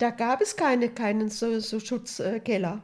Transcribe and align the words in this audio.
da 0.00 0.10
gab 0.10 0.40
es 0.40 0.56
keine, 0.56 0.88
keinen 0.88 1.28
so, 1.28 1.60
so 1.60 1.78
Schutzkeller. 1.78 2.82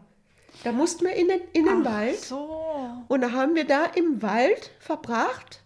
Da 0.65 0.73
mussten 0.73 1.05
wir 1.07 1.15
in 1.15 1.29
den, 1.29 1.41
in 1.53 1.65
den 1.65 1.87
Ach 1.87 1.93
Wald. 1.93 2.21
so. 2.21 2.63
Und 3.09 3.23
da 3.23 3.33
haben 3.33 3.55
wir 3.55 3.65
da 3.65 3.87
im 3.87 4.23
Wald 4.23 4.71
verbracht. 4.79 5.63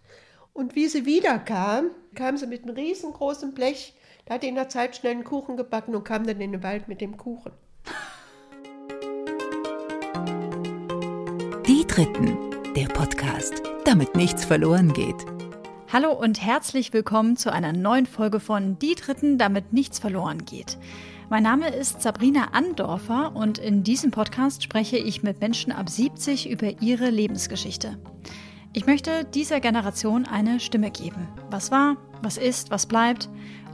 Und 0.53 0.75
wie 0.75 0.87
sie 0.87 1.05
wiederkam, 1.05 1.91
kam 2.15 2.37
sie 2.37 2.47
mit 2.47 2.63
einem 2.63 2.75
riesengroßen 2.75 3.53
Blech. 3.53 3.93
Da 4.25 4.35
hat 4.35 4.43
die 4.43 4.47
in 4.47 4.55
der 4.55 4.69
Zeit 4.69 4.95
schnell 4.95 5.13
einen 5.13 5.23
Kuchen 5.23 5.57
gebacken 5.57 5.93
und 5.95 6.03
kam 6.03 6.25
dann 6.25 6.39
in 6.39 6.53
den 6.53 6.63
Wald 6.63 6.87
mit 6.87 7.01
dem 7.01 7.17
Kuchen. 7.17 7.51
Die 11.67 11.85
Dritten, 11.85 12.37
der 12.75 12.87
Podcast, 12.87 13.61
damit 13.85 14.15
nichts 14.15 14.45
verloren 14.45 14.93
geht. 14.93 15.25
Hallo 15.93 16.13
und 16.13 16.41
herzlich 16.41 16.93
willkommen 16.93 17.35
zu 17.35 17.51
einer 17.51 17.73
neuen 17.73 18.05
Folge 18.05 18.39
von 18.39 18.79
Die 18.79 18.95
Dritten, 18.95 19.37
damit 19.37 19.73
nichts 19.73 19.99
verloren 19.99 20.45
geht. 20.45 20.77
Mein 21.29 21.43
Name 21.43 21.67
ist 21.67 22.01
Sabrina 22.01 22.53
Andorfer 22.53 23.35
und 23.35 23.57
in 23.57 23.83
diesem 23.83 24.09
Podcast 24.09 24.63
spreche 24.63 24.97
ich 24.97 25.21
mit 25.21 25.41
Menschen 25.41 25.73
ab 25.73 25.89
70 25.89 26.49
über 26.49 26.81
ihre 26.81 27.09
Lebensgeschichte. 27.09 27.97
Ich 28.71 28.85
möchte 28.85 29.25
dieser 29.25 29.59
Generation 29.59 30.25
eine 30.25 30.61
Stimme 30.61 30.91
geben. 30.91 31.27
Was 31.49 31.71
war, 31.71 31.97
was 32.21 32.37
ist, 32.37 32.71
was 32.71 32.85
bleibt 32.85 33.27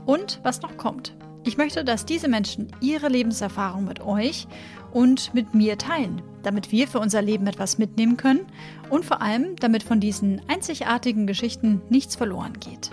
und 0.04 0.40
was 0.42 0.60
noch 0.60 0.76
kommt. 0.76 1.16
Ich 1.44 1.56
möchte, 1.56 1.84
dass 1.84 2.04
diese 2.04 2.26
Menschen 2.26 2.66
ihre 2.80 3.06
Lebenserfahrung 3.06 3.84
mit 3.84 4.00
euch 4.00 4.48
und 4.92 5.34
mit 5.34 5.54
mir 5.54 5.78
teilen, 5.78 6.22
damit 6.42 6.72
wir 6.72 6.88
für 6.88 6.98
unser 6.98 7.22
Leben 7.22 7.46
etwas 7.46 7.78
mitnehmen 7.78 8.16
können 8.16 8.46
und 8.90 9.04
vor 9.04 9.22
allem, 9.22 9.56
damit 9.56 9.82
von 9.82 10.00
diesen 10.00 10.40
einzigartigen 10.48 11.26
Geschichten 11.26 11.82
nichts 11.88 12.16
verloren 12.16 12.54
geht. 12.60 12.90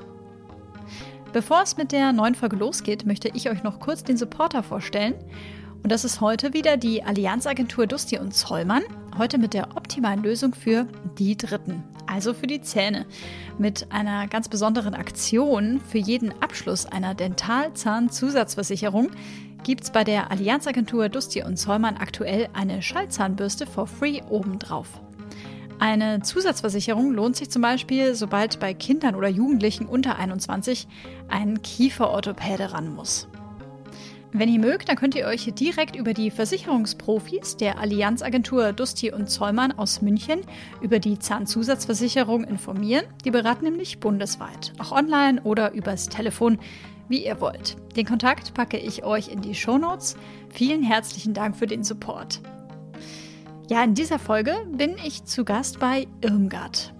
Bevor 1.34 1.62
es 1.62 1.76
mit 1.76 1.92
der 1.92 2.14
neuen 2.14 2.36
Folge 2.36 2.56
losgeht, 2.56 3.06
möchte 3.06 3.30
ich 3.34 3.50
euch 3.50 3.62
noch 3.62 3.82
kurz 3.82 4.04
den 4.04 4.16
Supporter 4.16 4.64
vorstellen. 4.64 5.16
Und 5.84 5.92
das 5.92 6.06
ist 6.06 6.22
heute 6.22 6.54
wieder 6.54 6.78
die 6.78 7.04
Allianzagentur 7.04 7.88
Dusti 7.88 8.18
und 8.18 8.34
Zollmann. 8.34 8.84
Heute 9.18 9.38
mit 9.38 9.54
der 9.54 9.76
optimalen 9.76 10.24
Lösung 10.24 10.56
für 10.56 10.88
die 11.20 11.36
Dritten, 11.38 11.84
also 12.08 12.34
für 12.34 12.48
die 12.48 12.62
Zähne. 12.62 13.06
Mit 13.60 13.92
einer 13.92 14.28
ganz 14.28 14.48
besonderen 14.48 14.94
Aktion 14.94 15.82
für 15.82 15.98
jeden 15.98 16.32
Abschluss 16.42 16.86
einer 16.86 17.14
Dentalzahnzusatzversicherung 17.14 19.12
gibt 19.66 19.84
es 19.84 19.90
bei 19.90 20.04
der 20.04 20.30
Allianzagentur 20.30 21.10
Dusti 21.10 21.44
und 21.44 21.58
Zollmann 21.58 21.98
aktuell 21.98 22.50
eine 22.54 22.84
Schallzahnbürste 22.84 23.66
for 23.66 23.88
free 23.88 24.22
obendrauf. 24.30 24.88
Eine 25.80 26.22
Zusatzversicherung 26.22 27.12
lohnt 27.12 27.36
sich 27.36 27.50
zum 27.50 27.64
Beispiel, 27.64 28.14
sobald 28.14 28.60
bei 28.60 28.76
Kindern 28.76 29.16
oder 29.16 29.28
Jugendlichen 29.28 29.88
unter 29.88 30.20
21 30.20 30.88
ein 31.30 31.64
Kieferorthopäde 31.64 32.74
ran 32.74 32.94
muss. 32.94 33.28
Wenn 34.32 34.50
ihr 34.50 34.60
mögt, 34.60 34.90
dann 34.90 34.98
könnt 34.98 35.16
ihr 35.16 35.26
euch 35.26 35.52
direkt 35.56 35.96
über 35.96 36.14
die 36.14 36.30
Versicherungsprofis 36.30 37.58
der 37.58 37.80
Allianzagentur 37.80 38.72
Dusti 38.72 39.12
und 39.12 39.30
Zollmann 39.30 39.72
aus 39.72 40.02
München 40.02 40.42
über 40.82 41.00
die 41.00 41.18
Zahnzusatzversicherung 41.18 42.44
informieren. 42.44 43.06
Die 43.24 43.32
beraten 43.32 43.64
nämlich 43.64 44.00
bundesweit, 44.00 44.74
auch 44.78 44.92
online 44.92 45.42
oder 45.44 45.72
übers 45.72 46.10
Telefon, 46.10 46.60
wie 47.08 47.26
ihr 47.26 47.40
wollt. 47.42 47.78
Den 47.96 48.06
Kontakt 48.06 48.54
packe 48.54 48.78
ich 48.78 49.04
euch 49.04 49.28
in 49.28 49.42
die 49.42 49.56
Shownotes. 49.56 50.16
Vielen 50.50 50.84
herzlichen 50.84 51.34
Dank 51.34 51.56
für 51.56 51.68
den 51.68 51.84
Support. 51.84 52.42
Ja, 53.70 53.84
in 53.84 53.94
dieser 53.94 54.20
Folge 54.20 54.56
bin 54.72 54.96
ich 55.04 55.26
zu 55.26 55.44
Gast 55.44 55.80
bei 55.80 56.08
Irmgard. 56.22 56.94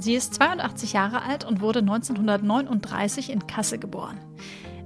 Sie 0.00 0.14
ist 0.14 0.34
82 0.34 0.92
Jahre 0.92 1.22
alt 1.22 1.44
und 1.44 1.60
wurde 1.60 1.80
1939 1.80 3.30
in 3.30 3.46
Kassel 3.46 3.78
geboren. 3.78 4.18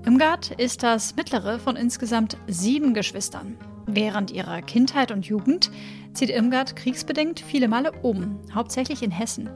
Irmgard 0.04 0.50
ist 0.52 0.82
das 0.82 1.16
mittlere 1.16 1.58
von 1.58 1.76
insgesamt 1.76 2.36
sieben 2.48 2.92
Geschwistern. 2.92 3.56
Während 3.86 4.30
ihrer 4.30 4.62
Kindheit 4.62 5.10
und 5.10 5.26
Jugend 5.26 5.70
zieht 6.12 6.30
Irmgard 6.30 6.76
kriegsbedingt 6.76 7.40
viele 7.40 7.68
Male 7.68 7.92
um, 8.02 8.40
hauptsächlich 8.54 9.02
in 9.02 9.10
Hessen. 9.10 9.48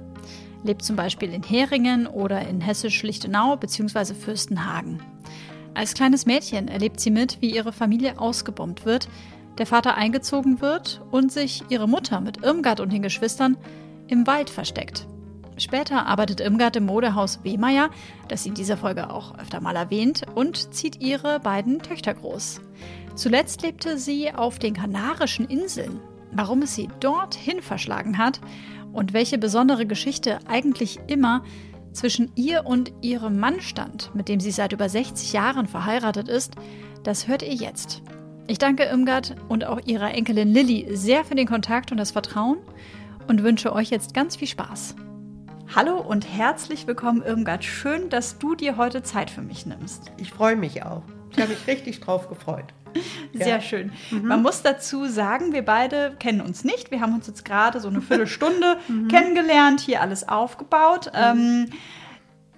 Lebt 0.62 0.82
zum 0.82 0.96
Beispiel 0.96 1.32
in 1.32 1.42
Heringen 1.42 2.06
oder 2.06 2.46
in 2.46 2.60
Hessisch-Lichtenau 2.60 3.56
bzw. 3.56 4.14
Fürstenhagen. 4.14 5.00
Als 5.74 5.94
kleines 5.94 6.26
Mädchen 6.26 6.68
erlebt 6.68 7.00
sie 7.00 7.10
mit, 7.10 7.42
wie 7.42 7.54
ihre 7.54 7.72
Familie 7.72 8.18
ausgebombt 8.18 8.86
wird, 8.86 9.08
der 9.58 9.66
Vater 9.66 9.94
eingezogen 9.94 10.60
wird 10.60 11.02
und 11.10 11.32
sich 11.32 11.64
ihre 11.68 11.88
Mutter 11.88 12.20
mit 12.20 12.42
Irmgard 12.42 12.80
und 12.80 12.92
den 12.92 13.02
Geschwistern 13.02 13.56
im 14.08 14.26
Wald 14.26 14.50
versteckt. 14.50 15.06
Später 15.58 16.06
arbeitet 16.06 16.40
Irmgard 16.40 16.76
im 16.76 16.84
Modehaus 16.84 17.40
Wehmeier, 17.42 17.90
das 18.28 18.42
sie 18.42 18.50
in 18.50 18.54
dieser 18.54 18.76
Folge 18.76 19.10
auch 19.10 19.38
öfter 19.38 19.60
mal 19.60 19.76
erwähnt, 19.76 20.22
und 20.34 20.74
zieht 20.74 21.00
ihre 21.02 21.40
beiden 21.40 21.78
Töchter 21.80 22.12
groß. 22.12 22.60
Zuletzt 23.14 23.62
lebte 23.62 23.96
sie 23.96 24.32
auf 24.32 24.58
den 24.58 24.74
Kanarischen 24.74 25.46
Inseln. 25.46 26.00
Warum 26.32 26.62
es 26.62 26.74
sie 26.74 26.88
dorthin 27.00 27.62
verschlagen 27.62 28.18
hat 28.18 28.40
und 28.96 29.12
welche 29.12 29.36
besondere 29.36 29.86
Geschichte 29.86 30.38
eigentlich 30.48 30.98
immer 31.06 31.44
zwischen 31.92 32.32
ihr 32.34 32.66
und 32.66 32.92
ihrem 33.02 33.38
Mann 33.38 33.60
stand, 33.60 34.14
mit 34.14 34.28
dem 34.28 34.40
sie 34.40 34.50
seit 34.50 34.72
über 34.72 34.88
60 34.88 35.32
Jahren 35.32 35.66
verheiratet 35.66 36.28
ist, 36.28 36.54
das 37.04 37.28
hört 37.28 37.42
ihr 37.42 37.54
jetzt. 37.54 38.02
Ich 38.48 38.58
danke 38.58 38.84
Irmgard 38.84 39.36
und 39.48 39.64
auch 39.64 39.80
ihrer 39.84 40.14
Enkelin 40.14 40.52
Lilly 40.52 40.96
sehr 40.96 41.24
für 41.24 41.34
den 41.34 41.46
Kontakt 41.46 41.92
und 41.92 41.98
das 41.98 42.10
Vertrauen 42.10 42.58
und 43.28 43.42
wünsche 43.42 43.72
euch 43.72 43.90
jetzt 43.90 44.14
ganz 44.14 44.36
viel 44.36 44.48
Spaß. 44.48 44.96
Hallo 45.74 46.00
und 46.00 46.26
herzlich 46.26 46.86
willkommen, 46.86 47.22
Irmgard. 47.22 47.64
Schön, 47.64 48.08
dass 48.08 48.38
du 48.38 48.54
dir 48.54 48.76
heute 48.76 49.02
Zeit 49.02 49.30
für 49.30 49.42
mich 49.42 49.66
nimmst. 49.66 50.10
Ich 50.16 50.30
freue 50.30 50.56
mich 50.56 50.84
auch. 50.84 51.02
Ich 51.32 51.38
habe 51.38 51.50
mich 51.50 51.66
richtig 51.66 52.00
drauf 52.00 52.28
gefreut. 52.28 52.72
Sehr 53.32 53.46
Ja. 53.48 53.60
schön. 53.60 53.92
Man 54.10 54.42
muss 54.42 54.62
dazu 54.62 55.06
sagen, 55.06 55.52
wir 55.52 55.64
beide 55.64 56.16
kennen 56.18 56.40
uns 56.40 56.64
nicht. 56.64 56.90
Wir 56.90 57.00
haben 57.00 57.14
uns 57.14 57.26
jetzt 57.26 57.44
gerade 57.44 57.80
so 57.80 57.88
eine 57.88 58.00
Viertelstunde 58.00 58.78
kennengelernt, 59.08 59.80
hier 59.80 60.00
alles 60.00 60.28
aufgebaut. 60.28 61.10
Ähm, 61.14 61.70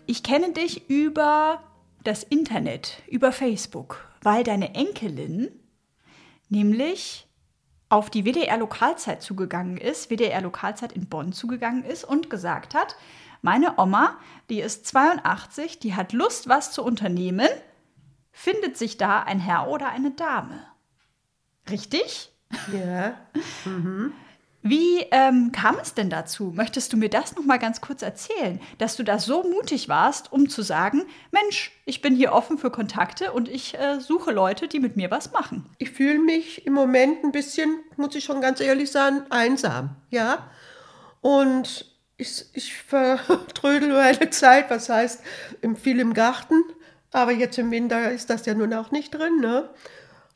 ich 0.06 0.22
kenne 0.22 0.53
dich 0.53 0.88
über 0.88 1.62
das 2.04 2.22
Internet, 2.22 3.03
über 3.09 3.32
Facebook, 3.32 4.09
weil 4.22 4.44
deine 4.44 4.75
Enkelin 4.75 5.48
nämlich 6.48 7.27
auf 7.91 8.10
die 8.10 8.25
WDR-Lokalzeit 8.25 9.22
zugegangen 9.22 9.77
ist, 9.78 10.10
WDR-Lokalzeit 10.10 10.93
in 10.93 11.06
Bonn 11.09 11.32
zugegangen 11.32 11.84
ist 11.84 12.04
und 12.04 12.28
gesagt 12.31 12.75
hat, 12.75 12.97
meine 13.41 13.78
Oma, 13.78 14.16
die 14.50 14.60
ist 14.60 14.87
82, 14.87 15.78
die 15.78 15.94
hat 15.94 16.12
Lust, 16.12 16.48
was 16.48 16.72
zu 16.72 16.82
unternehmen, 16.84 17.48
findet 18.38 18.76
sich 18.78 18.97
da 18.97 19.22
ein 19.25 19.41
Herr 19.41 19.69
oder 19.69 19.88
eine 19.91 20.12
Dame. 20.12 20.62
Richtig? 21.69 22.31
Ja. 22.72 23.16
Wie 24.62 25.00
ähm, 25.12 25.50
kam 25.53 25.76
es 25.81 25.94
denn 25.94 26.10
dazu? 26.10 26.53
Möchtest 26.54 26.93
du 26.93 26.97
mir 26.97 27.09
das 27.09 27.34
noch 27.37 27.44
mal 27.44 27.59
ganz 27.59 27.81
kurz 27.81 28.03
erzählen, 28.03 28.60
dass 28.78 28.97
du 28.97 29.03
da 29.03 29.19
so 29.19 29.43
mutig 29.44 29.88
warst, 29.88 30.32
um 30.32 30.48
zu 30.48 30.62
sagen, 30.62 31.04
Mensch, 31.31 31.72
ich 31.84 32.00
bin 32.03 32.15
hier 32.15 32.32
offen 32.32 32.59
für 32.59 32.71
Kontakte 32.71 33.32
und 33.32 33.48
ich 33.48 33.78
äh, 33.78 34.00
suche 34.00 34.31
Leute, 34.32 34.66
die 34.69 34.81
mit 34.81 34.97
mir 34.97 35.10
was 35.10 35.32
machen. 35.32 35.66
Ich 35.78 35.91
fühle 35.91 36.19
mich 36.19 36.66
im 36.66 36.72
Moment 36.75 37.25
ein 37.25 37.32
bisschen, 37.32 37.78
muss 37.97 38.15
ich 38.15 38.25
schon 38.25 38.41
ganz 38.41 38.60
ehrlich 38.60 38.91
sagen, 38.91 39.22
einsam. 39.31 39.97
Ja. 40.10 40.50
Und 41.21 41.87
ich, 42.16 42.44
ich 42.53 42.75
vertrödel 42.75 43.93
meine 43.93 44.31
Zeit, 44.31 44.71
was 44.71 44.88
heißt, 44.88 45.22
im- 45.60 45.77
viel 45.77 46.00
im 46.00 46.15
Garten. 46.15 46.62
Aber 47.13 47.33
jetzt 47.33 47.59
im 47.59 47.71
Winter 47.71 48.11
ist 48.11 48.31
das 48.31 48.47
ja 48.47 48.55
nun 48.55 48.73
auch 48.75 48.91
nicht 48.91 49.15
drin. 49.15 49.41
Ne? 49.41 49.69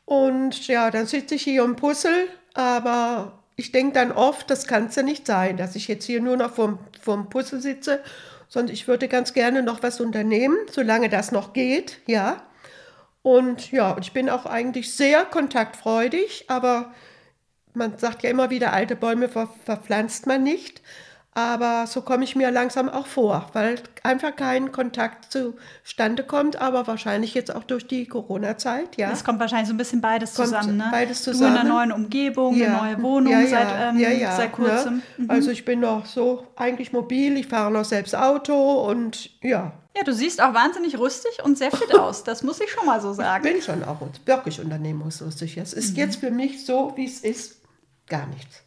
Und 0.05 0.67
ja, 0.67 0.91
dann 0.91 1.07
sitze 1.07 1.35
ich 1.35 1.43
hier 1.43 1.65
und 1.65 1.77
puzzle, 1.77 2.29
aber 2.55 3.43
ich 3.57 3.73
denke 3.73 3.95
dann 3.95 4.13
oft, 4.13 4.51
das 4.51 4.67
kann 4.67 4.87
es 4.87 4.97
ja 4.97 5.03
nicht 5.03 5.27
sein, 5.27 5.57
dass 5.57 5.77
ich 5.77 5.89
jetzt 5.89 6.05
hier 6.05 6.21
nur 6.21 6.37
noch 6.37 6.55
vorm, 6.55 6.79
vorm 7.01 7.29
Puzzle 7.29 7.61
sitze, 7.61 8.03
sondern 8.49 8.75
ich 8.75 8.89
würde 8.89 9.09
ganz 9.09 9.33
gerne 9.33 9.63
noch 9.63 9.83
was 9.83 10.01
unternehmen, 10.01 10.57
solange 10.71 11.09
das 11.09 11.33
noch 11.33 11.53
geht, 11.53 11.99
ja. 12.07 12.43
Und 13.23 13.71
ja, 13.71 13.97
ich 14.01 14.13
bin 14.13 14.29
auch 14.29 14.47
eigentlich 14.47 14.95
sehr 14.95 15.25
kontaktfreudig, 15.25 16.47
aber 16.49 16.93
man 17.73 17.97
sagt 17.99 18.25
ja 18.25 18.31
immer 18.31 18.51
wieder, 18.51 18.73
alte 18.73 18.97
Bäume 18.97 19.29
ver 19.29 19.49
verpflanzt 19.65 20.27
man 20.27 20.43
nicht. 20.43 20.83
Aber 21.35 21.87
so 21.87 22.03
komme 22.03 22.25
ich 22.25 22.37
mir 22.37 22.51
langsam 22.51 22.91
auch 22.91 23.07
vor, 23.07 23.49
weil 23.55 23.77
einfach 24.03 24.37
kein 24.37 24.71
Kontakt 24.71 25.33
zustande 25.33 26.25
kommt, 26.25 26.57
aber 26.61 26.87
wahrscheinlich 26.87 27.33
jetzt 27.33 27.55
auch 27.55 27.65
durch 27.65 27.87
die 27.87 28.07
Corona-Zeit, 28.07 28.99
ja. 28.99 29.11
Es 29.11 29.25
kommt 29.25 29.41
wahrscheinlich 29.41 29.69
so 29.69 29.73
ein 29.75 29.79
bisschen 29.79 30.03
beides 30.03 30.35
Kommt 30.35 30.49
zusammen, 30.49 30.77
ne? 30.77 30.89
beides 30.93 31.25
Du 31.25 31.31
in 31.31 31.37
zusammen. 31.39 31.57
einer 31.57 31.69
neuen 31.69 31.93
Umgebung, 31.93 32.55
Ja. 32.57 32.67
eine 32.83 32.97
neue 32.97 33.03
Wohnung 33.03 33.33
Ja, 33.33 33.41
ja, 33.41 33.47
seit, 33.47 33.95
ähm, 33.95 34.37
seit 34.37 34.53
kurzem. 34.53 35.03
Mhm. 35.17 35.31
Also 35.31 35.51
ich 35.51 35.65
bin 35.65 35.81
noch 35.81 36.05
so 36.05 36.47
eigentlich 36.57 36.93
mobil, 36.93 37.39
ich 37.39 37.47
fahre 37.49 37.71
noch 37.71 37.87
selbst 37.87 38.15
Auto 38.15 38.83
und 38.91 39.31
ja, 39.43 39.73
Ja, 39.97 40.05
du 40.05 40.13
siehst 40.13 40.43
auch 40.43 40.53
wahnsinnig 40.53 40.99
rüstig 40.99 41.43
und 41.45 41.57
sehr 41.57 41.71
fit 41.71 41.95
aus. 41.95 42.25
Das 42.25 42.43
muss 42.43 42.61
ich 42.61 42.71
schon 42.71 42.85
mal 42.87 43.01
so 43.01 43.13
sagen. 43.15 43.43
bin 43.43 43.61
schon 43.63 43.85
auch 43.85 43.99
wirklich 44.27 44.61
unternehmungslustig. 44.61 45.57
Es 45.57 45.73
Mhm. 45.75 45.79
ist 45.79 45.97
jetzt 45.97 46.17
für 46.17 46.31
mich 46.31 46.67
so, 46.67 46.93
wie 46.97 47.07
es 47.07 47.21
ist, 47.21 47.63
gar 48.07 48.27
nichts. 48.27 48.63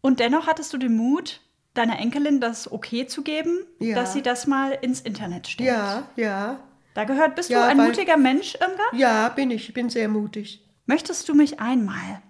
Und 0.00 0.20
dennoch 0.20 0.46
hattest 0.46 0.72
du 0.72 0.78
den 0.78 0.96
Mut, 0.96 1.40
deiner 1.74 1.98
Enkelin 1.98 2.40
das 2.40 2.70
okay 2.70 3.06
zu 3.06 3.22
geben, 3.22 3.58
Ja. 3.78 3.94
dass 3.94 4.12
sie 4.12 4.22
das 4.22 4.46
mal 4.46 4.72
ins 4.80 5.00
Internet 5.00 5.46
stellt. 5.48 5.68
Ja, 5.68 6.04
ja. 6.16 6.58
Da 6.94 7.04
gehört, 7.04 7.36
bist 7.36 7.50
Ja, 7.50 7.62
du 7.62 7.68
ein 7.68 7.78
weil- 7.78 7.86
mutiger 7.88 8.16
Mensch, 8.16 8.54
Irmgard? 8.54 8.92
Ja, 8.94 9.28
bin 9.28 9.50
ich. 9.50 9.68
Ich 9.68 9.74
bin 9.74 9.88
sehr 9.90 10.08
mutig. 10.08 10.64
Möchtest 10.86 11.28
du 11.28 11.34
mich 11.34 11.60
einmal 11.60 12.20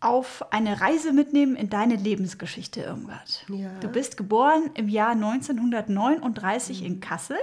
auf 0.00 0.42
eine 0.50 0.80
Reise 0.80 1.12
mitnehmen 1.12 1.54
in 1.56 1.68
deine 1.68 1.96
Lebensgeschichte, 1.96 2.80
Irmgard? 2.80 3.44
Ja. 3.50 3.68
Du 3.80 3.88
bist 3.88 4.16
geboren 4.16 4.70
im 4.74 4.88
Jahr 4.88 5.14
1939 5.14 6.82
in 6.84 7.00
Kassel. 7.00 7.36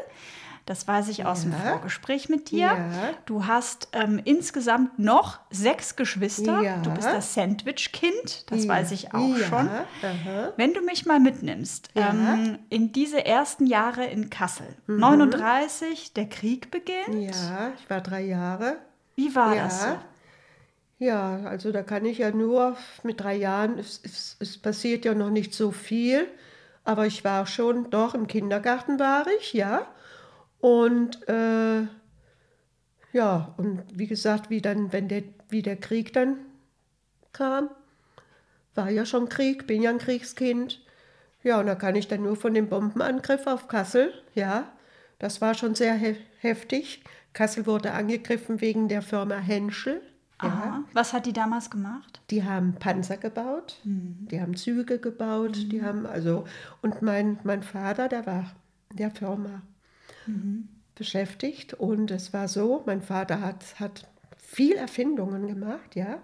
Das 0.67 0.85
weiß 0.85 1.07
ich 1.07 1.25
aus 1.25 1.43
dem 1.43 1.53
Ja. 1.53 1.59
Vorgespräch 1.59 2.27
mit 2.27 2.51
dir. 2.51 2.67
Ja. 2.67 2.89
Du 3.25 3.47
hast 3.47 3.87
ähm, 3.93 4.19
insgesamt 4.25 4.99
noch 4.99 5.39
sechs 5.49 5.95
Geschwister. 5.95 6.61
Ja. 6.61 6.77
Du 6.79 6.89
bist 6.91 7.07
das 7.07 7.33
Sandwich-Kind. 7.33 8.51
Das 8.51 8.67
weiß 8.67 8.91
ich 8.91 9.13
auch 9.13 9.37
schon. 9.37 9.69
Aha. 9.69 10.51
Wenn 10.57 10.73
du 10.73 10.81
mich 10.81 11.05
mal 11.05 11.21
mitnimmst 11.21 11.89
ähm, 11.95 12.59
in 12.69 12.91
diese 12.91 13.25
ersten 13.25 13.65
Jahre 13.65 14.05
in 14.07 14.29
Kassel, 14.29 14.67
39, 14.87 16.13
der 16.13 16.27
Krieg 16.27 16.69
beginnt. 16.69 17.15
Mhm. 17.15 17.21
Ja, 17.21 17.71
ich 17.79 17.89
war 17.89 18.01
drei 18.01 18.23
Jahre. 18.25 18.75
Wie 19.15 19.33
war 19.33 19.55
ja. 19.55 19.63
das 19.63 19.83
so? 19.83 19.87
Ja, 20.99 21.43
also 21.45 21.71
da 21.71 21.81
kann 21.81 22.03
ich 22.03 22.17
ja 22.17 22.31
nur 22.31 22.75
mit 23.03 23.21
drei 23.21 23.35
Jahren, 23.35 23.77
es, 23.77 24.01
es, 24.03 24.35
es 24.41 24.57
passiert 24.57 25.05
ja 25.05 25.13
noch 25.13 25.29
nicht 25.29 25.53
so 25.53 25.71
viel, 25.71 26.27
aber 26.83 27.05
ich 27.05 27.23
war 27.23 27.45
schon, 27.45 27.89
doch 27.89 28.15
im 28.15 28.27
Kindergarten 28.27 28.99
war 28.99 29.27
ich, 29.39 29.53
ja. 29.53 29.87
Und 30.59 31.27
äh, 31.27 31.83
ja, 33.13 33.53
und 33.57 33.83
wie 33.93 34.07
gesagt, 34.07 34.49
wie 34.49 34.61
dann, 34.61 34.91
wenn 34.91 35.07
der, 35.07 35.23
wie 35.49 35.61
der 35.61 35.77
Krieg 35.77 36.13
dann 36.13 36.37
kam, 37.33 37.69
war 38.75 38.89
ja 38.89 39.05
schon 39.05 39.29
Krieg, 39.29 39.67
bin 39.67 39.81
ja 39.81 39.89
ein 39.89 39.97
Kriegskind. 39.97 40.83
Ja, 41.43 41.59
und 41.59 41.67
da 41.67 41.75
kann 41.75 41.95
ich 41.95 42.07
dann 42.07 42.23
nur 42.23 42.35
von 42.35 42.53
dem 42.53 42.69
Bombenangriff 42.69 43.47
auf 43.47 43.67
Kassel, 43.67 44.13
ja, 44.33 44.71
das 45.19 45.41
war 45.41 45.53
schon 45.53 45.75
sehr 45.75 45.95
he 45.95 46.15
heftig. 46.39 47.03
Kassel 47.33 47.65
wurde 47.65 47.91
angegriffen 47.91 48.61
wegen 48.61 48.87
der 48.87 49.01
Firma 49.01 49.37
Henschel. 49.37 50.01
Ja. 50.43 50.83
Was 50.93 51.13
hat 51.13 51.25
die 51.25 51.33
damals 51.33 51.71
gemacht? 51.71 52.17
die 52.29 52.43
haben 52.43 52.75
Panzer 52.75 53.17
gebaut, 53.17 53.79
die 53.83 54.41
haben 54.41 54.55
Züge 54.55 54.99
gebaut, 54.99 55.57
die 55.71 55.81
haben 55.81 56.05
also 56.05 56.45
und 56.81 57.01
mein, 57.01 57.39
mein 57.43 57.63
Vater, 57.63 58.09
der 58.09 58.25
war 58.25 58.51
in 58.91 58.97
der 58.97 59.11
Firma 59.11 59.61
beschäftigt 60.95 61.73
und 61.73 62.11
es 62.11 62.33
war 62.33 62.47
so, 62.47 62.83
mein 62.85 63.01
Vater 63.01 63.41
hat, 63.41 63.79
hat 63.79 64.07
viel 64.37 64.75
Erfindungen 64.75 65.47
gemacht, 65.47 65.95
ja. 65.95 66.19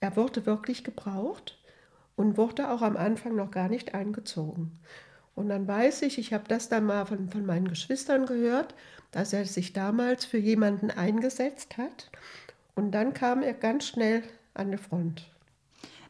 Er 0.00 0.16
wurde 0.16 0.44
wirklich 0.44 0.84
gebraucht 0.84 1.58
und 2.16 2.36
wurde 2.36 2.70
auch 2.70 2.82
am 2.82 2.96
Anfang 2.96 3.34
noch 3.36 3.50
gar 3.50 3.68
nicht 3.68 3.94
eingezogen. 3.94 4.78
Und 5.34 5.48
dann 5.48 5.66
weiß 5.68 6.02
ich, 6.02 6.18
ich 6.18 6.32
habe 6.32 6.44
das 6.48 6.68
dann 6.68 6.84
mal 6.84 7.04
von, 7.06 7.30
von 7.30 7.46
meinen 7.46 7.68
Geschwistern 7.68 8.26
gehört, 8.26 8.74
dass 9.10 9.32
er 9.32 9.44
sich 9.44 9.72
damals 9.72 10.24
für 10.24 10.38
jemanden 10.38 10.90
eingesetzt 10.90 11.76
hat. 11.78 12.10
Und 12.74 12.92
dann 12.92 13.14
kam 13.14 13.42
er 13.42 13.54
ganz 13.54 13.86
schnell 13.86 14.22
an 14.54 14.70
die 14.70 14.78
Front. 14.78 15.30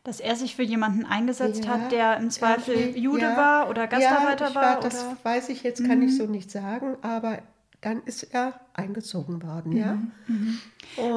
Dass 0.07 0.21
er 0.21 0.37
sich 0.37 0.55
für 0.55 0.63
jemanden 0.63 1.05
eingesetzt 1.05 1.65
Ja, 1.65 1.73
hat, 1.73 1.91
der 1.91 2.17
im 2.19 2.31
Zweifel 2.31 2.97
Jude 2.97 3.23
ja. 3.23 3.37
war 3.37 3.69
oder 3.69 3.89
Gastarbeiter 3.89 4.45
ja, 4.45 4.51
ich 4.51 4.55
war? 4.55 4.81
Das 4.81 5.03
oder? 5.03 5.11
Mhm. 5.11 5.17
weiß 5.25 5.49
ich 5.49 5.65
jetzt, 5.65 5.85
kann 5.85 6.01
ich 6.01 6.17
so 6.17 6.27
nicht 6.27 6.49
sagen, 6.49 6.97
aber 7.03 7.41
dann 7.81 8.03
ist 8.05 8.23
er 8.23 8.61
eingezogen 8.73 9.43
worden, 9.43 9.73
ja. 9.73 9.93
Und, 9.93 10.13
Mhm, 10.29 10.59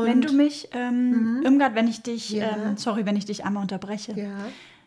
Wenn 0.06 0.22
du 0.22 0.34
mich, 0.34 0.70
ähm, 0.74 1.42
Irmgard, 1.44 1.76
wenn 1.76 1.88
ich 1.88 2.02
dich, 2.02 2.36
ähm, 2.36 2.78
sorry, 2.78 3.06
wenn 3.06 3.16
ich 3.16 3.26
dich 3.26 3.46
einmal 3.46 3.62
unterbreche, 3.62 4.14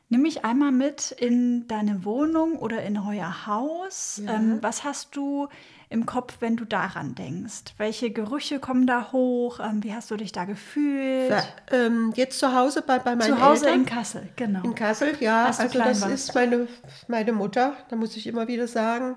nimm 0.08 0.22
mich 0.22 0.44
einmal 0.44 0.72
mit 0.72 1.12
in 1.12 1.66
deine 1.68 2.04
Wohnung 2.04 2.56
oder 2.56 2.82
in 2.82 2.98
euer 2.98 3.46
Haus. 3.46 4.20
Ähm, 4.26 4.58
was 4.60 4.82
hast 4.84 5.14
du 5.16 5.48
im 5.92 6.06
Kopf, 6.06 6.38
wenn 6.40 6.56
du 6.56 6.64
daran 6.64 7.14
denkst? 7.14 7.74
Welche 7.76 8.10
Gerüche 8.10 8.58
kommen 8.58 8.86
da 8.86 9.12
hoch? 9.12 9.60
Ähm, 9.60 9.84
wie 9.84 9.94
hast 9.94 10.10
du 10.10 10.16
dich 10.16 10.32
da 10.32 10.44
gefühlt? 10.44 11.30
da, 11.30 11.42
ähm, 11.70 12.12
jetzt 12.16 12.38
zu 12.38 12.54
Hause 12.54 12.82
bei, 12.82 12.98
bei 12.98 13.14
meinen 13.14 13.36
Zu 13.36 13.40
Hause 13.40 13.66
Eltern. 13.66 13.80
in 13.80 13.86
Kassel, 13.86 14.28
genau. 14.36 14.62
In 14.64 14.74
Kassel, 14.74 15.16
ja. 15.20 15.46
Also 15.46 15.64
das 15.64 16.00
warst. 16.02 16.08
ist 16.08 16.34
meine, 16.34 16.66
meine 17.08 17.32
Mutter, 17.32 17.76
da 17.88 17.96
muss 17.96 18.16
ich 18.16 18.26
immer 18.26 18.48
wieder 18.48 18.66
sagen, 18.66 19.16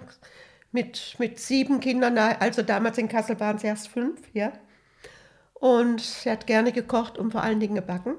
mit, 0.71 1.15
mit 1.17 1.39
sieben 1.39 1.79
Kindern, 1.79 2.17
also 2.17 2.61
damals 2.61 2.97
in 2.97 3.07
Kassel 3.07 3.39
waren 3.39 3.55
es 3.55 3.63
erst 3.63 3.87
fünf, 3.87 4.19
ja. 4.33 4.51
Und 5.53 6.01
sie 6.01 6.29
hat 6.29 6.45
gerne 6.45 6.71
gekocht 6.71 7.17
und 7.17 7.31
vor 7.31 7.41
allen 7.41 7.59
Dingen 7.59 7.75
gebacken. 7.75 8.15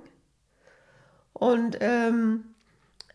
Und 1.34 1.76
ähm, 1.80 2.55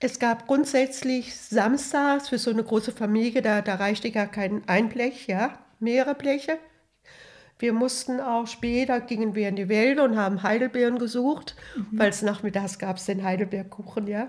es 0.03 0.17
gab 0.19 0.47
grundsätzlich 0.47 1.35
samstags 1.35 2.29
für 2.29 2.37
so 2.37 2.49
eine 2.49 2.63
große 2.63 2.91
Familie, 2.91 3.41
da, 3.41 3.61
da 3.61 3.75
reichte 3.75 4.11
gar 4.11 4.27
kein 4.27 4.63
ein 4.67 4.89
Blech, 4.89 5.27
ja, 5.27 5.59
mehrere 5.79 6.15
Bleche. 6.15 6.57
Wir 7.59 7.73
mussten 7.73 8.19
auch 8.19 8.47
später, 8.47 8.99
gingen 8.99 9.35
wir 9.35 9.47
in 9.47 9.55
die 9.55 9.69
Wälder 9.69 10.03
und 10.03 10.17
haben 10.17 10.41
Heidelbeeren 10.41 10.97
gesucht, 10.97 11.55
weil 11.91 12.09
es 12.09 12.23
nachmittags 12.23 12.79
gab 12.79 12.97
es 12.97 13.05
den 13.05 13.23
Heidelbeerkuchen, 13.23 14.07
ja. 14.07 14.27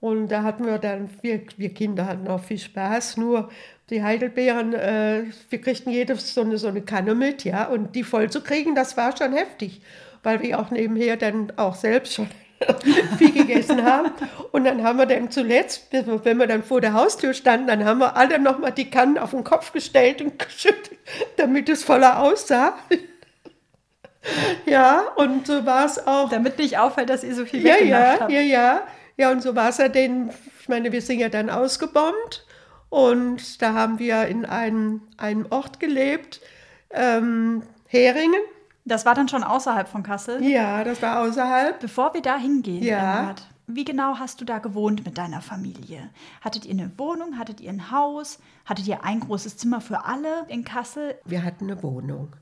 Und 0.00 0.28
da 0.32 0.42
hatten 0.42 0.66
wir 0.66 0.78
dann, 0.78 1.08
wir, 1.22 1.42
wir 1.56 1.72
Kinder 1.72 2.06
hatten 2.06 2.26
auch 2.26 2.42
viel 2.42 2.58
Spaß, 2.58 3.18
nur 3.18 3.50
die 3.88 4.02
Heidelbeeren, 4.02 4.74
äh, 4.74 5.26
wir 5.48 5.60
kriegten 5.60 5.92
jede 5.92 6.16
so 6.16 6.40
eine, 6.40 6.58
so 6.58 6.66
eine 6.66 6.82
Kanne 6.82 7.14
mit, 7.14 7.44
ja, 7.44 7.68
und 7.68 7.94
die 7.94 8.02
voll 8.02 8.28
zu 8.28 8.40
kriegen, 8.40 8.74
das 8.74 8.96
war 8.96 9.16
schon 9.16 9.32
heftig, 9.32 9.80
weil 10.24 10.42
wir 10.42 10.58
auch 10.58 10.72
nebenher 10.72 11.16
dann 11.16 11.52
auch 11.56 11.76
selbst 11.76 12.14
schon 12.14 12.26
viel 13.18 13.32
gegessen 13.32 13.84
haben. 13.84 14.10
Und 14.52 14.64
dann 14.64 14.82
haben 14.82 14.98
wir 14.98 15.06
dann 15.06 15.30
zuletzt, 15.30 15.88
wenn 15.90 16.38
wir 16.38 16.46
dann 16.46 16.62
vor 16.62 16.80
der 16.80 16.92
Haustür 16.92 17.34
standen, 17.34 17.66
dann 17.68 17.84
haben 17.84 17.98
wir 17.98 18.16
alle 18.16 18.38
nochmal 18.38 18.72
die 18.72 18.90
Kannen 18.90 19.18
auf 19.18 19.30
den 19.30 19.44
Kopf 19.44 19.72
gestellt 19.72 20.20
und 20.22 20.38
geschüttelt, 20.44 20.98
damit 21.36 21.68
es 21.68 21.84
voller 21.84 22.20
aussah. 22.20 22.74
Ja, 24.66 25.02
und 25.16 25.46
so 25.46 25.66
war 25.66 25.84
es 25.84 26.06
auch. 26.06 26.28
Damit 26.30 26.58
nicht 26.58 26.78
auffällt, 26.78 27.10
dass 27.10 27.24
ihr 27.24 27.34
so 27.34 27.44
viel 27.44 27.66
Ja, 27.66 27.78
ja, 27.78 28.16
habt. 28.20 28.32
ja, 28.32 28.40
ja. 28.40 28.82
Ja, 29.16 29.30
und 29.30 29.42
so 29.42 29.54
war 29.54 29.68
es 29.68 29.78
ja 29.78 29.88
denn, 29.88 30.30
ich 30.60 30.68
meine, 30.68 30.90
wir 30.90 31.02
sind 31.02 31.18
ja 31.18 31.28
dann 31.28 31.50
ausgebombt 31.50 32.46
und 32.88 33.60
da 33.60 33.74
haben 33.74 33.98
wir 33.98 34.26
in 34.26 34.44
einem, 34.46 35.02
einem 35.18 35.46
Ort 35.50 35.80
gelebt, 35.80 36.40
ähm, 36.90 37.62
Heringen. 37.86 38.40
Das 38.84 39.06
war 39.06 39.14
dann 39.14 39.28
schon 39.28 39.44
außerhalb 39.44 39.88
von 39.88 40.02
Kassel. 40.02 40.42
Ja, 40.44 40.82
das 40.84 41.00
war 41.02 41.20
außerhalb. 41.20 41.78
Bevor 41.80 42.14
wir 42.14 42.22
da 42.22 42.36
hingehen, 42.36 42.82
Ja. 42.82 43.16
Irmgard, 43.18 43.46
wie 43.68 43.84
genau 43.84 44.18
hast 44.18 44.40
du 44.40 44.44
da 44.44 44.58
gewohnt 44.58 45.04
mit 45.04 45.16
deiner 45.18 45.40
Familie? 45.40 46.10
Hattet 46.40 46.64
ihr 46.66 46.72
eine 46.72 46.90
Wohnung? 46.98 47.38
Hattet 47.38 47.60
ihr 47.60 47.70
ein 47.70 47.90
Haus? 47.92 48.40
Hattet 48.64 48.88
ihr 48.88 49.04
ein 49.04 49.20
großes 49.20 49.56
Zimmer 49.56 49.80
für 49.80 50.04
alle 50.04 50.46
in 50.48 50.64
Kassel? 50.64 51.14
Wir 51.24 51.44
hatten 51.44 51.70
eine 51.70 51.82
Wohnung. 51.82 52.32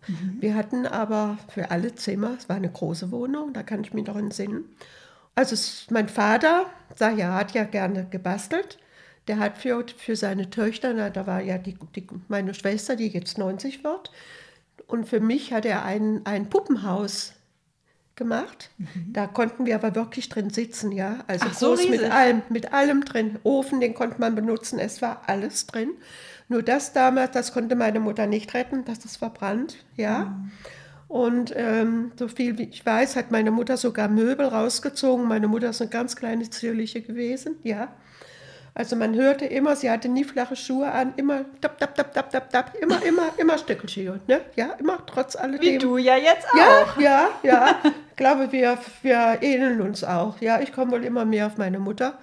Wir 0.41 0.55
hatten 0.55 0.87
aber 0.87 1.37
für 1.53 1.71
alle 1.71 1.95
Zimmer, 1.95 2.33
es 2.39 2.49
war 2.49 2.57
eine 2.57 2.71
große 2.71 3.11
Wohnung, 3.11 3.53
da 3.53 3.63
kann 3.63 3.83
ich 3.83 3.93
mich 3.93 4.07
noch 4.07 4.17
entsinnen. 4.17 4.65
Also 5.35 5.57
mein 5.91 6.09
Vater, 6.09 6.67
sag 6.97 7.17
ja, 7.19 7.35
hat 7.35 7.53
ja 7.53 7.65
gerne 7.65 8.07
gebastelt. 8.07 8.79
Der 9.29 9.39
hat 9.39 9.59
für, 9.59 9.85
für 9.97 10.17
seine 10.17 10.51
Töchter, 10.51 10.93
na, 10.95 11.11
da 11.11 11.27
war 11.27 11.41
ja 11.41 11.59
die, 11.59 11.77
die, 11.95 12.07
meine 12.29 12.55
Schwester, 12.55 12.97
die 12.97 13.09
jetzt 13.09 13.39
90 13.39 13.85
wird, 13.85 14.11
und 14.91 15.09
für 15.09 15.21
mich 15.21 15.53
hat 15.53 15.65
er 15.65 15.85
ein, 15.85 16.23
ein 16.25 16.49
Puppenhaus 16.49 17.35
gemacht. 18.17 18.71
Da 19.11 19.27
konnten 19.27 19.65
wir 19.67 19.75
aber 19.75 19.95
wirklich 19.95 20.29
drin 20.29 20.51
sitzen, 20.51 20.93
ja. 20.93 21.25
Also 21.27 21.47
Ach, 21.49 21.55
so 21.55 21.69
groß 21.71 21.89
mit 21.89 22.01
riesig. 22.01 22.13
allem, 22.13 22.43
mit 22.51 22.73
allem 22.73 23.05
drin. 23.05 23.39
Ofen, 23.45 23.81
den 23.81 23.95
konnte 23.95 24.21
man 24.21 24.35
benutzen, 24.35 24.79
es 24.79 25.01
war 25.01 25.23
alles 25.27 25.67
drin. 25.67 25.93
Nur 26.49 26.63
das 26.63 26.93
damals, 26.93 27.31
das 27.33 27.53
konnte 27.53 27.77
meine 27.77 27.99
Mutter 28.01 28.27
nicht 28.27 28.53
retten, 28.55 28.85
das 28.85 29.05
ist 29.05 29.17
verbrannt, 29.17 29.77
ja. 29.97 30.39
Und 31.09 31.53
ähm, 31.57 32.13
so 32.17 32.29
viel 32.29 32.59
wie 32.59 32.65
ich 32.65 32.85
weiß, 32.85 33.17
hat 33.17 33.31
meine 33.31 33.51
Mutter 33.51 33.77
sogar 33.77 34.09
Möbel 34.09 34.47
rausgezogen. 34.47 35.27
Meine 35.27 35.49
Mutter 35.49 35.71
ist 35.71 35.81
eine 35.81 35.91
ganz 35.91 36.15
kleine 36.15 36.49
zierliche 36.51 37.01
gewesen, 37.03 37.57
ja. 37.65 37.89
Also 38.75 38.95
man 38.97 39.15
hörte 39.15 39.45
immer, 39.47 39.75
sie 39.77 39.91
hatte 39.91 40.09
nie 40.09 40.25
flache 40.25 40.55
Schuhe 40.57 40.91
an, 40.91 41.13
immer 41.17 41.45
tap, 41.61 41.79
tap, 41.79 41.95
tap, 41.95 42.13
tap, 42.15 42.31
tap, 42.31 42.51
tap, 42.51 42.75
immer, 42.81 43.03
immer, 43.05 43.25
immer 43.37 43.59
Stöckelschuhe, 43.59 44.21
ne? 44.29 44.41
Ja, 44.57 44.71
immer 44.79 45.05
trotz 45.07 45.35
alledem. 45.37 45.75
Wie 45.75 45.79
du 45.79 45.97
ja 45.99 46.17
jetzt 46.17 46.47
auch. 46.53 46.97
Ja, 47.01 47.01
ja, 47.01 47.29
ja. 47.43 47.77
Ich 48.11 48.17
glaube, 48.17 48.53
wir, 48.53 48.79
wir 49.03 49.39
ähneln 49.43 49.81
uns 49.81 50.05
auch. 50.05 50.41
Ja, 50.41 50.61
ich 50.61 50.73
komme 50.73 50.93
wohl 50.93 51.05
immer 51.05 51.25
mehr 51.25 51.47
auf 51.47 51.57
meine 51.59 51.79
Mutter. 51.79 52.19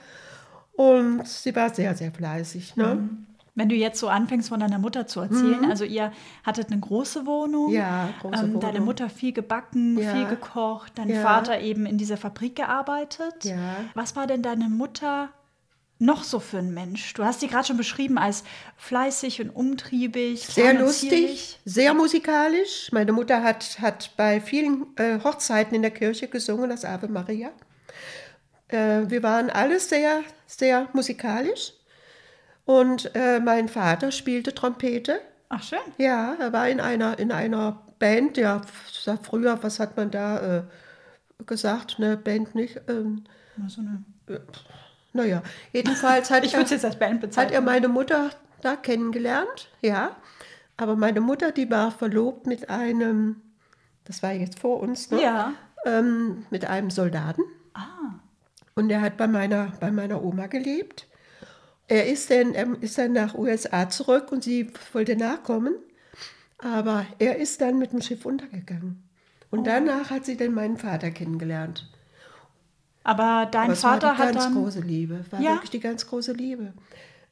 Und 0.73 1.27
sie 1.27 1.55
war 1.55 1.73
sehr, 1.73 1.95
sehr 1.95 2.11
fleißig. 2.11 2.75
Ne? 2.75 3.09
Wenn 3.55 3.69
du 3.69 3.75
jetzt 3.75 3.99
so 3.99 4.07
anfängst 4.07 4.49
von 4.49 4.59
deiner 4.59 4.77
Mutter 4.77 5.07
zu 5.07 5.21
erzählen, 5.21 5.65
also 5.67 5.83
ihr 5.83 6.11
hattet 6.45 6.71
eine 6.71 6.79
große 6.79 7.25
Wohnung, 7.25 7.69
Mhm. 7.69 7.73
Ja, 7.75 8.09
große 8.21 8.43
ähm, 8.45 8.59
deine. 8.59 8.79
Mutter 8.81 9.09
viel 9.09 9.33
gebacken, 9.33 9.97
Ja. 9.97 10.13
viel 10.13 10.27
gekocht, 10.27 10.91
dein 10.95 11.09
Ja. 11.09 11.21
Vater 11.23 11.59
eben 11.59 11.87
in 11.87 11.97
dieser 11.97 12.17
Fabrik 12.17 12.55
gearbeitet. 12.55 13.51
Was 13.95 14.15
war 14.15 14.27
denn 14.27 14.43
deine 14.43 14.69
Mutter 14.69 15.29
noch 15.99 16.23
so 16.23 16.39
für 16.39 16.59
ein 16.59 16.73
Mensch? 16.73 17.13
Du 17.13 17.23
hast 17.23 17.39
sie 17.39 17.47
gerade 17.47 17.67
schon 17.67 17.77
beschrieben 17.77 18.17
als 18.17 18.43
fleißig 18.77 19.41
und 19.41 19.49
umtriebig, 19.49 20.45
Sehr 20.45 20.73
lustig, 20.73 21.59
sehr 21.65 21.93
musikalisch. 21.93 22.89
Meine 22.91 23.11
Mutter 23.11 23.43
hat, 23.43 23.79
hat 23.79 24.11
bei 24.17 24.39
vielen 24.41 24.87
äh, 24.97 25.19
Hochzeiten 25.23 25.75
in 25.75 25.81
der 25.81 25.91
Kirche 25.91 26.27
gesungen, 26.27 26.69
das 26.69 26.85
Ave 26.85 27.07
Maria. 27.07 27.51
Äh, 28.67 29.09
wir 29.09 29.23
waren 29.23 29.49
alle 29.49 29.79
sehr, 29.79 30.23
sehr 30.45 30.87
musikalisch. 30.93 31.73
Und 32.65 33.11
äh, 33.15 33.39
mein 33.39 33.69
Vater 33.69 34.11
spielte 34.11 34.53
Trompete. 34.53 35.21
Ach, 35.49 35.63
schön. 35.63 35.79
Ja, 35.97 36.35
er 36.37 36.51
war 36.51 36.67
in 36.67 36.81
einer, 36.81 37.17
in 37.17 37.31
einer 37.31 37.81
Band, 37.97 38.37
ja, 38.37 38.61
früher, 39.23 39.63
was 39.63 39.79
hat 39.79 39.95
man 39.95 40.11
da 40.11 40.57
äh, 40.57 40.63
gesagt, 41.45 41.95
eine 41.97 42.17
Band 42.17 42.55
nicht? 42.55 42.81
Ähm, 42.89 43.23
so 43.67 43.81
eine 43.81 44.03
naja, 45.17 45.43
jedenfalls 45.73 46.29
hat 46.29 46.45
ich 46.45 46.53
er, 46.53 46.61
jetzt 46.61 46.85
als 46.85 46.97
Band 46.97 47.35
hat 47.35 47.51
er 47.51 47.61
meine 47.61 47.87
Mutter 47.87 48.29
da 48.61 48.75
kennengelernt, 48.75 49.69
ja. 49.81 50.15
Aber 50.77 50.95
meine 50.95 51.21
Mutter, 51.21 51.51
die 51.51 51.69
war 51.71 51.91
verlobt 51.91 52.45
mit 52.45 52.69
einem, 52.69 53.41
das 54.05 54.21
war 54.21 54.31
jetzt 54.31 54.59
vor 54.59 54.79
uns, 54.79 55.09
ne? 55.09 55.21
ja. 55.21 55.53
ähm, 55.85 56.45
mit 56.51 56.65
einem 56.65 56.91
Soldaten. 56.91 57.41
Ah. 57.73 58.19
Und 58.75 58.91
er 58.91 59.01
hat 59.01 59.17
bei 59.17 59.27
meiner, 59.27 59.73
bei 59.79 59.89
meiner 59.91 60.23
Oma 60.23 60.45
gelebt. 60.45 61.07
Er 61.87 62.07
ist 62.07 62.29
dann, 62.29 62.53
er 62.53 62.67
ist 62.81 62.97
dann 62.97 63.13
nach 63.13 63.33
USA 63.33 63.89
zurück 63.89 64.31
und 64.31 64.43
sie 64.43 64.71
wollte 64.93 65.15
nachkommen. 65.15 65.75
Aber 66.59 67.05
er 67.17 67.37
ist 67.37 67.61
dann 67.61 67.79
mit 67.79 67.91
dem 67.91 68.01
Schiff 68.01 68.25
untergegangen. 68.25 69.03
Und 69.49 69.65
danach 69.65 70.11
hat 70.11 70.25
sie 70.25 70.37
dann 70.37 70.53
meinen 70.53 70.77
Vater 70.77 71.09
kennengelernt. 71.09 71.89
Aber 73.07 73.47
dein 73.49 73.63
Aber 73.65 73.73
es 73.73 73.81
Vater 73.81 74.07
war 74.07 74.15
die 74.15 74.21
hat 74.21 74.33
ganz 74.33 74.43
dann. 74.43 74.53
große 74.55 74.81
Liebe. 74.81 75.23
War 75.31 75.39
Ja? 75.39 75.53
wirklich 75.53 75.69
die 75.69 75.79
ganz 75.79 76.05
große 76.07 76.33
Liebe. 76.33 76.73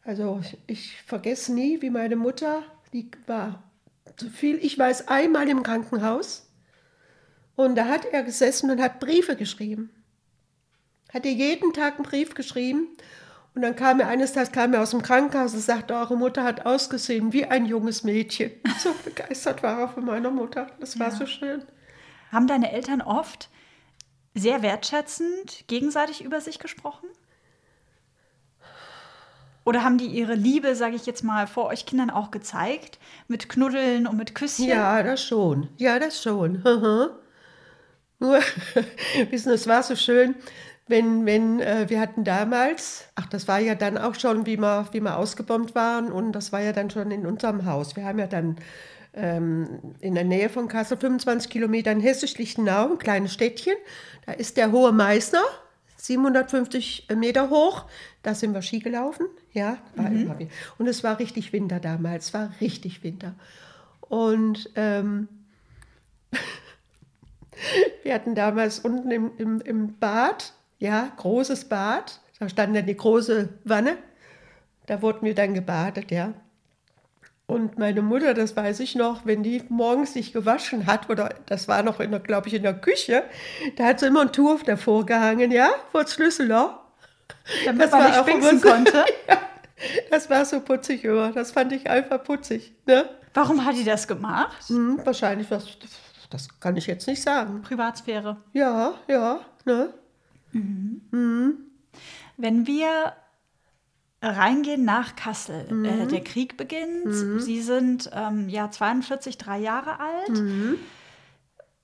Also 0.04 0.40
ich, 0.42 0.58
ich 0.68 1.02
vergesse 1.02 1.54
nie, 1.54 1.82
wie 1.82 1.90
meine 1.90 2.16
Mutter, 2.16 2.64
die 2.94 3.12
war 3.28 3.64
so 4.18 4.30
viel, 4.30 4.56
ich 4.64 4.80
weiß, 4.80 5.10
einmal 5.10 5.50
im 5.50 5.64
Krankenhaus. 5.64 6.50
Und 7.58 7.76
da 7.76 7.86
hat 7.86 8.06
er 8.06 8.24
gesessen 8.24 8.72
und 8.72 8.82
hat 8.82 9.00
Briefe 9.02 9.36
geschrieben. 9.36 9.90
Hat 11.14 11.26
ihr 11.26 11.34
jeden 11.34 11.74
Tag 11.74 11.96
einen 11.96 12.04
Brief 12.04 12.36
geschrieben. 12.36 12.88
Und 13.54 13.62
dann 13.62 13.76
kam 13.76 14.00
er 14.00 14.08
eines 14.08 14.32
Tages 14.34 14.52
kam 14.52 14.74
er 14.74 14.82
aus 14.82 14.92
dem 14.92 15.02
Krankenhaus 15.02 15.54
und 15.54 15.60
sagte, 15.62 15.94
eure 15.96 16.18
Mutter 16.18 16.44
hat 16.44 16.66
ausgesehen 16.66 17.34
wie 17.34 17.46
ein 17.46 17.66
junges 17.66 18.04
Mädchen. 18.04 18.52
So 18.80 18.94
begeistert 19.04 19.62
war 19.64 19.80
er 19.80 19.88
von 19.90 20.06
meiner 20.06 20.32
Mutter. 20.32 20.68
Das 20.80 20.98
war 21.00 21.10
Ja. 21.10 21.16
so 21.16 21.26
schön. 21.26 21.64
Haben 22.32 22.48
deine 22.48 22.72
Eltern 22.72 23.02
oft 23.02 23.50
sehr 24.36 24.62
wertschätzend 24.62 25.68
gegenseitig 25.68 26.24
über 26.24 26.42
sich 26.42 26.60
gesprochen? 26.60 27.08
Oder 29.64 29.84
haben 29.84 29.98
die 29.98 30.06
ihre 30.06 30.36
Liebe, 30.36 30.76
sage 30.76 30.96
ich 30.96 31.08
jetzt 31.08 31.24
mal, 31.24 31.48
vor 31.48 31.66
euch 31.66 31.88
Kindern 31.88 32.12
auch 32.12 32.30
gezeigt? 32.30 33.00
Mit 33.28 33.50
Knuddeln 33.50 34.06
und 34.06 34.16
mit 34.16 34.36
Küsschen? 34.36 34.68
Ja, 34.68 35.02
das 35.02 35.24
schon. 35.24 35.70
Ja, 35.78 35.98
das 35.98 36.22
schon. 36.22 36.62
Nur, 38.20 38.40
wissen, 39.32 39.52
es 39.52 39.68
war 39.68 39.82
so 39.82 39.96
schön, 39.96 40.36
wenn, 40.88 41.26
wenn 41.26 41.60
äh, 41.60 41.90
wir 41.90 42.00
hatten 42.00 42.24
damals, 42.24 43.06
ach, 43.16 43.26
das 43.26 43.48
war 43.48 43.60
ja 43.60 43.74
dann 43.74 43.98
auch 43.98 44.14
schon, 44.14 44.46
wie 44.46 44.58
wir, 44.58 44.88
wie 44.92 45.02
wir 45.02 45.18
ausgebombt 45.18 45.74
waren 45.74 46.12
und 46.12 46.34
das 46.34 46.52
war 46.52 46.62
ja 46.62 46.72
dann 46.72 46.92
schon 46.92 47.10
in 47.10 47.26
unserem 47.26 47.66
Haus. 47.66 47.96
Wir 47.96 48.06
haben 48.06 48.20
ja 48.20 48.28
dann 48.28 48.58
ähm, 49.16 49.96
in 50.00 50.14
der 50.14 50.26
Nähe 50.26 50.50
von 50.50 50.68
Kassel, 50.68 50.98
25 50.98 51.50
Kilometer 51.50 51.92
in 51.92 52.02
Hessisch-Lichtenau, 52.02 52.92
ein 52.92 52.98
kleines 53.00 53.34
Städtchen. 53.34 53.76
Da 54.26 54.34
ist 54.34 54.58
der 54.58 54.72
Hohe 54.72 54.92
Meißner, 54.92 55.44
750 55.98 57.08
Meter 57.16 57.50
hoch. 57.50 57.86
Da 58.24 58.36
sind 58.36 58.54
wir 58.54 58.62
Ski 58.62 58.80
gelaufen. 58.80 59.28
Ja, 59.54 59.78
wie- 59.96 60.50
und 60.78 60.88
es 60.88 61.04
war 61.04 61.20
richtig 61.20 61.54
Winter 61.54 61.80
damals. 61.80 62.28
Es 62.28 62.34
war 62.34 62.52
richtig 62.62 63.04
Winter. 63.04 63.36
Und 64.02 64.70
ähm, 64.76 65.28
wir 68.04 68.14
hatten 68.14 68.36
damals 68.36 68.80
unten 68.80 69.12
im, 69.12 69.32
im, 69.38 69.62
im 69.62 69.98
Bad, 70.00 70.54
ja, 70.80 71.12
großes 71.18 71.66
Bad. 71.66 72.20
Da 72.40 72.50
stand 72.50 72.76
dann 72.76 72.86
die 72.86 72.98
große 72.98 73.50
Wanne. 73.64 73.98
Da 74.88 75.02
wurden 75.02 75.26
wir 75.26 75.34
dann 75.34 75.54
gebadet, 75.54 76.12
ja. 76.12 76.34
Und 77.48 77.78
meine 77.78 78.02
Mutter, 78.02 78.34
das 78.34 78.56
weiß 78.56 78.80
ich 78.80 78.96
noch, 78.96 79.26
wenn 79.26 79.44
die 79.44 79.64
morgens 79.70 80.14
sich 80.14 80.34
gewaschen 80.34 80.88
hat, 80.88 81.10
oder 81.10 81.36
das 81.46 81.68
war 81.68 81.84
noch, 81.84 82.00
glaube 82.24 82.48
ich, 82.48 82.56
in 82.56 82.64
der 82.64 82.74
Küche, 82.74 83.24
da 83.76 83.86
hat 83.86 84.00
sie 84.00 84.08
immer 84.08 84.22
ein 84.22 84.34
Tuch 84.34 84.64
davor 84.64 85.06
gehangen, 85.06 85.52
ja, 85.52 85.70
vor 85.92 86.02
das 86.04 86.14
Schlüsselloch. 86.16 86.80
Damit 87.66 87.84
Das 87.84 87.92
man 87.92 88.02
war 88.02 88.10
nicht 88.10 88.20
auch 88.20 88.28
immer 88.28 88.62
konnte. 88.62 89.06
Das 90.10 90.30
war 90.30 90.46
so 90.46 90.62
putzig 90.62 91.04
immer. 91.04 91.34
Das 91.34 91.52
fand 91.52 91.74
ich 91.74 91.90
einfach 91.90 92.24
putzig. 92.24 92.74
Ne? 92.86 93.10
Warum 93.34 93.66
hat 93.66 93.76
die 93.76 93.84
das 93.84 94.08
gemacht? 94.08 94.70
Hm, 94.70 95.02
wahrscheinlich 95.04 95.52
was, 95.52 95.68
das 96.30 96.48
kann 96.62 96.78
ich 96.78 96.88
jetzt 96.88 97.08
nicht 97.08 97.22
sagen. 97.22 97.62
Privatsphäre. 97.62 98.38
Ja, 98.54 98.94
ja, 99.10 99.42
ne? 99.66 99.94
Wenn 102.38 102.66
wir 102.66 103.14
reingehen 104.22 104.84
nach 104.86 105.16
Kassel, 105.16 105.72
Mhm. 105.72 105.86
äh, 105.86 106.08
der 106.08 106.24
Krieg 106.24 106.58
beginnt, 106.58 107.42
Sie 107.42 107.62
sind 107.62 108.10
ähm, 108.14 108.50
ja 108.50 108.72
42, 108.72 109.38
drei 109.38 109.60
Jahre 109.60 110.00
alt. 110.00 110.30
Mhm. 110.42 110.78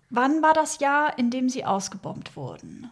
Wann 0.10 0.42
war 0.42 0.54
das 0.54 0.80
Jahr, 0.80 1.18
in 1.18 1.30
dem 1.30 1.50
Sie 1.50 1.64
ausgebombt 1.66 2.36
wurden? 2.36 2.90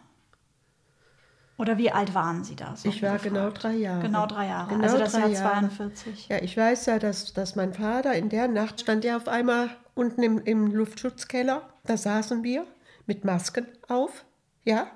Oder 1.58 1.76
wie 1.76 1.90
alt 1.92 2.14
waren 2.14 2.42
Sie 2.44 2.56
da? 2.56 2.74
so 2.74 2.88
Ich 2.88 3.02
war 3.02 3.10
ungefähr? 3.12 3.30
genau 3.32 3.50
drei 3.50 3.74
Jahre. 3.74 4.00
Genau 4.00 4.26
drei 4.26 4.46
Jahre. 4.46 4.68
Genau 4.70 4.82
also 4.84 4.96
das 4.96 5.12
Jahr 5.12 5.28
Jahre. 5.28 5.68
42. 5.68 6.28
Ja, 6.28 6.38
ich 6.42 6.56
weiß 6.56 6.86
ja, 6.86 6.98
dass, 6.98 7.34
dass 7.34 7.54
mein 7.54 7.74
Vater 7.74 8.14
in 8.14 8.30
der 8.30 8.48
Nacht 8.48 8.80
stand 8.80 9.04
ja 9.04 9.16
auf 9.16 9.28
einmal 9.28 9.68
unten 9.94 10.22
im, 10.22 10.38
im 10.38 10.68
Luftschutzkeller. 10.68 11.68
Da 11.84 11.98
saßen 11.98 12.42
wir 12.42 12.64
mit 13.06 13.26
Masken 13.26 13.66
auf, 13.88 14.24
ja. 14.64 14.86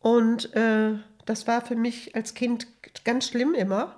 Und 0.00 0.54
äh, 0.54 0.94
das 1.28 1.46
war 1.46 1.60
für 1.60 1.76
mich 1.76 2.14
als 2.16 2.34
Kind 2.34 2.66
ganz 3.04 3.28
schlimm 3.28 3.54
immer, 3.54 3.96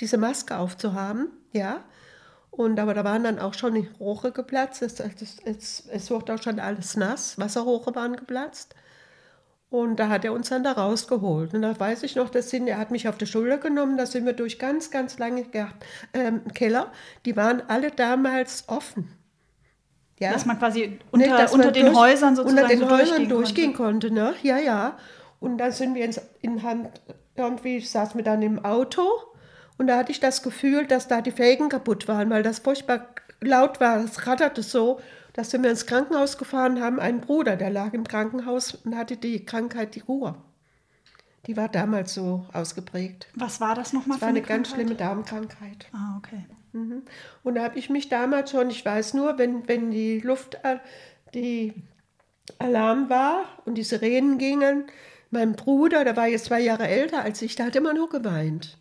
diese 0.00 0.16
Maske 0.18 0.56
aufzuhaben, 0.56 1.28
ja. 1.52 1.80
Und 2.50 2.80
aber 2.80 2.94
da 2.94 3.04
waren 3.04 3.22
dann 3.22 3.38
auch 3.38 3.54
schon 3.54 3.74
die 3.74 3.88
Rohre 4.00 4.32
geplatzt. 4.32 4.82
Es, 4.82 4.98
es, 4.98 5.38
es, 5.44 5.84
es 5.88 6.10
wurde 6.10 6.34
auch 6.34 6.42
schon 6.42 6.58
alles 6.58 6.96
nass. 6.96 7.38
Wasserrohre 7.38 7.94
waren 7.94 8.16
geplatzt. 8.16 8.74
Und 9.70 9.96
da 10.00 10.08
hat 10.08 10.24
er 10.24 10.32
uns 10.32 10.48
dann 10.48 10.64
da 10.64 10.72
rausgeholt. 10.72 11.54
Und 11.54 11.62
da 11.62 11.78
weiß 11.78 12.02
ich 12.02 12.16
noch, 12.16 12.28
das 12.28 12.50
sind, 12.50 12.66
er 12.66 12.76
hat 12.78 12.90
mich 12.90 13.08
auf 13.08 13.16
die 13.18 13.26
Schulter 13.26 13.58
genommen, 13.58 13.96
da 13.96 14.04
sind 14.04 14.26
wir 14.26 14.32
durch 14.32 14.58
ganz, 14.58 14.90
ganz 14.90 15.16
lange 15.20 15.44
Ge- 15.44 15.66
ähm, 16.12 16.42
Keller. 16.52 16.90
Die 17.24 17.36
waren 17.36 17.62
alle 17.68 17.92
damals 17.92 18.64
offen. 18.68 19.12
Ja? 20.18 20.32
Dass 20.32 20.44
man 20.44 20.58
quasi 20.58 20.98
unter, 21.12 21.26
Nicht, 21.28 21.38
dass 21.38 21.52
unter 21.52 21.66
man 21.66 21.74
den 21.74 21.86
durch- 21.86 21.96
Häusern 21.98 22.34
sozusagen 22.36 22.62
unter 22.64 22.68
den 22.74 22.80
so 22.80 22.90
Häusern 22.90 23.06
durchgehen, 23.06 23.28
durchgehen 23.28 23.74
konnte. 23.74 24.08
konnte. 24.08 24.14
ne? 24.14 24.34
Ja, 24.42 24.58
ja. 24.58 24.98
Und 25.40 25.58
dann 25.58 25.72
sind 25.72 25.94
wir 25.94 26.04
ins, 26.04 26.20
in 26.42 26.62
Hand, 26.62 27.00
irgendwie 27.34 27.80
saßen 27.80 28.16
wir 28.16 28.24
dann 28.24 28.42
im 28.42 28.64
Auto 28.64 29.02
und 29.80 29.86
da 29.86 29.96
hatte 29.96 30.12
ich 30.12 30.20
das 30.20 30.42
Gefühl, 30.42 30.86
dass 30.86 31.08
da 31.08 31.22
die 31.22 31.30
Felgen 31.30 31.70
kaputt 31.70 32.06
waren, 32.06 32.28
weil 32.28 32.42
das 32.42 32.58
furchtbar 32.58 33.14
laut 33.40 33.80
war. 33.80 34.04
Es 34.04 34.26
ratterte 34.26 34.62
so, 34.62 35.00
dass 35.32 35.54
wir 35.54 35.70
ins 35.70 35.86
Krankenhaus 35.86 36.36
gefahren 36.36 36.82
haben. 36.82 37.00
Ein 37.00 37.22
Bruder, 37.22 37.56
der 37.56 37.70
lag 37.70 37.94
im 37.94 38.04
Krankenhaus 38.04 38.74
und 38.74 38.94
hatte 38.94 39.16
die 39.16 39.46
Krankheit, 39.46 39.94
die 39.94 40.00
Ruhr. 40.00 40.36
Die 41.46 41.56
war 41.56 41.70
damals 41.70 42.12
so 42.12 42.44
ausgeprägt. 42.52 43.28
Was 43.34 43.62
war 43.62 43.74
das 43.74 43.94
nochmal 43.94 44.18
für 44.18 44.22
war 44.22 44.28
eine 44.28 44.42
Krankheit? 44.42 44.64
ganz 44.64 44.74
schlimme 44.74 44.94
Darmkrankheit. 44.96 45.86
Ah, 45.94 46.18
okay. 46.18 46.44
Und 47.42 47.54
da 47.54 47.62
habe 47.64 47.78
ich 47.78 47.88
mich 47.88 48.10
damals 48.10 48.50
schon, 48.50 48.68
ich 48.68 48.84
weiß 48.84 49.14
nur, 49.14 49.38
wenn, 49.38 49.66
wenn 49.66 49.90
die 49.90 50.20
Luft, 50.20 50.58
äh, 50.62 50.76
die 51.32 51.72
Alarm 52.58 53.08
war 53.08 53.44
und 53.64 53.76
die 53.76 53.82
Sirenen 53.82 54.36
gingen, 54.36 54.84
mein 55.30 55.52
Bruder, 55.54 56.04
der 56.04 56.16
war 56.16 56.26
jetzt 56.26 56.46
zwei 56.46 56.60
Jahre 56.60 56.86
älter 56.88 57.22
als 57.22 57.40
ich, 57.42 57.56
der 57.56 57.66
hat 57.66 57.76
immer 57.76 57.94
nur 57.94 58.08
geweint. 58.08 58.78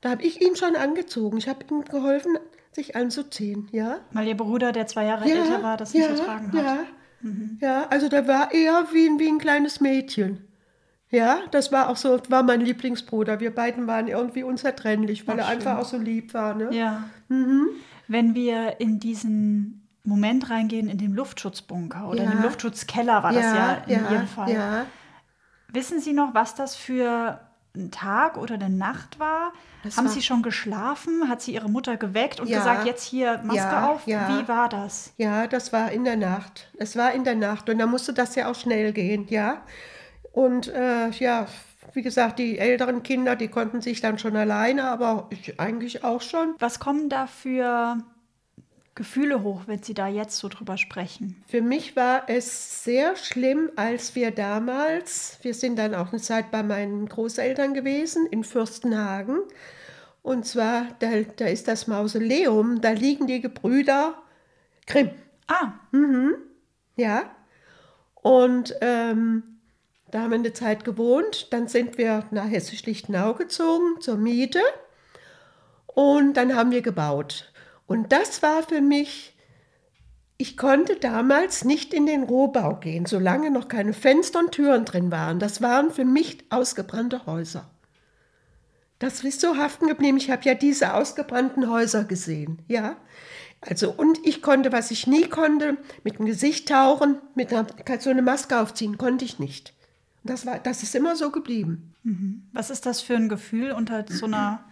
Da 0.00 0.10
habe 0.10 0.22
ich 0.22 0.40
ihn 0.42 0.54
schon 0.56 0.76
angezogen. 0.76 1.38
Ich 1.38 1.48
habe 1.48 1.64
ihm 1.70 1.84
geholfen, 1.84 2.36
sich 2.72 2.94
anzuziehen, 2.96 3.68
ja. 3.72 3.98
Weil 4.12 4.28
Ihr 4.28 4.36
Bruder, 4.36 4.72
der 4.72 4.86
zwei 4.86 5.06
Jahre 5.06 5.24
älter 5.24 5.62
war, 5.62 5.76
das 5.76 5.94
nicht 5.94 6.06
ertragen 6.08 6.52
hat. 6.52 6.62
Ja, 6.62 6.76
ja, 7.60 7.86
also 7.88 8.08
der 8.10 8.28
war 8.28 8.52
eher 8.52 8.86
wie, 8.92 9.06
ein- 9.08 9.18
wie 9.18 9.28
ein 9.28 9.38
kleines 9.38 9.80
Mädchen. 9.80 10.46
Ja, 11.10 11.38
das 11.52 11.70
war 11.72 11.88
auch 11.88 11.96
so, 11.96 12.18
war 12.28 12.42
mein 12.42 12.60
Lieblingsbruder. 12.60 13.40
Wir 13.40 13.54
beiden 13.54 13.86
waren 13.86 14.08
irgendwie 14.08 14.42
unzertrennlich, 14.42 15.26
weil 15.26 15.38
Ach, 15.40 15.44
er 15.44 15.48
einfach 15.48 15.72
schön. 15.72 15.80
auch 15.80 15.84
so 15.88 15.96
lieb 15.96 16.34
war. 16.34 16.54
Ne? 16.54 16.68
Ja. 16.72 17.04
Mhm. 17.28 17.68
Wenn 18.08 18.34
wir 18.34 18.80
in 18.80 18.98
diesen 18.98 19.88
Moment 20.02 20.50
reingehen, 20.50 20.88
in 20.88 20.98
den 20.98 21.14
Luftschutzbunker 21.14 22.08
oder 22.10 22.24
in 22.24 22.30
den 22.30 22.38
Ja. 22.40 22.44
Luftschutzkeller 22.44 23.22
war 23.22 23.32
das 23.32 23.44
ja 23.44 23.74
in 23.86 24.00
Ihrem 24.12 24.26
Fall. 24.26 24.50
Ja, 24.52 24.86
Wissen 25.74 26.00
Sie 26.00 26.12
noch, 26.12 26.34
was 26.34 26.54
das 26.54 26.76
für 26.76 27.40
ein 27.76 27.90
Tag 27.90 28.38
oder 28.38 28.54
eine 28.54 28.70
Nacht 28.70 29.18
war? 29.18 29.52
Das 29.82 29.96
Haben 29.96 30.06
war- 30.06 30.12
Sie 30.12 30.22
schon 30.22 30.42
geschlafen? 30.42 31.28
Hat 31.28 31.42
Sie 31.42 31.52
Ihre 31.54 31.68
Mutter 31.68 31.96
geweckt 31.96 32.38
und 32.40 32.48
Ja. 32.48 32.58
gesagt, 32.58 32.86
jetzt 32.86 33.02
hier 33.04 33.38
Maske 33.42 33.58
Ja, 33.58 33.88
auf? 33.90 34.06
ja. 34.06 34.28
Wie 34.38 34.48
war 34.48 34.68
das? 34.68 35.12
ja, 35.18 35.46
das 35.48 35.72
war 35.72 35.90
in 35.90 36.04
der 36.04 36.16
Nacht. 36.16 36.70
Es 36.78 36.96
war 36.96 37.12
in 37.12 37.24
der 37.24 37.34
Nacht 37.34 37.68
und 37.68 37.78
da 37.78 37.86
musste 37.86 38.12
das 38.14 38.34
ja 38.36 38.48
auch 38.50 38.54
schnell 38.54 38.92
gehen, 38.92 39.26
ja. 39.28 39.62
Und 40.32 40.68
äh, 40.68 41.10
ja, 41.10 41.46
wie 41.92 42.02
gesagt, 42.02 42.38
die 42.38 42.58
älteren 42.58 43.02
Kinder, 43.02 43.36
die 43.36 43.48
konnten 43.48 43.80
sich 43.80 44.00
dann 44.00 44.18
schon 44.18 44.36
alleine, 44.36 44.84
aber 44.88 45.26
ich 45.30 45.60
eigentlich 45.60 46.02
auch 46.04 46.22
schon. 46.22 46.54
Was 46.60 46.78
kommen 46.80 47.08
da 47.08 47.26
für 47.26 47.98
Gefühle 48.94 49.42
hoch, 49.42 49.62
wenn 49.66 49.82
Sie 49.82 49.94
da 49.94 50.06
jetzt 50.06 50.36
so 50.38 50.48
drüber 50.48 50.76
sprechen? 50.76 51.42
Für 51.48 51.62
mich 51.62 51.96
war 51.96 52.28
es 52.28 52.84
sehr 52.84 53.16
schlimm, 53.16 53.70
als 53.74 54.14
wir 54.14 54.30
damals, 54.30 55.38
wir 55.42 55.54
sind 55.54 55.76
dann 55.78 55.94
auch 55.94 56.12
eine 56.12 56.20
Zeit 56.20 56.50
bei 56.50 56.62
meinen 56.62 57.08
Großeltern 57.08 57.74
gewesen 57.74 58.26
in 58.26 58.44
Fürstenhagen 58.44 59.38
Und 60.22 60.46
zwar, 60.46 60.86
da, 61.00 61.08
da 61.36 61.46
ist 61.46 61.66
das 61.66 61.86
Mausoleum, 61.88 62.80
da 62.80 62.90
liegen 62.90 63.26
die 63.26 63.40
Gebrüder 63.40 64.14
Grimm. 64.86 65.10
Ah, 65.46 65.72
Ja. 66.96 67.30
Und 68.14 68.74
ähm, 68.80 69.42
da 70.10 70.22
haben 70.22 70.30
wir 70.30 70.38
eine 70.38 70.52
Zeit 70.52 70.84
gewohnt. 70.84 71.52
Dann 71.52 71.68
sind 71.68 71.98
wir 71.98 72.24
nach 72.30 72.48
Hessisch-Lichtenau 72.48 73.34
gezogen 73.34 74.00
zur 74.00 74.16
Miete. 74.16 74.60
Und 75.86 76.34
dann 76.34 76.54
haben 76.54 76.70
wir 76.70 76.82
gebaut. 76.82 77.52
Und 77.86 78.12
das 78.12 78.42
war 78.42 78.62
für 78.62 78.80
mich, 78.80 79.34
ich 80.36 80.56
konnte 80.56 80.96
damals 80.96 81.64
nicht 81.64 81.94
in 81.94 82.06
den 82.06 82.24
Rohbau 82.24 82.76
gehen, 82.76 83.06
solange 83.06 83.50
noch 83.50 83.68
keine 83.68 83.92
Fenster 83.92 84.40
und 84.40 84.52
Türen 84.52 84.84
drin 84.84 85.10
waren. 85.10 85.38
Das 85.38 85.62
waren 85.62 85.90
für 85.90 86.04
mich 86.04 86.44
ausgebrannte 86.50 87.26
Häuser. 87.26 87.70
Das 88.98 89.22
ist 89.22 89.40
so 89.40 89.56
haften 89.56 89.86
geblieben. 89.86 90.16
Ich 90.16 90.30
habe 90.30 90.44
ja 90.44 90.54
diese 90.54 90.94
ausgebrannten 90.94 91.68
Häuser 91.68 92.04
gesehen, 92.04 92.62
ja. 92.68 92.96
Also, 93.60 93.90
und 93.90 94.18
ich 94.24 94.42
konnte, 94.42 94.72
was 94.72 94.90
ich 94.90 95.06
nie 95.06 95.26
konnte, 95.28 95.78
mit 96.04 96.18
dem 96.18 96.26
Gesicht 96.26 96.68
tauchen, 96.68 97.18
mit 97.34 97.52
einer, 97.52 97.66
so 97.98 98.10
eine 98.10 98.22
Maske 98.22 98.60
aufziehen, 98.60 98.98
konnte 98.98 99.24
ich 99.24 99.38
nicht. 99.38 99.72
Das, 100.22 100.46
war, 100.46 100.58
das 100.58 100.82
ist 100.82 100.94
immer 100.94 101.16
so 101.16 101.30
geblieben. 101.30 101.94
was 102.52 102.70
ist 102.70 102.86
das 102.86 103.00
für 103.00 103.16
ein 103.16 103.28
Gefühl 103.28 103.72
unter 103.72 104.04
so 104.08 104.26
einer. 104.26 104.64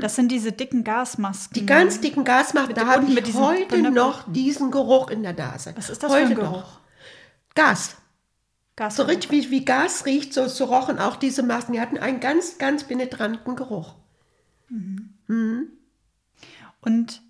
Das 0.00 0.16
sind 0.16 0.30
diese 0.30 0.52
dicken 0.52 0.84
Gasmasken. 0.84 1.54
Die 1.54 1.66
ganz 1.66 2.00
dicken 2.00 2.24
Gasmasken, 2.24 2.74
da 2.74 2.86
habe 2.86 3.06
ich 3.06 3.34
heute 3.34 3.66
Brenner- 3.66 3.90
noch 3.90 4.30
diesen 4.32 4.70
Geruch 4.70 5.10
in 5.10 5.22
der 5.22 5.32
Nase. 5.34 5.72
Was 5.76 5.90
ist 5.90 6.02
das 6.02 6.10
heute 6.10 6.26
für 6.28 6.32
ein 6.32 6.38
noch. 6.38 6.52
Geruch? 6.52 6.78
Gas. 7.54 7.96
Gas 8.76 8.96
So 8.96 9.02
richtig 9.02 9.30
wie, 9.30 9.50
wie 9.50 9.64
Gas 9.64 10.06
riecht, 10.06 10.32
so, 10.32 10.46
so 10.46 10.66
rochen 10.66 10.98
auch 10.98 11.16
diese 11.16 11.42
Masken. 11.42 11.72
Die 11.72 11.80
hatten 11.80 11.98
einen 11.98 12.20
ganz, 12.20 12.58
ganz 12.58 12.84
penetranten 12.84 13.56
Geruch. 13.56 13.94
Und 16.80 17.22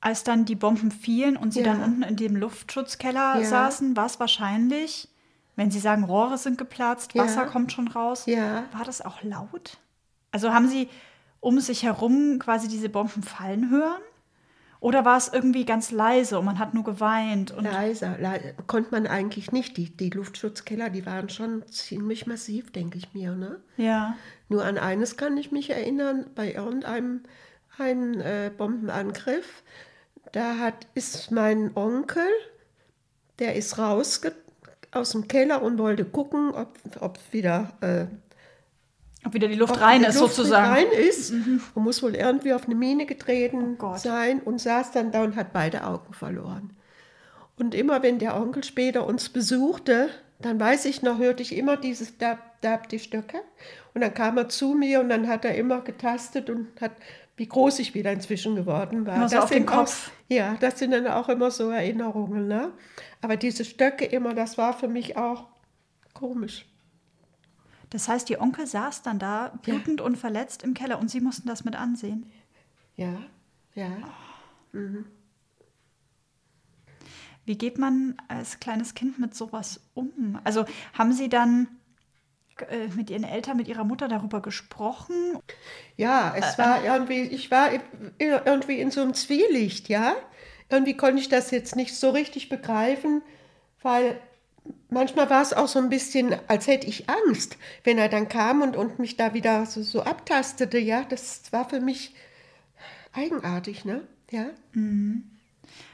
als 0.00 0.24
dann 0.24 0.44
die 0.44 0.54
Bomben 0.54 0.90
fielen 0.90 1.36
und 1.36 1.52
sie 1.52 1.60
Ja. 1.60 1.66
dann 1.74 1.82
unten 1.82 2.02
in 2.02 2.16
dem 2.16 2.36
Luftschutzkeller 2.36 3.40
Ja. 3.40 3.44
saßen, 3.44 3.96
war 3.96 4.06
es 4.06 4.20
wahrscheinlich, 4.20 5.08
wenn 5.56 5.70
Sie 5.72 5.80
sagen, 5.80 6.04
Rohre 6.04 6.38
sind 6.38 6.56
geplatzt, 6.56 7.14
Ja. 7.14 7.24
Wasser 7.24 7.46
kommt 7.46 7.72
schon 7.72 7.88
raus, 7.88 8.24
Ja. 8.26 8.64
war 8.72 8.84
das 8.84 9.00
auch 9.02 9.22
laut? 9.22 9.78
Also 10.30 10.52
haben 10.52 10.68
Sie 10.68 10.88
um 11.40 11.60
sich 11.60 11.82
herum 11.82 12.38
quasi 12.38 12.68
diese 12.68 12.88
Bomben 12.88 13.22
fallen 13.22 13.70
hören? 13.70 14.02
Oder 14.80 15.04
war 15.04 15.16
es 15.16 15.28
irgendwie 15.28 15.64
ganz 15.64 15.90
leise 15.90 16.38
und 16.38 16.44
man 16.44 16.60
hat 16.60 16.72
nur 16.72 16.84
geweint? 16.84 17.50
Und 17.50 17.64
Leiser, 17.64 18.16
le 18.18 18.54
konnte 18.68 18.92
man 18.92 19.08
eigentlich 19.08 19.50
nicht. 19.50 19.76
Die, 19.76 19.90
die 19.90 20.10
Luftschutzkeller, 20.10 20.88
die 20.88 21.04
waren 21.04 21.28
schon 21.28 21.66
ziemlich 21.68 22.28
massiv, 22.28 22.70
denke 22.70 22.96
ich 22.96 23.12
mir. 23.12 23.34
Ne? 23.34 23.60
ja, 23.76 24.16
Nur 24.48 24.64
an 24.64 24.78
eines 24.78 25.16
kann 25.16 25.36
ich 25.36 25.50
mich 25.50 25.70
erinnern, 25.70 26.26
bei 26.34 26.52
irgendeinem 26.52 27.22
einem, 27.76 28.20
äh, 28.20 28.50
Bombenangriff. 28.56 29.62
Da 30.32 30.58
hat, 30.58 30.86
ist 30.94 31.30
mein 31.30 31.76
Onkel, 31.76 32.28
der 33.38 33.56
ist 33.56 33.78
raus 33.78 34.20
aus 34.90 35.10
dem 35.10 35.28
Keller 35.28 35.62
und 35.62 35.78
wollte 35.78 36.04
gucken, 36.04 36.50
ob, 36.50 36.78
ob 37.00 37.18
wieder 37.32 37.72
äh, 37.80 38.06
ob 39.24 39.34
wieder 39.34 39.48
die 39.48 39.54
Luft 39.56 39.74
ob 39.74 39.80
rein 39.80 40.02
die 40.02 40.06
ist 40.08 40.20
Luft 40.20 40.34
sozusagen. 40.34 40.68
Mhm. 40.68 40.72
rein 40.74 40.86
ist 41.08 41.32
und 41.74 41.82
muss 41.84 42.02
wohl 42.02 42.14
irgendwie 42.14 42.52
auf 42.52 42.66
eine 42.66 42.74
Mine 42.74 43.04
getreten 43.06 43.76
Oh 43.80 43.96
sein 43.96 44.40
und 44.40 44.60
saß 44.60 44.92
dann 44.92 45.10
da 45.12 45.22
und 45.22 45.36
hat 45.36 45.52
beide 45.52 45.84
Augen 45.84 46.12
verloren. 46.14 46.70
Und 47.56 47.74
immer 47.74 48.02
wenn 48.02 48.18
der 48.18 48.36
Onkel 48.40 48.62
später 48.64 49.06
uns 49.06 49.28
besuchte, 49.28 50.08
dann 50.40 50.60
weiß 50.60 50.84
ich 50.84 51.02
noch, 51.02 51.18
hörte 51.18 51.42
ich 51.42 51.56
immer 51.56 51.76
dieses 51.76 52.16
Dab, 52.18 52.38
Dab, 52.60 52.88
die 52.88 53.00
Stöcke. 53.00 53.38
Und 53.94 54.00
dann 54.02 54.14
kam 54.14 54.38
er 54.38 54.48
zu 54.48 54.74
mir 54.74 55.00
und 55.00 55.08
dann 55.08 55.26
hat 55.26 55.44
er 55.44 55.56
immer 55.56 55.80
getastet 55.80 56.48
und 56.50 56.68
hat, 56.80 56.92
wie 57.36 57.46
groß 57.48 57.80
ich 57.80 57.94
wieder 57.94 58.12
inzwischen 58.12 58.54
geworden 58.54 59.04
war. 59.06 59.16
Immer 59.16 59.28
so 59.28 59.38
auf 59.38 59.48
den 59.50 59.58
sind 59.58 59.68
auch- 59.70 59.74
Kopf. 59.78 60.12
ja, 60.28 60.56
das 60.60 60.78
sind 60.78 60.92
dann 60.92 61.08
auch 61.08 61.28
immer 61.28 61.50
so 61.50 61.70
Erinnerungen. 61.70 62.46
Ne? 62.46 62.70
Aber 63.20 63.36
diese 63.36 63.64
Stöcke 63.64 64.04
immer, 64.04 64.34
das 64.34 64.56
war 64.56 64.72
für 64.72 64.86
mich 64.88 65.16
auch 65.16 65.46
komisch. 66.14 66.64
Das 67.90 68.08
heißt, 68.08 68.28
Ihr 68.30 68.40
Onkel 68.40 68.66
saß 68.66 69.02
dann 69.02 69.18
da, 69.18 69.52
blutend 69.62 70.00
und 70.00 70.16
verletzt 70.16 70.62
im 70.62 70.74
Keller 70.74 70.98
und 70.98 71.10
Sie 71.10 71.20
mussten 71.20 71.48
das 71.48 71.64
mit 71.64 71.76
ansehen. 71.76 72.30
Ja, 72.96 73.18
ja. 73.74 73.90
Wie 77.44 77.56
geht 77.56 77.78
man 77.78 78.16
als 78.28 78.60
kleines 78.60 78.94
Kind 78.94 79.18
mit 79.18 79.34
sowas 79.34 79.80
um? 79.94 80.38
Also 80.44 80.66
haben 80.92 81.12
Sie 81.12 81.28
dann 81.28 81.68
äh, 82.68 82.88
mit 82.88 83.08
Ihren 83.08 83.24
Eltern, 83.24 83.56
mit 83.56 83.68
Ihrer 83.68 83.84
Mutter 83.84 84.08
darüber 84.08 84.42
gesprochen? 84.42 85.38
Ja, 85.96 86.34
es 86.36 86.58
war 86.58 86.84
irgendwie, 86.84 87.22
ich 87.22 87.50
war 87.50 87.70
irgendwie 88.18 88.80
in 88.80 88.90
so 88.90 89.00
einem 89.00 89.14
Zwielicht, 89.14 89.88
ja. 89.88 90.14
Irgendwie 90.68 90.96
konnte 90.96 91.20
ich 91.20 91.28
das 91.28 91.50
jetzt 91.50 91.76
nicht 91.76 91.96
so 91.96 92.10
richtig 92.10 92.50
begreifen, 92.50 93.22
weil 93.80 94.20
manchmal 94.90 95.30
war 95.30 95.42
es 95.42 95.52
auch 95.52 95.68
so 95.68 95.78
ein 95.78 95.88
bisschen, 95.88 96.34
als 96.48 96.66
hätte 96.66 96.86
ich 96.86 97.08
Angst, 97.08 97.56
wenn 97.84 97.98
er 97.98 98.08
dann 98.08 98.28
kam 98.28 98.62
und, 98.62 98.76
und 98.76 98.98
mich 98.98 99.16
da 99.16 99.34
wieder 99.34 99.66
so, 99.66 99.82
so 99.82 100.02
abtastete, 100.02 100.78
ja. 100.78 101.04
Das 101.04 101.52
war 101.52 101.68
für 101.68 101.80
mich 101.80 102.14
eigenartig, 103.12 103.84
ne? 103.84 104.06
Ja. 104.30 104.46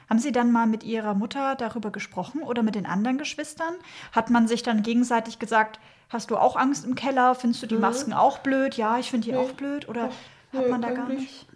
Haben 0.09 0.19
Sie 0.19 0.31
dann 0.31 0.51
mal 0.51 0.67
mit 0.67 0.83
Ihrer 0.83 1.13
Mutter 1.13 1.55
darüber 1.55 1.91
gesprochen 1.91 2.43
oder 2.43 2.63
mit 2.63 2.75
den 2.75 2.85
anderen 2.85 3.17
Geschwistern? 3.17 3.73
Hat 4.11 4.29
man 4.29 4.47
sich 4.47 4.63
dann 4.63 4.83
gegenseitig 4.83 5.39
gesagt, 5.39 5.79
hast 6.09 6.31
du 6.31 6.37
auch 6.37 6.55
Angst 6.55 6.85
im 6.85 6.95
Keller? 6.95 7.35
Findest 7.35 7.63
du 7.63 7.67
die 7.67 7.77
Masken 7.77 8.13
auch 8.13 8.39
blöd? 8.39 8.75
Ja, 8.75 8.99
ich 8.99 9.09
finde 9.09 9.25
die 9.25 9.35
auch 9.35 9.51
blöd. 9.53 9.89
Oder 9.89 10.03
hat 10.03 10.13
nö, 10.53 10.69
man 10.69 10.81
da 10.81 10.91
gar 10.91 11.09
nicht? 11.09 11.47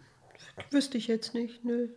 Wüsste 0.71 0.97
ich 0.97 1.07
jetzt 1.07 1.33
nicht, 1.33 1.63
nö. 1.63 1.89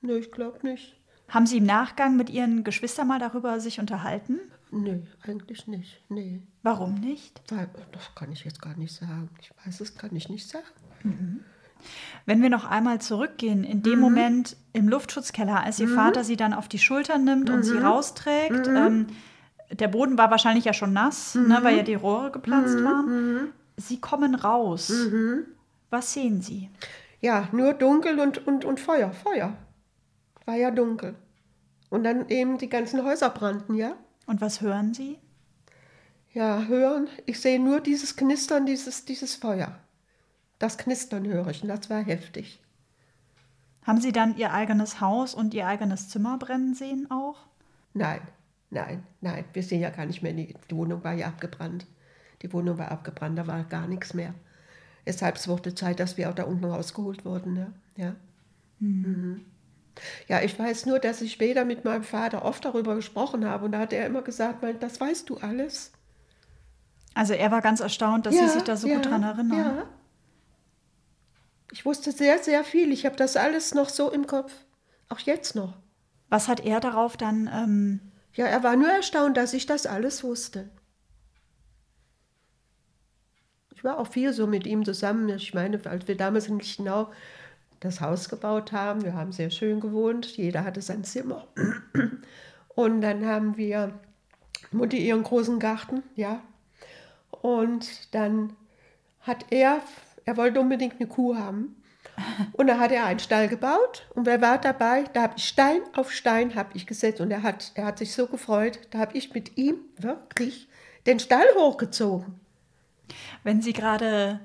Nö, 0.00 0.18
ich 0.18 0.32
glaube 0.32 0.66
nicht. 0.66 0.96
Haben 1.32 1.46
Sie 1.46 1.56
im 1.56 1.64
Nachgang 1.64 2.16
mit 2.16 2.28
Ihren 2.28 2.62
Geschwistern 2.62 3.08
mal 3.08 3.18
darüber 3.18 3.58
sich 3.58 3.80
unterhalten? 3.80 4.38
Nö, 4.70 5.00
eigentlich 5.22 5.66
nicht, 5.66 6.02
nee. 6.10 6.42
Warum 6.62 6.94
nicht? 6.94 7.40
Weil, 7.48 7.70
das 7.92 8.14
kann 8.14 8.30
ich 8.32 8.44
jetzt 8.44 8.60
gar 8.60 8.76
nicht 8.76 8.94
sagen. 8.94 9.30
Ich 9.40 9.50
weiß 9.64 9.80
es, 9.80 9.94
kann 9.96 10.14
ich 10.14 10.28
nicht 10.28 10.46
sagen. 10.46 11.40
Wenn 12.26 12.42
wir 12.42 12.50
noch 12.50 12.64
einmal 12.66 13.00
zurückgehen, 13.00 13.64
in 13.64 13.82
dem 13.82 13.98
Moment 13.98 14.56
im 14.74 14.88
Luftschutzkeller, 14.88 15.64
als 15.64 15.80
Ihr 15.80 15.88
Vater 15.88 16.22
Sie 16.22 16.36
dann 16.36 16.52
auf 16.52 16.68
die 16.68 16.78
Schultern 16.78 17.24
nimmt 17.24 17.48
und 17.50 17.62
Sie 17.62 17.78
rausträgt, 17.78 18.66
ähm, 18.66 19.06
der 19.70 19.88
Boden 19.88 20.18
war 20.18 20.30
wahrscheinlich 20.30 20.66
ja 20.66 20.74
schon 20.74 20.92
nass, 20.92 21.34
ne, 21.34 21.58
weil 21.62 21.78
ja 21.78 21.82
die 21.82 21.94
Rohre 21.94 22.30
geplatzt 22.30 22.76
waren. 22.84 23.52
Sie 23.78 24.00
kommen 24.00 24.34
raus. 24.34 24.92
Was 25.88 26.12
sehen 26.12 26.42
Sie? 26.42 26.68
Ja, 27.20 27.48
nur 27.52 27.72
dunkel 27.72 28.20
und, 28.20 28.46
und, 28.46 28.64
und 28.66 28.80
Feuer, 28.80 29.12
Feuer. 29.12 29.56
War 30.44 30.56
ja 30.56 30.70
dunkel. 30.70 31.14
Und 31.92 32.04
dann 32.04 32.30
eben 32.30 32.56
die 32.56 32.70
ganzen 32.70 33.04
Häuser 33.04 33.28
brannten, 33.28 33.74
ja. 33.74 33.94
Und 34.24 34.40
was 34.40 34.62
hören 34.62 34.94
Sie? 34.94 35.18
Ja, 36.32 36.64
hören. 36.64 37.06
Ich 37.26 37.38
sehe 37.38 37.60
nur 37.60 37.82
dieses 37.82 38.16
Knistern, 38.16 38.64
dieses, 38.64 39.04
dieses 39.04 39.34
Feuer. 39.34 39.78
Das 40.58 40.78
Knistern 40.78 41.26
höre 41.26 41.48
ich 41.48 41.62
und 41.62 41.68
das 41.68 41.90
war 41.90 42.02
heftig. 42.02 42.62
Haben 43.82 44.00
Sie 44.00 44.10
dann 44.10 44.38
Ihr 44.38 44.54
eigenes 44.54 45.02
Haus 45.02 45.34
und 45.34 45.52
Ihr 45.52 45.66
eigenes 45.66 46.08
Zimmer 46.08 46.38
brennen 46.38 46.74
sehen 46.74 47.10
auch? 47.10 47.36
Nein, 47.92 48.22
nein, 48.70 49.02
nein. 49.20 49.44
Wir 49.52 49.62
sehen 49.62 49.82
ja 49.82 49.90
gar 49.90 50.06
nicht 50.06 50.22
mehr. 50.22 50.32
Die, 50.32 50.56
Wohnung 50.70 51.04
war 51.04 51.12
ja 51.12 51.26
abgebrannt. 51.26 51.86
Die 52.40 52.50
Wohnung 52.54 52.78
war 52.78 52.90
abgebrannt, 52.90 53.38
da 53.38 53.46
war 53.46 53.64
gar 53.64 53.86
nichts 53.86 54.14
mehr. 54.14 54.32
Deshalb 55.04 55.36
es 55.36 55.46
wurde 55.46 55.74
Zeit, 55.74 56.00
dass 56.00 56.16
wir 56.16 56.30
auch 56.30 56.34
da 56.34 56.44
unten 56.44 56.64
rausgeholt 56.64 57.26
wurden. 57.26 57.52
Ne? 57.52 57.74
Ja. 57.96 58.16
Mhm. 58.78 59.42
Ja, 60.28 60.40
ich 60.42 60.58
weiß 60.58 60.86
nur, 60.86 60.98
dass 60.98 61.20
ich 61.20 61.32
später 61.32 61.64
mit 61.64 61.84
meinem 61.84 62.02
Vater 62.04 62.44
oft 62.44 62.64
darüber 62.64 62.94
gesprochen 62.94 63.44
habe 63.44 63.64
und 63.66 63.72
da 63.72 63.78
hat 63.80 63.92
er 63.92 64.06
immer 64.06 64.22
gesagt, 64.22 64.62
"Weil, 64.62 64.74
das 64.74 65.00
weißt 65.00 65.28
du 65.28 65.36
alles. 65.38 65.92
Also 67.14 67.34
er 67.34 67.50
war 67.50 67.60
ganz 67.60 67.80
erstaunt, 67.80 68.24
dass 68.26 68.34
Sie 68.34 68.48
sich 68.48 68.62
da 68.62 68.76
so 68.76 68.88
gut 68.88 69.04
dran 69.04 69.22
erinnern. 69.22 69.58
Ja. 69.76 69.88
Ich 71.70 71.84
wusste 71.84 72.10
sehr, 72.12 72.38
sehr 72.38 72.64
viel. 72.64 72.90
Ich 72.92 73.04
habe 73.04 73.16
das 73.16 73.36
alles 73.36 73.74
noch 73.74 73.88
so 73.90 74.10
im 74.10 74.26
Kopf. 74.26 74.52
Auch 75.10 75.18
jetzt 75.18 75.54
noch. 75.54 75.74
Was 76.30 76.48
hat 76.48 76.60
er 76.60 76.80
darauf 76.80 77.16
dann? 77.18 77.50
Ähm, 77.52 78.00
Ja, 78.34 78.46
er 78.46 78.62
war 78.62 78.76
nur 78.76 78.88
erstaunt, 78.88 79.36
dass 79.36 79.52
ich 79.52 79.66
das 79.66 79.84
alles 79.84 80.24
wusste. 80.24 80.70
Ich 83.74 83.84
war 83.84 83.98
auch 83.98 84.06
viel 84.08 84.32
so 84.32 84.46
mit 84.46 84.66
ihm 84.66 84.84
zusammen. 84.84 85.28
Ich 85.30 85.54
meine, 85.54 85.80
als 85.84 86.06
wir 86.08 86.16
damals 86.16 86.46
in 86.48 86.58
Lichtenau 86.58 87.10
das 87.82 88.00
Haus 88.00 88.28
gebaut 88.28 88.72
haben, 88.72 89.04
wir 89.04 89.14
haben 89.14 89.32
sehr 89.32 89.50
schön 89.50 89.80
gewohnt, 89.80 90.36
jeder 90.36 90.64
hatte 90.64 90.80
sein 90.80 91.04
Zimmer. 91.04 91.46
Und 92.74 93.00
dann 93.02 93.26
haben 93.26 93.56
wir 93.56 93.92
Mutti 94.70 94.98
ihren 94.98 95.22
großen 95.22 95.58
Garten, 95.58 96.02
ja. 96.14 96.40
Und 97.30 98.14
dann 98.14 98.54
hat 99.20 99.46
er, 99.50 99.80
er 100.24 100.36
wollte 100.36 100.60
unbedingt 100.60 101.00
eine 101.00 101.08
Kuh 101.08 101.36
haben. 101.36 101.76
Und 102.52 102.68
da 102.68 102.78
hat 102.78 102.92
er 102.92 103.04
einen 103.04 103.18
Stall 103.18 103.48
gebaut 103.48 104.06
und 104.14 104.26
wer 104.26 104.40
war 104.40 104.58
dabei? 104.58 105.04
Da 105.12 105.22
habe 105.22 105.34
ich 105.36 105.44
Stein 105.44 105.80
auf 105.94 106.12
Stein 106.12 106.54
habe 106.54 106.70
ich 106.74 106.86
gesetzt 106.86 107.20
und 107.20 107.30
er 107.30 107.42
hat, 107.42 107.72
er 107.74 107.86
hat 107.86 107.98
sich 107.98 108.12
so 108.12 108.26
gefreut. 108.26 108.80
Da 108.90 108.98
habe 108.98 109.16
ich 109.16 109.32
mit 109.32 109.56
ihm 109.56 109.76
wirklich 109.98 110.68
den 111.06 111.20
Stall 111.20 111.46
hochgezogen. 111.56 112.38
wenn 113.44 113.62
Sie 113.62 113.72
gerade 113.72 114.40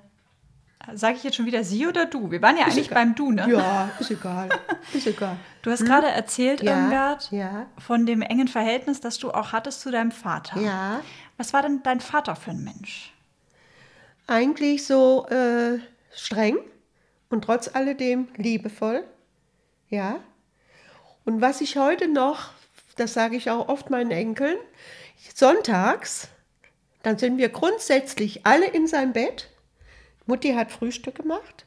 Sage 0.93 1.17
ich 1.17 1.23
jetzt 1.23 1.35
schon 1.35 1.45
wieder 1.45 1.63
sie 1.63 1.85
oder 1.87 2.05
du? 2.05 2.31
Wir 2.31 2.41
waren 2.41 2.55
ja 2.57 2.63
Ist 2.67 2.73
eigentlich 2.73 2.87
egal. 2.87 3.03
beim 3.05 3.15
Du, 3.15 3.31
ne? 3.31 3.47
Ja, 3.49 3.89
ist 3.99 4.11
egal. 4.11 4.49
Ist 4.93 5.07
egal. 5.07 5.35
Du 5.61 5.71
hast 5.71 5.83
gerade 5.85 6.07
erzählt, 6.07 6.61
Ja, 6.61 6.77
Irmgard, 6.79 7.29
ja. 7.31 7.65
von 7.77 8.05
dem 8.05 8.21
engen 8.21 8.47
Verhältnis, 8.47 9.01
das 9.01 9.17
du 9.17 9.31
auch 9.31 9.51
hattest 9.51 9.81
zu 9.81 9.91
deinem 9.91 10.11
Vater. 10.11 10.61
Ja. 10.61 11.01
Was 11.35 11.51
war 11.51 11.61
denn 11.61 11.81
dein 11.83 11.99
Vater 11.99 12.37
für 12.37 12.51
ein 12.51 12.63
Mensch? 12.63 13.13
Eigentlich 14.27 14.85
so 14.85 15.27
äh, 15.27 15.79
streng 16.15 16.57
und 17.29 17.43
trotz 17.43 17.69
alledem 17.75 18.29
liebevoll. 18.37 19.03
Ja. 19.89 20.19
Und 21.25 21.41
was 21.41 21.59
ich 21.59 21.75
heute 21.77 22.07
noch, 22.07 22.51
das 22.95 23.13
sage 23.13 23.35
ich 23.35 23.49
auch 23.49 23.67
oft 23.67 23.89
meinen 23.89 24.11
Enkeln, 24.11 24.55
sonntags, 25.35 26.29
dann 27.03 27.17
sind 27.17 27.37
wir 27.37 27.49
grundsätzlich 27.49 28.45
alle 28.45 28.67
in 28.67 28.87
seinem 28.87 29.11
Bett. 29.13 29.49
Mutti 30.27 30.53
hat 30.53 30.71
Frühstück 30.71 31.15
gemacht 31.15 31.65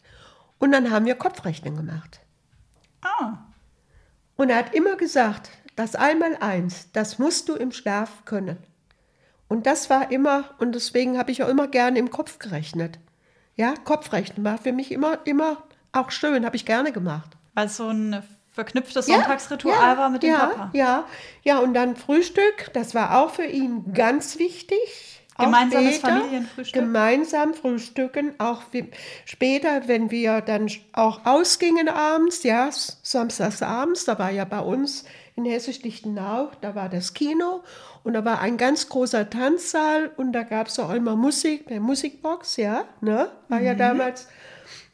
und 0.59 0.73
dann 0.73 0.91
haben 0.91 1.07
wir 1.07 1.15
Kopfrechnen 1.15 1.77
gemacht. 1.77 2.21
Ah, 3.03 3.39
Und 4.37 4.51
er 4.51 4.57
hat 4.57 4.75
immer 4.75 4.97
gesagt, 4.97 5.51
das 5.77 5.95
Einmaleins, 5.97 6.89
das 6.93 7.19
musst 7.19 7.49
du 7.49 7.55
im 7.55 7.73
Schlaf 7.73 8.25
können. 8.25 8.59
Und 9.49 9.67
das 9.67 9.91
war 9.91 10.11
immer, 10.13 10.45
und 10.59 10.75
deswegen 10.75 11.19
habe 11.19 11.31
ich 11.33 11.43
auch 11.43 11.49
immer 11.49 11.67
gerne 11.69 11.99
im 11.99 12.11
Kopf 12.11 12.39
gerechnet. 12.39 12.99
Ja, 13.57 13.75
Kopfrechnen 13.85 14.45
war 14.45 14.59
für 14.59 14.73
mich 14.73 14.93
immer, 14.93 15.19
immer 15.27 15.65
auch 15.93 16.11
schön, 16.11 16.45
habe 16.47 16.57
ich 16.57 16.65
gerne 16.67 16.93
gemacht. 16.93 17.37
weil 17.55 17.69
so 17.69 17.89
ein 17.89 18.23
verknüpftes 18.53 19.07
Ja, 19.07 19.17
Sonntagsritual 19.17 19.75
ja, 19.75 19.99
war 19.99 20.11
mit 20.11 20.23
dem 20.23 20.31
ja, 20.31 20.47
Papa. 20.47 20.71
Ja, 20.73 21.05
ja, 21.43 21.59
und 21.59 21.75
dann 21.75 21.97
Frühstück, 21.97 22.71
das 22.75 22.95
war 22.95 23.19
auch 23.19 23.31
für 23.31 23.45
ihn 23.47 23.93
ganz 23.93 24.39
wichtig. 24.39 25.20
Gemeinsames 25.41 25.97
später, 25.97 26.13
Familienfrühstück? 26.21 26.83
Gemeinsam 26.83 27.55
frühstücken, 27.55 28.35
auch 28.39 28.63
wie, 28.73 28.91
später, 29.25 29.89
wenn 29.89 30.11
wir 30.11 30.41
dann 30.41 30.71
auch 30.93 31.21
ausgingen 31.25 31.89
abends, 31.89 32.43
ja, 32.43 32.69
samstags 33.03 33.63
abends, 33.63 34.05
da 34.05 34.19
war 34.19 34.31
ja 34.31 34.45
bei 34.45 34.61
uns 34.61 35.05
in 35.37 35.45
Hessisch-Lichtenau, 35.45 36.51
da 36.61 36.75
war 36.75 36.89
das 36.89 37.15
Kino 37.15 37.63
und 38.05 38.13
da 38.15 38.25
war 38.25 38.41
ein 38.41 38.57
ganz 38.57 38.89
großer 38.89 39.31
Tanzsaal 39.31 40.11
und 40.17 40.33
da 40.33 40.43
gab 40.43 40.67
es 40.69 40.79
auch 40.79 40.91
immer 40.91 41.17
Musik, 41.17 41.67
eine 41.69 41.81
Musikbox, 41.81 42.57
ja, 42.57 42.85
ne, 43.01 43.31
war 43.49 43.61
Mhm. 43.61 43.65
ja 43.67 43.75
damals. 43.75 44.29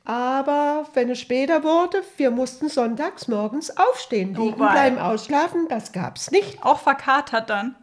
Aber 0.05 0.87
wenn 0.95 1.11
es 1.11 1.19
später 1.19 1.65
wurde, 1.65 2.01
wir 2.17 2.31
mussten 2.31 2.69
sonntags 2.69 3.27
morgens 3.27 3.77
aufstehen, 3.77 4.37
Oh 4.39 4.45
liegen 4.45 4.61
wei. 4.61 4.71
bleiben, 4.71 4.99
ausschlafen, 4.99 5.67
das 5.69 5.91
gab 5.91 6.17
es 6.17 6.31
nicht. 6.31 6.63
Auch 6.63 6.79
verkatert 6.79 7.51
dann. 7.51 7.75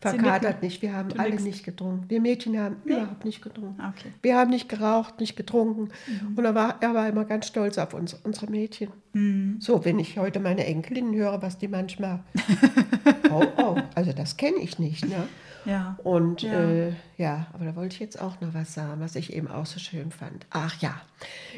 Verkatert 0.00 0.62
nicht, 0.62 0.82
wir 0.82 0.94
haben 0.94 1.10
Du 1.10 1.18
alle 1.18 1.30
nix. 1.30 1.42
nicht 1.42 1.64
getrunken. 1.64 2.04
Wir 2.08 2.20
Mädchen 2.20 2.58
haben 2.58 2.76
überhaupt 2.84 3.24
nicht 3.24 3.42
getrunken. 3.42 3.80
Okay. 3.80 4.08
Mhm. 4.08 4.14
Wir 4.22 4.36
haben 4.36 4.50
nicht 4.50 4.68
geraucht, 4.68 5.20
nicht 5.20 5.36
getrunken. 5.36 5.90
Und 6.36 6.44
er 6.44 6.54
war, 6.54 6.76
er 6.80 6.94
war 6.94 7.08
immer 7.08 7.24
ganz 7.24 7.46
stolz 7.46 7.78
auf 7.78 7.94
uns, 7.94 8.14
unsere 8.14 8.50
Mädchen. 8.50 8.90
Mhm. 9.12 9.56
So, 9.60 9.84
wenn 9.84 9.98
ich 9.98 10.18
heute 10.18 10.40
meine 10.40 10.66
Enkelinnen 10.66 11.14
höre, 11.14 11.40
was 11.42 11.58
die 11.58 11.68
manchmal. 11.68 12.20
oh, 13.30 13.44
oh, 13.56 13.76
also 13.94 14.12
das 14.12 14.36
kenne 14.36 14.58
ich 14.58 14.78
nicht, 14.78 15.06
ne? 15.08 15.28
Ja. 15.64 15.98
Und 16.04 16.42
Ja. 16.42 16.52
Äh, 16.52 16.92
ja, 17.16 17.46
aber 17.52 17.64
da 17.66 17.76
wollte 17.76 17.94
ich 17.94 18.00
jetzt 18.00 18.20
auch 18.20 18.40
noch 18.40 18.54
was 18.54 18.74
sagen, 18.74 19.00
was 19.00 19.14
ich 19.14 19.32
eben 19.32 19.48
auch 19.48 19.66
so 19.66 19.78
schön 19.78 20.10
fand. 20.10 20.46
Ach 20.50 20.80
ja, 20.80 21.00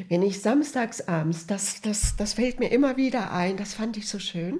wenn 0.09 0.21
ich 0.21 0.41
samstags 0.41 1.07
abends, 1.07 1.47
das, 1.47 1.81
das, 1.81 2.15
das 2.17 2.33
fällt 2.33 2.59
mir 2.59 2.69
immer 2.71 2.97
wieder 2.97 3.31
ein, 3.31 3.55
das 3.57 3.73
fand 3.73 3.95
ich 3.97 4.07
so 4.07 4.19
schön. 4.19 4.59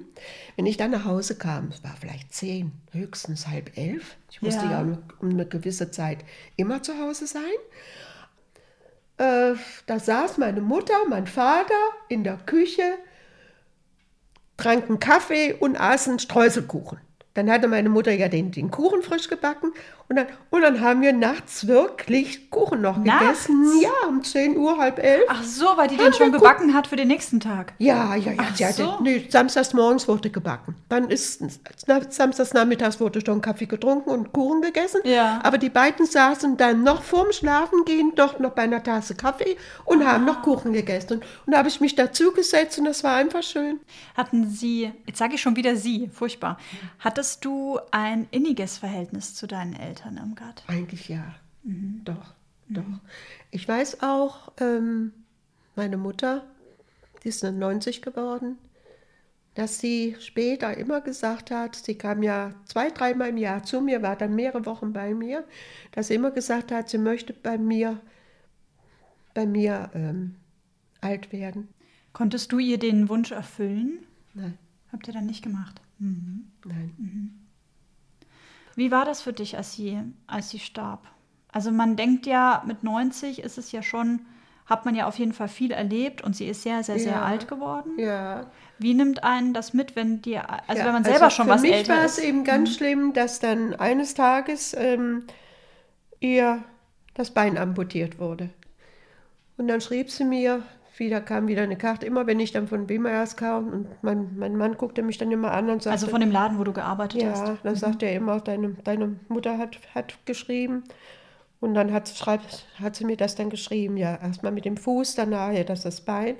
Wenn 0.56 0.66
ich 0.66 0.76
dann 0.76 0.92
nach 0.92 1.04
Hause 1.04 1.36
kam, 1.36 1.68
es 1.68 1.84
war 1.84 1.94
vielleicht 2.00 2.32
zehn, 2.32 2.72
höchstens 2.92 3.46
halb 3.48 3.76
elf. 3.76 4.16
Ich 4.30 4.40
musste 4.40 4.64
Ja. 4.64 4.72
ja, 4.72 4.80
um, 4.80 4.98
um 5.20 5.30
eine 5.30 5.46
gewisse 5.46 5.90
Zeit 5.90 6.24
immer 6.56 6.82
zu 6.82 6.98
Hause 6.98 7.26
sein. 7.26 7.42
Äh, 9.16 9.54
da 9.86 10.00
saß 10.00 10.38
meine 10.38 10.60
Mutter, 10.60 10.94
mein 11.08 11.26
Vater 11.26 11.74
in 12.08 12.24
der 12.24 12.36
Küche, 12.38 12.98
tranken 14.56 14.98
Kaffee 14.98 15.52
und 15.52 15.76
aßen 15.78 16.18
Streuselkuchen. 16.18 16.98
Dann 17.34 17.50
hatte 17.50 17.68
meine 17.68 17.88
Mutter 17.88 18.12
ja 18.12 18.28
den, 18.28 18.52
den 18.52 18.70
Kuchen 18.70 19.02
frisch 19.02 19.28
gebacken 19.28 19.72
und 20.06 20.16
dann, 20.16 20.26
und 20.50 20.60
dann 20.60 20.80
haben 20.82 21.00
wir 21.00 21.14
nachts 21.14 21.66
wirklich 21.66 22.50
Kuchen 22.50 22.82
noch 22.82 22.98
Nachts? 22.98 23.46
gegessen. 23.46 23.80
Ja, 23.80 24.08
um 24.08 24.22
10 24.22 24.56
Uhr, 24.56 24.76
halb 24.76 24.98
elf. 24.98 25.24
Ach 25.28 25.42
so, 25.42 25.64
weil 25.76 25.88
die 25.88 25.96
Haben 25.96 26.04
den 26.04 26.12
schon 26.12 26.30
gebacken 26.30 26.74
hat 26.74 26.86
für 26.86 26.96
den 26.96 27.08
nächsten 27.08 27.40
Tag. 27.40 27.72
Ja, 27.78 28.14
ja, 28.14 28.32
ja. 28.32 28.38
Ach 28.38 28.54
sie 28.54 28.66
hatte, 28.66 28.82
so. 28.84 28.98
nee, 29.02 29.26
samstags 29.30 29.72
morgens 29.72 30.06
wurde 30.06 30.28
gebacken. 30.28 30.74
Dann 30.90 31.08
ist 31.08 31.42
samstags 32.10 32.52
nachmittags 32.52 33.00
wurde 33.00 33.24
schon 33.24 33.40
Kaffee 33.40 33.64
getrunken 33.64 34.10
und 34.10 34.32
Kuchen 34.32 34.60
gegessen. 34.60 35.00
Ja. 35.04 35.40
Aber 35.42 35.56
die 35.56 35.70
beiden 35.70 36.04
saßen 36.04 36.58
dann 36.58 36.82
noch 36.82 37.02
vorm 37.02 37.32
Schlafengehen 37.32 38.12
doch 38.14 38.38
noch 38.38 38.50
bei 38.52 38.62
einer 38.62 38.82
Tasse 38.82 39.14
Kaffee 39.14 39.56
und 39.86 40.06
haben 40.06 40.26
noch 40.26 40.42
Kuchen 40.42 40.74
gegessen. 40.74 41.14
Und, 41.14 41.22
und 41.46 41.52
da 41.52 41.58
habe 41.58 41.68
ich 41.68 41.80
mich 41.80 41.94
dazu 41.94 42.32
gesetzt 42.32 42.78
und 42.78 42.84
das 42.84 43.02
war 43.04 43.14
einfach 43.14 43.42
schön. 43.42 43.80
Hatten 44.14 44.50
Sie, 44.50 44.92
jetzt 45.06 45.18
sage 45.18 45.36
ich 45.36 45.40
schon 45.40 45.56
wieder 45.56 45.76
Sie, 45.76 46.10
furchtbar. 46.12 46.58
Hattest 47.24 47.46
du 47.46 47.78
ein 47.90 48.28
inniges 48.32 48.76
Verhältnis 48.76 49.34
zu 49.34 49.46
deinen 49.46 49.74
Eltern, 49.74 50.18
Irmgard? 50.18 50.62
Eigentlich 50.66 51.08
ja. 51.08 51.24
Doch, 51.62 52.34
doch. 52.68 52.84
Ich 53.50 53.66
weiß 53.66 54.02
auch, 54.02 54.52
ähm, 54.60 55.14
meine 55.74 55.96
Mutter, 55.96 56.44
die 57.22 57.30
ist 57.30 57.42
90 57.42 58.02
geworden, 58.02 58.58
dass 59.54 59.78
sie 59.78 60.16
später 60.20 60.76
immer 60.76 61.00
gesagt 61.00 61.50
hat, 61.50 61.76
sie 61.76 61.94
kam 61.94 62.22
ja 62.22 62.52
zwei, 62.66 62.90
dreimal 62.90 63.30
im 63.30 63.38
Jahr 63.38 63.62
zu 63.62 63.80
mir, 63.80 64.02
war 64.02 64.16
dann 64.16 64.34
mehrere 64.34 64.66
Wochen 64.66 64.92
bei 64.92 65.14
mir, 65.14 65.44
dass 65.92 66.08
sie 66.08 66.16
immer 66.16 66.30
gesagt 66.30 66.72
hat, 66.72 66.90
sie 66.90 66.98
möchte 66.98 67.32
bei 67.32 67.56
mir, 67.56 68.02
bei 69.32 69.46
mir 69.46 69.90
ähm, 69.94 70.34
alt 71.00 71.32
werden. 71.32 71.68
Konntest 72.12 72.52
du 72.52 72.58
ihr 72.58 72.78
den 72.78 73.08
Wunsch 73.08 73.32
erfüllen? 73.32 74.00
Nein, 74.34 74.58
Habt 74.92 75.08
ihr 75.08 75.14
dann 75.14 75.24
nicht 75.24 75.42
gemacht? 75.42 75.80
Mhm. 75.98 76.46
nein. 76.64 77.40
Wie 78.76 78.90
war 78.90 79.04
das 79.04 79.22
für 79.22 79.32
dich, 79.32 79.56
als 79.56 79.72
sie, 79.74 79.98
als 80.26 80.50
sie 80.50 80.58
starb? 80.58 81.06
Also 81.52 81.70
man 81.70 81.94
denkt 81.96 82.26
ja, 82.26 82.64
mit 82.66 82.82
90 82.82 83.38
ist 83.38 83.56
es 83.58 83.70
ja 83.70 83.82
schon, 83.82 84.22
hat 84.66 84.84
man 84.84 84.96
ja 84.96 85.06
auf 85.06 85.18
jeden 85.18 85.32
Fall 85.32 85.46
viel 85.48 85.70
erlebt 85.70 86.22
und 86.22 86.34
sie 86.34 86.46
ist 86.46 86.62
sehr, 86.62 86.82
sehr, 86.82 86.98
sehr 86.98 87.12
Ja. 87.12 87.22
alt 87.22 87.46
geworden. 87.46 87.92
Ja. 87.98 88.50
Wie 88.78 88.94
nimmt 88.94 89.22
einen 89.22 89.54
das 89.54 89.72
mit, 89.74 89.94
wenn 89.94 90.20
dir, 90.22 90.50
also 90.68 90.80
Ja, 90.80 90.86
wenn 90.86 90.94
man 90.94 91.04
selber 91.04 91.30
schon 91.30 91.46
für 91.46 91.52
was 91.52 91.62
mich 91.62 91.72
älter 91.72 91.94
war 91.96 92.04
ist? 92.04 92.18
es 92.18 92.24
eben 92.24 92.42
ganz 92.42 92.74
schlimm, 92.74 93.12
dass 93.12 93.38
dann 93.38 93.74
eines 93.74 94.14
Tages 94.14 94.74
ähm, 94.76 95.24
ihr 96.18 96.64
das 97.14 97.30
Bein 97.32 97.56
amputiert 97.56 98.18
wurde. 98.18 98.50
Und 99.56 99.68
dann 99.68 99.80
schrieb 99.80 100.10
sie 100.10 100.24
mir, 100.24 100.62
wieder 100.98 101.20
kam 101.20 101.48
wieder 101.48 101.62
eine 101.62 101.76
Karte, 101.76 102.06
immer 102.06 102.26
wenn 102.26 102.40
ich 102.40 102.52
dann 102.52 102.68
von 102.68 102.88
Wimmerers 102.88 103.36
kam 103.36 103.68
und 103.68 104.02
mein, 104.02 104.36
mein 104.36 104.56
Mann 104.56 104.76
guckte 104.76 105.02
mich 105.02 105.18
dann 105.18 105.30
immer 105.32 105.52
an 105.52 105.70
und 105.70 105.82
sagte, 105.82 105.92
Also 105.92 106.06
von 106.08 106.20
dem 106.20 106.30
Laden, 106.30 106.58
wo 106.58 106.64
du 106.64 106.72
gearbeitet 106.72 107.24
hast. 107.24 107.46
ja, 107.46 107.58
dann 107.62 107.74
sagt 107.74 108.02
er 108.02 108.14
immer, 108.14 108.40
deine, 108.40 108.70
deine 108.84 109.16
Mutter 109.28 109.58
hat, 109.58 109.78
hat 109.94 110.14
geschrieben. 110.26 110.84
Und 111.60 111.74
dann 111.74 111.92
hat, 111.92 112.08
schreibt, 112.10 112.66
hat 112.80 112.94
sie 112.94 113.04
mir 113.06 113.16
das 113.16 113.36
dann 113.36 113.48
geschrieben, 113.48 113.96
ja, 113.96 114.16
erstmal 114.16 114.52
mit 114.52 114.64
dem 114.66 114.76
Fuß, 114.76 115.14
dann 115.14 115.30
nachher 115.30 115.64
das 115.64 115.82
das 115.82 116.02
Bein. 116.02 116.36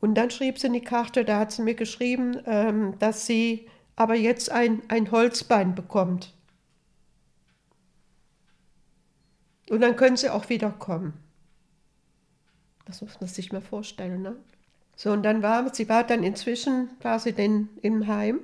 Und 0.00 0.16
dann 0.16 0.30
schrieb 0.30 0.58
sie 0.58 0.66
in 0.66 0.72
die 0.72 0.80
Karte, 0.80 1.24
da 1.24 1.38
hat 1.38 1.52
sie 1.52 1.62
mir 1.62 1.74
geschrieben, 1.74 2.38
ähm, 2.46 2.98
dass 2.98 3.26
sie 3.26 3.68
aber 3.96 4.16
jetzt 4.16 4.50
ein, 4.50 4.82
ein 4.88 5.10
Holzbein 5.10 5.74
bekommt. 5.74 6.34
Und 9.70 9.80
dann 9.80 9.96
können 9.96 10.16
sie 10.16 10.28
auch 10.28 10.48
wiederkommen. 10.48 11.14
Das 12.84 13.00
muss 13.00 13.20
man 13.20 13.28
sich 13.28 13.52
mal 13.52 13.60
vorstellen, 13.60 14.22
ne? 14.22 14.36
So, 14.96 15.12
und 15.12 15.22
dann 15.22 15.42
war, 15.42 15.74
sie 15.74 15.88
war 15.88 16.04
dann 16.04 16.22
inzwischen, 16.22 16.90
war 17.02 17.18
sie 17.18 17.32
denn 17.32 17.68
im 17.82 18.06
Heim. 18.06 18.40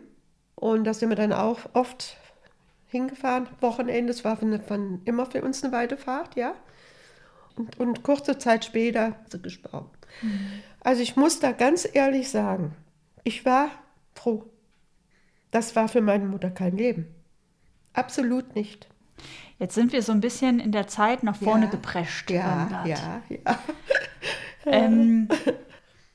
Und 0.57 0.85
da 0.85 0.94
sind 0.94 1.09
wir 1.09 1.16
dann 1.16 1.33
auch 1.33 1.61
oft 1.74 2.16
hingefahren, 2.88 3.46
Wochenende. 3.61 4.11
Es 4.12 4.24
war 4.24 4.37
von, 4.37 4.61
von, 4.61 5.00
immer 5.05 5.26
für 5.26 5.42
uns 5.42 5.62
eine 5.62 5.72
weite 5.72 5.96
Fahrt, 5.96 6.37
ja. 6.37 6.55
Und, 7.57 7.79
und 7.79 8.03
kurze 8.03 8.38
Zeit 8.38 8.64
später 8.64 9.16
sie 9.31 9.40
gestorben. 9.40 9.90
Also 10.81 11.03
ich 11.03 11.16
muss 11.16 11.40
da 11.40 11.53
ganz 11.53 11.88
ehrlich 11.92 12.31
sagen, 12.31 12.74
ich 13.22 13.44
war 13.44 13.70
froh. 14.14 14.44
Das 15.50 15.76
war 15.76 15.88
für 15.88 16.00
meine 16.00 16.26
Mutter 16.26 16.50
kein 16.50 16.76
Leben. 16.76 17.07
Absolut 17.92 18.55
nicht. 18.55 18.88
Jetzt 19.60 19.74
sind 19.74 19.92
wir 19.92 20.02
so 20.02 20.10
ein 20.10 20.20
bisschen 20.20 20.58
in 20.58 20.72
der 20.72 20.88
Zeit 20.88 21.22
nach 21.22 21.36
vorne 21.36 21.66
Ja. 21.66 21.70
geprescht. 21.70 22.30
Ja, 22.30 22.82
ja, 22.86 23.22
ja. 23.28 23.58
Ähm, 24.66 25.28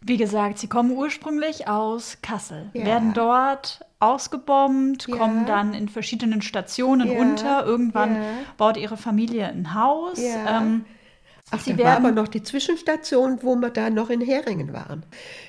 wie 0.02 0.18
gesagt, 0.18 0.60
sie 0.60 0.68
kommen 0.68 0.92
ursprünglich 0.92 1.68
aus 1.68 2.18
Kassel, 2.22 2.70
Ja. 2.74 2.86
werden 2.86 3.14
dort 3.14 3.80
ausgebombt, 4.00 5.08
Ja. 5.08 5.16
kommen 5.18 5.46
dann 5.48 5.74
in 5.74 5.90
verschiedenen 5.90 6.42
Stationen 6.44 7.10
unter. 7.18 7.66
Irgendwann 7.66 8.18
baut 8.58 8.78
ihre 8.78 8.98
Familie 8.98 9.48
ein 9.48 9.74
Haus. 9.74 10.20
Ähm, 10.20 10.86
Ach, 11.52 11.60
Sie 11.60 11.72
da 11.74 11.78
war 11.80 11.86
werden- 11.86 12.06
aber 12.06 12.16
noch 12.22 12.28
die 12.28 12.44
Zwischenstation, 12.44 13.40
wo 13.42 13.56
wir 13.56 13.70
da 13.72 13.90
noch 13.90 14.10
in 14.12 14.22
Heringen 14.22 14.74
waren. 14.74 15.04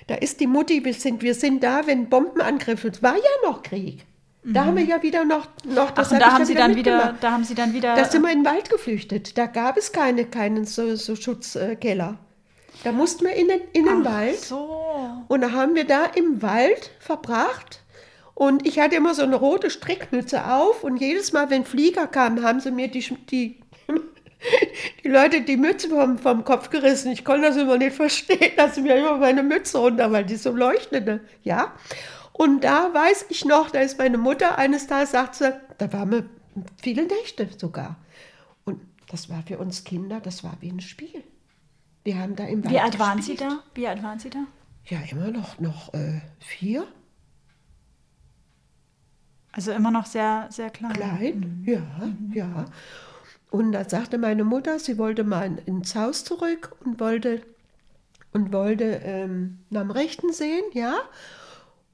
Da 0.06 0.14
ist 0.14 0.40
die 0.40 0.46
Mutti, 0.46 0.85
wir 0.85 0.94
sind, 0.94 1.22
wir 1.22 1.35
sind 1.35 1.62
da, 1.62 1.87
wenn 1.87 2.09
Bombenangriffe, 2.09 2.88
es 2.88 3.02
war 3.02 3.14
ja 3.16 3.50
noch 3.50 3.62
Krieg. 3.62 4.06
Da 4.48 4.64
haben 4.64 4.76
wir 4.76 4.85
ja 4.85 5.02
wieder 5.02 5.24
noch, 5.24 5.48
noch 5.64 5.92
Ach, 5.96 6.11
und 6.12 6.20
da 6.20 6.32
haben 6.32 6.40
ja 6.40 6.46
sie 6.46 6.54
dann 6.54 6.76
wieder, 6.76 7.16
da 7.20 7.32
haben 7.32 7.42
sie 7.42 7.56
dann 7.56 7.72
wieder. 7.72 7.96
Da 7.96 8.04
sind 8.04 8.22
wir 8.22 8.30
in 8.30 8.44
den 8.44 8.52
Wald 8.52 8.70
geflüchtet. 8.70 9.37
Da 9.37 9.46
gab 9.46 9.76
es 9.76 9.90
keine, 9.90 10.24
keinen 10.24 10.64
so, 10.64 10.94
so 10.94 11.16
Schutzkeller. 11.16 12.16
Da 12.85 12.92
mussten 12.92 13.24
wir 13.24 13.35
in 13.35 13.48
den, 13.48 13.61
in 13.72 13.87
den 13.87 14.06
Ach 14.06 14.12
Wald. 14.12 14.38
So. 14.38 15.24
Und 15.26 15.40
da 15.40 15.50
haben 15.50 15.74
wir 15.74 15.85
da 15.85 16.04
im 16.04 16.42
Wald 16.42 16.92
verbracht. 17.00 17.82
Und 18.35 18.66
ich 18.66 18.78
hatte 18.78 18.94
immer 18.94 19.14
so 19.14 19.22
eine 19.22 19.35
rote 19.35 19.68
Strickmütze 19.68 20.46
auf. 20.46 20.85
Und 20.85 20.98
jedes 20.98 21.32
Mal, 21.32 21.50
wenn 21.50 21.64
Flieger 21.64 22.06
kamen, 22.06 22.44
haben 22.44 22.61
sie 22.61 22.70
mir 22.70 22.87
die, 22.87 23.00
die, 23.30 23.59
die 25.02 25.09
Leute 25.09 25.40
die 25.40 25.56
Mütze 25.56 25.88
vom, 25.88 26.18
vom 26.18 26.44
Kopf 26.44 26.70
gerissen. 26.70 27.11
Ich 27.11 27.24
konnte 27.24 27.48
das 27.48 27.56
immer 27.56 27.78
nicht 27.78 27.96
verstehen, 27.96 28.52
dass 28.56 28.76
sie 28.76 28.82
mir 28.82 28.94
immer 28.94 29.16
meine 29.16 29.42
Mütze 29.42 29.78
runter, 29.78 30.12
weil 30.12 30.24
die 30.24 30.37
so 30.37 30.52
leuchtete. 30.52 31.20
Ja. 31.42 31.72
Und 32.38 32.64
da 32.64 32.92
weiß 32.92 33.27
ich 33.31 33.44
noch, 33.46 33.70
da 33.70 33.81
ist 33.81 33.99
meine 33.99 34.18
Mutter 34.18 34.59
eines 34.59 34.87
Tages, 34.87 35.12
sagt 35.12 35.37
sie, 35.37 35.55
da 35.79 35.92
waren 35.92 36.11
wir 36.11 36.25
viele 36.83 37.07
Nächte 37.07 37.49
sogar. 37.57 37.96
Und 38.64 38.81
das 39.09 39.31
war 39.31 39.42
für 39.42 39.59
uns 39.59 39.85
Kinder, 39.85 40.20
das 40.20 40.44
war 40.44 40.57
wie 40.61 40.70
ein 40.70 40.81
Spiel. 40.81 41.25
Wir 42.05 42.18
haben 42.18 42.37
da 42.37 42.44
im 42.44 42.62
Wald 42.62 42.75
Wie 42.75 42.81
alt 42.81 42.99
waren 42.99 43.22
Sie 43.22 43.37
da? 43.37 43.61
Wie 43.75 43.88
alt 43.88 44.03
waren 44.03 44.18
Sie 44.18 44.31
da? 44.31 44.44
Ja, 44.85 45.01
immer 45.11 45.31
noch, 45.31 45.59
noch 45.59 45.94
äh, 45.94 46.20
vier, 46.38 46.87
Also 49.53 49.72
immer 49.72 49.90
noch 49.90 50.05
sehr, 50.07 50.49
sehr 50.51 50.68
klein. 50.70 50.92
klein. 50.92 51.64
Ja, 51.66 51.83
ja. 52.35 52.66
Und 53.51 53.72
da 53.72 53.88
sagte 53.88 54.18
meine 54.18 54.44
Mutter, 54.44 54.79
sie 54.79 54.99
wollte 54.99 55.25
mal 55.25 55.59
ins 55.64 55.94
Haus 55.94 56.25
zurück 56.25 56.77
und 56.85 57.01
wollte, 57.01 57.40
und 58.33 58.53
wollte 58.53 59.01
ähm, 59.03 59.61
nach 59.70 59.81
dem 59.81 59.90
Rechten 59.90 60.33
sehen, 60.33 60.64
ja. 60.75 60.94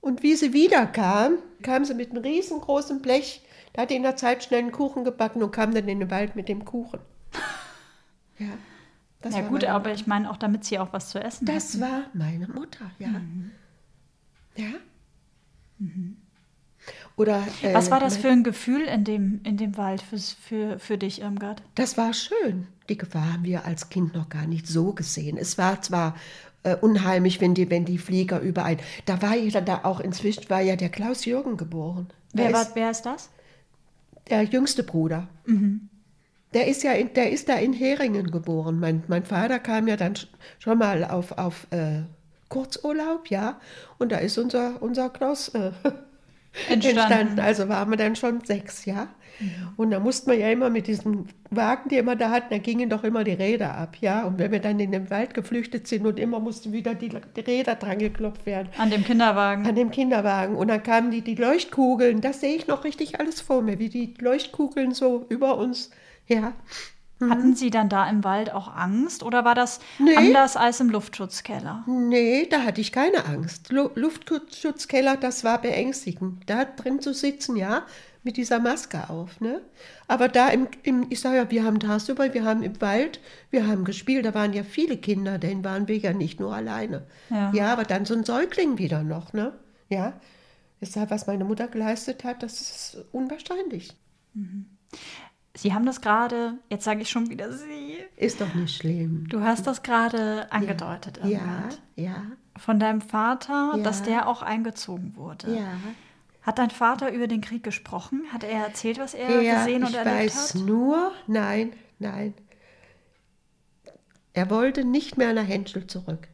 Und 0.02 0.22
wie 0.22 0.34
sie 0.34 0.52
wiederkam, 0.52 1.38
kam 1.62 1.84
sie 1.86 1.94
mit 1.94 2.10
einem 2.10 2.22
riesengroßen 2.22 3.00
Blech. 3.00 3.40
Da 3.72 3.82
hat 3.82 3.90
die 3.90 3.94
in 3.94 4.02
der 4.02 4.16
Zeit 4.16 4.42
schnell 4.44 4.58
einen 4.58 4.72
Kuchen 4.72 5.04
gebacken 5.04 5.42
und 5.42 5.52
kam 5.52 5.72
dann 5.72 5.88
in 5.88 6.00
den 6.00 6.10
Wald 6.10 6.36
mit 6.36 6.48
dem 6.50 6.66
Kuchen. 6.66 7.00
Ja, 8.38 8.48
das 9.20 9.36
ja 9.36 9.42
gut, 9.42 9.62
aber 9.62 9.92
ich 9.92 10.08
meine 10.08 10.28
auch, 10.28 10.36
damit 10.36 10.64
Sie 10.64 10.78
auch 10.80 10.92
was 10.92 11.10
zu 11.10 11.22
essen 11.22 11.44
Das 11.46 11.74
hatten. 11.74 11.80
war 11.82 12.02
meine 12.12 12.48
Mutter, 12.48 12.90
ja. 12.98 13.20
Ja. 14.56 14.72
Oder, 17.16 17.46
äh, 17.62 17.72
Was 17.74 17.90
war 17.92 18.00
das 18.00 18.16
für 18.16 18.30
ein 18.30 18.42
Gefühl 18.42 18.80
in 18.82 19.04
dem, 19.04 19.40
in 19.44 19.58
dem 19.58 19.76
Wald 19.76 20.02
für, 20.02 20.18
für, 20.18 20.78
für 20.80 20.98
dich, 20.98 21.20
Irmgard? 21.20 21.62
Das 21.76 21.96
war 21.96 22.12
schön. 22.14 22.66
Die 22.88 22.98
Gefahr 22.98 23.34
haben 23.34 23.44
wir 23.44 23.64
als 23.64 23.90
Kind 23.90 24.14
noch 24.14 24.28
gar 24.28 24.46
nicht 24.46 24.66
so 24.66 24.92
gesehen. 24.92 25.36
Es 25.36 25.56
war 25.56 25.80
zwar 25.82 26.16
äh, 26.64 26.76
unheimlich, 26.76 27.40
wenn 27.40 27.54
die, 27.54 27.70
wenn 27.70 27.84
die 27.84 27.98
Flieger 27.98 28.40
überall. 28.40 28.76
Da 29.06 29.20
war 29.22 29.34
ja 29.36 29.60
da 29.60 29.80
auch 29.84 30.00
inzwischen 30.00 30.48
war 30.50 30.60
ja 30.60 30.76
der 30.76 30.88
Klaus 30.90 31.24
Jürgen 31.24 31.56
geboren. 31.56 32.08
Der 32.32 32.46
Wer, 32.46 32.52
war, 32.52 32.62
ist 32.62 32.74
wer 32.74 32.90
ist 32.90 33.02
das? 33.06 33.30
der 34.30 34.42
jüngste 34.44 34.82
Bruder. 34.82 35.28
Der 36.54 36.66
ist 36.66 36.82
ja 36.82 36.92
in, 36.92 37.12
der 37.14 37.30
ist 37.32 37.48
da 37.48 37.54
in 37.54 37.72
Heringen 37.72 38.30
geboren. 38.30 38.78
Mein, 38.78 39.02
mein 39.08 39.24
Vater 39.24 39.58
kam 39.58 39.88
ja 39.88 39.96
dann 39.96 40.14
sch- 40.14 40.26
schon 40.58 40.78
mal 40.78 41.04
auf, 41.04 41.32
auf 41.38 41.66
äh, 41.70 42.02
Kurzurlaub, 42.48 43.28
ja. 43.28 43.58
Und 43.98 44.12
da 44.12 44.18
ist 44.18 44.38
unser, 44.38 44.82
unser 44.82 45.08
Klaus 45.10 45.48
äh, 45.48 45.72
Entstanden. 46.68 46.98
entstanden. 46.98 47.40
Also 47.40 47.68
waren 47.68 47.90
wir 47.90 47.96
dann 47.96 48.16
schon 48.16 48.44
sechs, 48.44 48.84
ja. 48.84 49.08
Und 49.76 49.90
da 49.90 49.98
mussten 49.98 50.30
wir 50.30 50.38
ja 50.38 50.50
immer 50.50 50.70
mit 50.70 50.86
diesem 50.86 51.26
Wagen, 51.50 51.88
den 51.88 52.04
wir 52.04 52.14
da 52.14 52.30
hatten, 52.30 52.50
da 52.50 52.58
gingen 52.58 52.88
doch 52.90 53.02
immer 53.02 53.24
die 53.24 53.32
Räder 53.32 53.74
ab, 53.74 53.96
ja. 54.00 54.24
Und 54.24 54.38
wenn 54.38 54.52
wir 54.52 54.60
dann 54.60 54.78
in 54.78 54.92
den 54.92 55.10
Wald 55.10 55.34
geflüchtet 55.34 55.88
sind 55.88 56.06
und 56.06 56.20
immer 56.20 56.38
mussten 56.38 56.72
wieder 56.72 56.94
die, 56.94 57.08
die 57.08 57.40
Räder 57.40 57.74
dran 57.74 57.98
geklopft 57.98 58.46
werden 58.46 58.68
An 58.78 58.90
dem 58.90 59.04
Kinderwagen. 59.04 59.66
an 59.66 59.74
dem 59.74 59.90
Kinderwagen. 59.90 60.54
Und 60.54 60.68
dann 60.68 60.82
kamen 60.82 61.10
die, 61.10 61.22
die 61.22 61.34
Leuchtkugeln, 61.34 62.20
das 62.20 62.40
sehe 62.40 62.54
ich 62.54 62.68
noch 62.68 62.84
richtig 62.84 63.18
alles 63.18 63.40
vor 63.40 63.62
mir, 63.62 63.78
wie 63.78 63.88
die 63.88 64.14
Leuchtkugeln 64.18 64.92
so 64.92 65.26
über 65.28 65.56
uns, 65.56 65.90
ja. 66.28 66.52
Hatten 67.30 67.54
Sie 67.54 67.70
dann 67.70 67.88
da 67.88 68.08
im 68.08 68.24
Wald 68.24 68.52
auch 68.52 68.74
Angst 68.74 69.22
oder 69.22 69.44
war 69.44 69.54
das 69.54 69.80
Nee. 69.98 70.16
anders 70.16 70.56
als 70.56 70.80
im 70.80 70.90
Luftschutzkeller? 70.90 71.84
Nee, 71.86 72.46
da 72.50 72.62
hatte 72.62 72.80
ich 72.80 72.92
keine 72.92 73.24
Angst. 73.26 73.70
Lu 73.70 73.90
Luftschutzkeller, 73.94 75.16
das 75.16 75.44
war 75.44 75.60
beängstigend. 75.60 76.48
Da 76.48 76.64
drin 76.64 77.00
zu 77.00 77.12
sitzen, 77.14 77.56
ja, 77.56 77.82
mit 78.24 78.36
dieser 78.36 78.60
Maske 78.60 79.10
auf, 79.10 79.40
ne? 79.40 79.60
Aber 80.06 80.28
da 80.28 80.48
im, 80.48 80.68
im 80.84 81.06
ich 81.10 81.20
sage 81.20 81.36
ja, 81.38 81.50
wir 81.50 81.64
haben 81.64 81.80
tagsüber, 81.80 82.32
wir 82.34 82.44
haben 82.44 82.62
im 82.62 82.80
Wald, 82.80 83.20
wir 83.50 83.66
haben 83.66 83.84
gespielt, 83.84 84.24
da 84.24 84.34
waren 84.34 84.52
ja 84.52 84.62
viele 84.62 84.96
Kinder, 84.96 85.38
denn 85.38 85.64
waren 85.64 85.88
wir 85.88 85.96
ja 85.98 86.12
nicht 86.12 86.38
nur 86.38 86.54
alleine. 86.54 87.04
Ja. 87.30 87.72
aber 87.72 87.82
dann 87.84 88.04
so 88.04 88.14
ein 88.14 88.24
Säugling 88.24 88.78
wieder 88.78 89.02
noch, 89.02 89.32
ne? 89.32 89.52
Ja. 89.88 90.12
Deshalb, 90.80 91.10
was 91.10 91.26
meine 91.26 91.44
Mutter 91.44 91.68
geleistet 91.68 92.24
hat, 92.24 92.42
das 92.42 92.60
ist 92.60 92.96
unwahrscheinlich. 93.12 93.96
Sie 95.54 95.74
haben 95.74 95.84
das 95.84 96.00
gerade, 96.00 96.54
jetzt 96.70 96.84
sage 96.84 97.02
ich 97.02 97.10
schon 97.10 97.28
wieder 97.28 97.52
Sie. 97.52 97.98
Ist 98.16 98.40
doch 98.40 98.54
nicht 98.54 98.74
schlimm. 98.76 99.28
Du 99.28 99.42
hast 99.42 99.66
das 99.66 99.82
gerade 99.82 100.50
angedeutet, 100.50 101.18
Ja, 101.22 101.28
Irmgard. 101.40 101.82
ja, 101.96 102.22
Von 102.56 102.78
deinem 102.80 103.00
Vater, 103.02 103.74
Ja. 103.76 103.82
dass 103.82 104.02
der 104.02 104.28
auch 104.28 104.42
eingezogen 104.42 105.14
wurde. 105.16 105.54
ja. 105.56 105.66
Hat 106.42 106.58
dein 106.58 106.70
Vater 106.70 107.12
über 107.12 107.28
den 107.28 107.40
Krieg 107.40 107.62
gesprochen? 107.62 108.24
Hat 108.32 108.42
er 108.42 108.64
erzählt, 108.66 108.98
was 108.98 109.14
er 109.14 109.40
Ja, 109.42 109.58
gesehen 109.60 109.84
und 109.84 109.90
ich 109.90 109.96
erlebt 109.96 110.16
weiß 110.34 110.54
hat? 110.56 110.62
nur, 110.62 111.12
nein, 111.28 111.72
nein. 112.00 112.34
Er 114.32 114.50
wollte 114.50 114.84
nicht 114.84 115.16
mehr 115.18 115.32
nach 115.34 115.46
Henschel 115.46 115.86
zurück. 115.86 116.26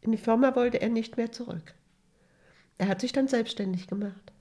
In 0.00 0.10
die 0.10 0.18
Firma 0.18 0.56
wollte 0.56 0.80
er 0.80 0.88
nicht 0.88 1.16
mehr 1.16 1.30
zurück. 1.30 1.74
Er 2.78 2.88
hat 2.88 3.00
sich 3.00 3.12
dann 3.12 3.28
selbstständig 3.28 3.86
gemacht. 3.86 4.32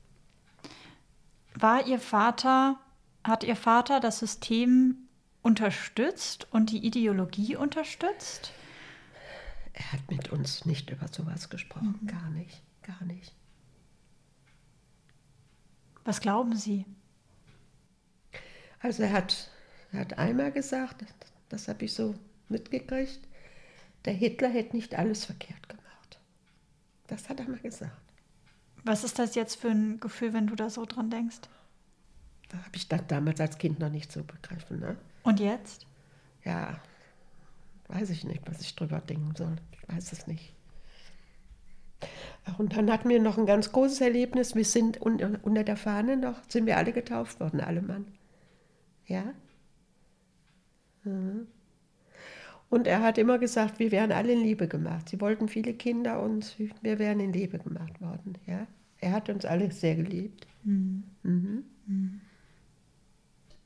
War 1.53 1.85
Ihr 1.85 1.99
Vater, 1.99 2.79
hat 3.23 3.43
Ihr 3.43 3.55
Vater 3.55 3.99
das 3.99 4.19
System 4.19 4.97
unterstützt 5.41 6.47
und 6.51 6.71
die 6.71 6.85
Ideologie 6.85 7.55
unterstützt? 7.55 8.51
Er 9.73 9.91
hat 9.91 10.11
mit 10.11 10.29
uns 10.29 10.65
nicht 10.65 10.89
über 10.89 11.07
sowas 11.07 11.49
gesprochen. 11.49 11.99
Gar 12.05 12.29
nicht, 12.29 12.61
gar 12.83 13.03
nicht. 13.05 13.33
Was 16.05 16.21
glauben 16.21 16.55
Sie? 16.55 16.85
Also 18.79 19.03
er 19.03 19.13
hat, 19.13 19.49
er 19.93 20.01
hat 20.01 20.17
einmal 20.17 20.51
gesagt, 20.51 21.05
das 21.49 21.67
habe 21.67 21.85
ich 21.85 21.93
so 21.93 22.15
mitgekriegt, 22.49 23.21
der 24.05 24.13
Hitler 24.13 24.49
hätte 24.49 24.75
nicht 24.75 24.95
alles 24.95 25.25
verkehrt 25.25 25.69
gemacht. 25.69 26.19
Das 27.07 27.29
hat 27.29 27.39
er 27.39 27.47
mal 27.47 27.59
gesagt. 27.59 27.91
Was 28.83 29.05
ist 29.05 29.17
das 29.17 29.35
jetzt 29.35 29.55
für 29.55 29.69
ein 29.69 30.01
Gefühl, 30.01 30.33
wenn 30.33 30.47
du 30.47 30.55
da 30.55 30.69
so 30.69 30.85
dran 30.85 31.09
denkst? 31.09 31.39
Das 32.53 32.65
habe 32.65 32.75
ich 32.75 32.87
dann 32.87 33.01
damals 33.07 33.41
als 33.41 33.57
Kind 33.57 33.79
noch 33.79 33.89
nicht 33.89 34.11
so 34.11 34.23
begriffen. 34.23 34.79
Ne? 34.79 34.95
Und 35.23 35.39
jetzt? 35.39 35.87
Ja, 36.43 36.79
weiß 37.87 38.11
ich 38.11 38.23
nicht, 38.23 38.41
was 38.45 38.61
ich 38.61 38.75
drüber 38.75 38.99
denken 38.99 39.33
soll. 39.35 39.55
Ich 39.71 39.89
weiß 39.89 40.11
es 40.11 40.27
nicht. 40.27 40.53
Und 42.57 42.75
dann 42.75 42.91
hatten 42.91 43.09
wir 43.09 43.19
noch 43.21 43.37
ein 43.37 43.45
ganz 43.45 43.71
großes 43.71 44.01
Erlebnis. 44.01 44.53
Wir 44.53 44.65
sind 44.65 45.01
unter, 45.01 45.63
der 45.63 45.77
Fahne 45.77 46.17
noch, 46.17 46.41
sind 46.47 46.65
wir 46.65 46.77
alle 46.77 46.91
getauft 46.91 47.39
worden, 47.39 47.61
alle 47.61 47.81
Mann. 47.81 48.05
Ja. 49.07 49.33
Mhm. 51.03 51.47
Und 52.69 52.87
er 52.87 53.01
hat 53.01 53.17
immer 53.17 53.39
gesagt, 53.39 53.79
wir 53.79 53.91
wären 53.91 54.11
alle 54.11 54.33
in 54.33 54.41
Liebe 54.41 54.67
gemacht. 54.67 55.09
Sie 55.09 55.21
wollten 55.21 55.47
viele 55.47 55.73
Kinder 55.73 56.21
und 56.21 56.55
wir 56.81 56.99
wären 56.99 57.19
in 57.19 57.31
Liebe 57.31 57.57
gemacht 57.59 57.99
worden. 58.01 58.37
Ja. 58.45 58.67
Er 58.99 59.11
hat 59.11 59.29
uns 59.29 59.45
alle 59.45 59.71
sehr 59.71 59.95
geliebt. 59.95 60.47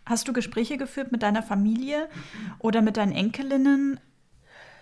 Hast 0.08 0.28
du 0.28 0.34
Gespräche 0.34 0.78
geführt 0.78 1.12
mit 1.12 1.22
deiner 1.22 1.44
Familie 1.44 2.08
oder 2.60 2.82
mit 2.82 2.96
deinen 2.98 3.12
Enkelinnen 3.12 4.00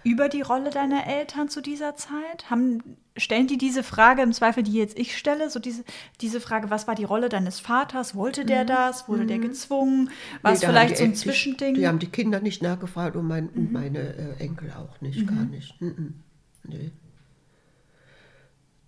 über 0.03 0.29
die 0.29 0.41
Rolle 0.41 0.69
deiner 0.69 1.07
Eltern 1.07 1.49
zu 1.49 1.61
dieser 1.61 1.95
Zeit? 1.95 2.51
Haben, 2.51 2.97
stellen 3.17 3.47
die 3.47 3.57
diese 3.57 3.81
Frage 3.81 4.21
im 4.21 4.33
Zweifel, 4.33 4.61
die 4.61 4.73
jetzt 4.73 4.99
ich 4.99 5.17
stelle, 5.17 5.49
so 5.49 5.59
diese, 5.59 5.83
diese 6.21 6.39
Frage, 6.39 6.69
was 6.69 6.87
war 6.87 6.93
die 6.93 7.05
Rolle 7.05 7.27
deines 7.27 7.59
Vaters? 7.59 8.13
Wollte 8.13 8.45
der 8.45 8.65
das? 8.65 9.09
Wurde 9.09 9.25
der 9.25 9.39
gezwungen? 9.39 10.11
War 10.43 10.53
es 10.53 10.61
Nee, 10.61 10.67
haben 10.67 10.73
vielleicht 10.73 10.97
so 10.97 11.03
ein 11.03 11.15
Zwischending? 11.15 11.73
Die, 11.73 11.81
die 11.81 11.87
haben 11.87 11.97
die 11.99 12.07
Kinder 12.11 12.39
nicht 12.39 12.61
nachgefragt 12.61 13.15
und, 13.15 13.27
mein, 13.27 13.49
und 13.49 13.71
meine 13.71 13.99
äh, 13.99 14.43
Enkel 14.43 14.71
auch 14.71 15.01
nicht, 15.01 15.27
gar 15.27 15.43
nicht. 15.45 15.81
Mhm. 15.81 16.21
Nee. 16.67 16.91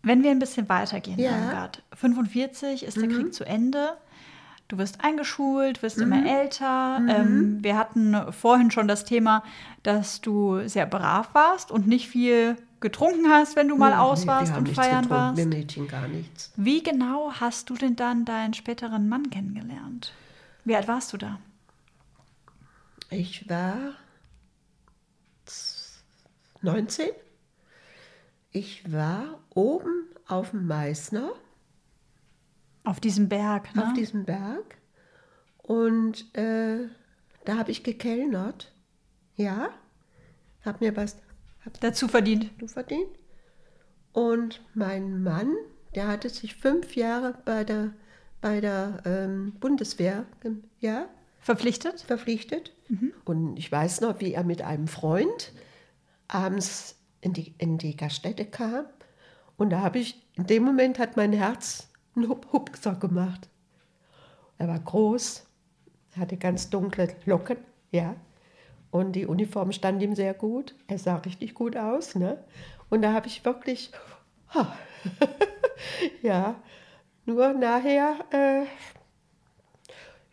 Wenn 0.03 0.23
wir 0.23 0.31
ein 0.31 0.39
bisschen 0.39 0.69
weitergehen, 0.69 1.19
Ja. 1.19 1.31
Irmgard. 1.31 1.83
45 1.93 2.83
ist 2.83 2.97
der 2.97 3.07
Krieg 3.09 3.33
zu 3.33 3.43
Ende. 3.43 3.97
Du 4.67 4.77
wirst 4.77 5.01
eingeschult, 5.03 5.81
wirst 5.81 5.97
immer 5.97 6.25
älter. 6.25 7.01
Ähm, 7.07 7.63
wir 7.63 7.77
hatten 7.77 8.15
vorhin 8.33 8.69
schon 8.69 8.87
das 8.87 9.05
Thema, 9.05 9.43
dass 9.83 10.19
du 10.19 10.67
sehr 10.67 10.85
brav 10.85 11.33
warst 11.33 11.71
und 11.71 11.87
nicht 11.87 12.09
viel 12.09 12.57
getrunken 12.81 13.29
hast, 13.29 13.55
wenn 13.55 13.69
du 13.69 13.77
mal 13.77 13.91
Nee, 13.91 13.95
aus 13.95 14.27
warst 14.27 14.55
und 14.55 14.67
feiern 14.69 15.03
getrunken, 15.03 15.09
warst. 15.09 15.37
Wir 15.37 15.45
Mädchen 15.47 15.87
gar 15.87 16.07
nichts. 16.09 16.51
Wie 16.57 16.83
genau 16.83 17.31
hast 17.39 17.69
du 17.69 17.75
denn 17.75 17.95
dann 17.95 18.25
deinen 18.25 18.53
späteren 18.53 19.07
Mann 19.07 19.29
kennengelernt? 19.29 20.11
Wie 20.65 20.75
alt 20.75 20.87
warst 20.87 21.13
du 21.13 21.17
da? 21.17 21.39
Ich 23.09 23.49
war 23.49 23.93
z- 25.45 26.03
19. 26.61 27.09
Ich 28.51 28.91
war 28.91 29.39
oben 29.55 30.07
auf 30.27 30.51
dem 30.51 30.67
Meißner. 30.67 31.29
Auf 32.87 32.99
diesem 33.01 33.27
Berg, 33.27 33.75
ne? 33.75 33.83
auf 33.85 33.93
diesem 33.93 34.23
Berg. 34.25 34.77
Und 35.57 36.33
äh, 36.37 36.87
da 37.45 37.57
habe 37.57 37.71
ich 37.71 37.83
gekellnert. 37.83 38.71
Ja, 39.35 39.69
habe 40.63 40.85
mir 40.85 40.95
was 40.95 41.17
hab 41.65 41.79
Dazu 41.81 42.07
verdient. 42.07 42.49
du 42.59 42.67
verdient. 42.67 43.09
Und 44.13 44.61
mein 44.73 45.21
Mann, 45.21 45.53
der 45.95 46.07
hatte 46.07 46.29
sich 46.29 46.55
fünf 46.55 46.95
Jahre 46.95 47.35
bei 47.45 47.63
der, 47.65 47.91
bei 48.41 48.61
der 48.61 49.01
ähm, 49.05 49.53
Bundeswehr 49.59 50.25
gem- 50.41 50.63
ja, 50.79 51.07
Verpflichtet? 51.41 52.01
verpflichtet. 52.01 52.73
Und 53.25 53.57
ich 53.57 53.71
weiß 53.71 54.01
noch, 54.01 54.19
wie 54.21 54.33
er 54.33 54.43
mit 54.43 54.61
einem 54.61 54.87
Freund 54.87 55.51
abends 56.29 56.95
in 57.21 57.33
die, 57.33 57.53
in 57.57 57.77
die 57.77 57.95
Gaststätte 57.97 58.45
kam. 58.45 58.85
Und 59.57 59.69
da 59.71 59.81
habe 59.81 59.99
ich, 59.99 60.25
in 60.35 60.47
dem 60.47 60.63
Moment 60.63 60.99
hat 60.99 61.15
mein 61.17 61.33
Herz 61.33 61.86
einen 62.17 62.29
Hup 62.29 62.51
Hupser 62.51 62.95
gemacht. 62.95 63.47
Er 64.57 64.67
war 64.67 64.79
groß, 64.79 65.45
hatte 66.17 66.37
ganz 66.37 66.69
dunkle 66.69 67.09
Locken, 67.25 67.57
ja. 67.91 68.15
Und 68.89 69.13
die 69.13 69.25
Uniform 69.25 69.71
stand 69.71 70.01
ihm 70.01 70.15
sehr 70.15 70.33
gut. 70.33 70.73
Er 70.87 70.97
sah 70.97 71.17
richtig 71.17 71.53
gut 71.53 71.77
aus, 71.77 72.15
ne? 72.15 72.43
Und 72.89 73.01
da 73.01 73.13
habe 73.13 73.27
ich 73.27 73.43
wirklich, 73.45 73.91
ha, 74.53 74.75
ja, 76.21 76.55
nur 77.25 77.53
nachher, 77.53 78.15
äh, 78.31 78.65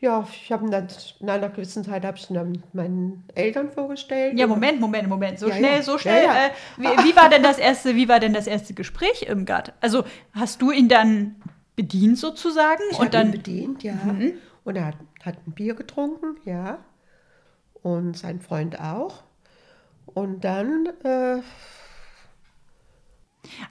ja, 0.05 0.27
ich 0.31 0.53
habe 0.53 0.67
ihn 0.67 0.71
dann 0.71 0.87
in 1.21 1.31
einer 1.31 1.49
gewissen 1.49 1.83
Zeit 1.83 2.05
habe 2.05 2.19
ich 2.19 2.29
ihn 2.29 2.35
dann 2.35 2.63
meinen 2.75 3.25
Eltern 3.35 3.71
vorgestellt. 3.71 4.39
Ja, 4.39 4.47
Moment, 4.47 4.79
Moment, 4.79 5.09
Moment. 5.09 5.39
So 5.39 5.49
Ja, 5.49 5.57
schnell, 5.57 5.77
ja. 5.77 5.83
so 5.83 5.99
schnell. 5.99 6.25
Ja. 6.25 6.47
Äh, 6.47 6.51
wie, 6.77 6.89
wie 7.09 7.17
war 7.17 7.31
denn 7.31 7.43
das 7.43 7.59
erste, 7.59 7.97
wie 7.97 8.07
war 8.09 8.21
denn 8.21 8.35
das 8.35 8.47
erste 8.47 8.75
Gespräch 8.75 9.23
im 9.23 9.47
Gatt? 9.47 9.73
Also 9.81 10.05
hast 10.33 10.61
du 10.61 10.71
ihn 10.71 10.89
dann 10.89 11.37
bedient 11.77 12.19
sozusagen 12.19 12.83
Ich 12.91 12.99
und 12.99 13.15
dann 13.15 13.31
bedient, 13.31 13.83
ja. 13.83 13.95
Mhm. 13.95 14.35
Und 14.65 14.77
er 14.77 14.87
hat, 14.87 14.97
hat 15.23 15.37
ein 15.47 15.53
Bier 15.53 15.75
getrunken, 15.75 16.37
ja. 16.45 16.79
Und 17.83 18.17
sein 18.17 18.41
Freund 18.41 18.81
auch. 18.81 19.25
Und 20.07 20.45
dann, 20.45 20.87
äh, 21.03 21.41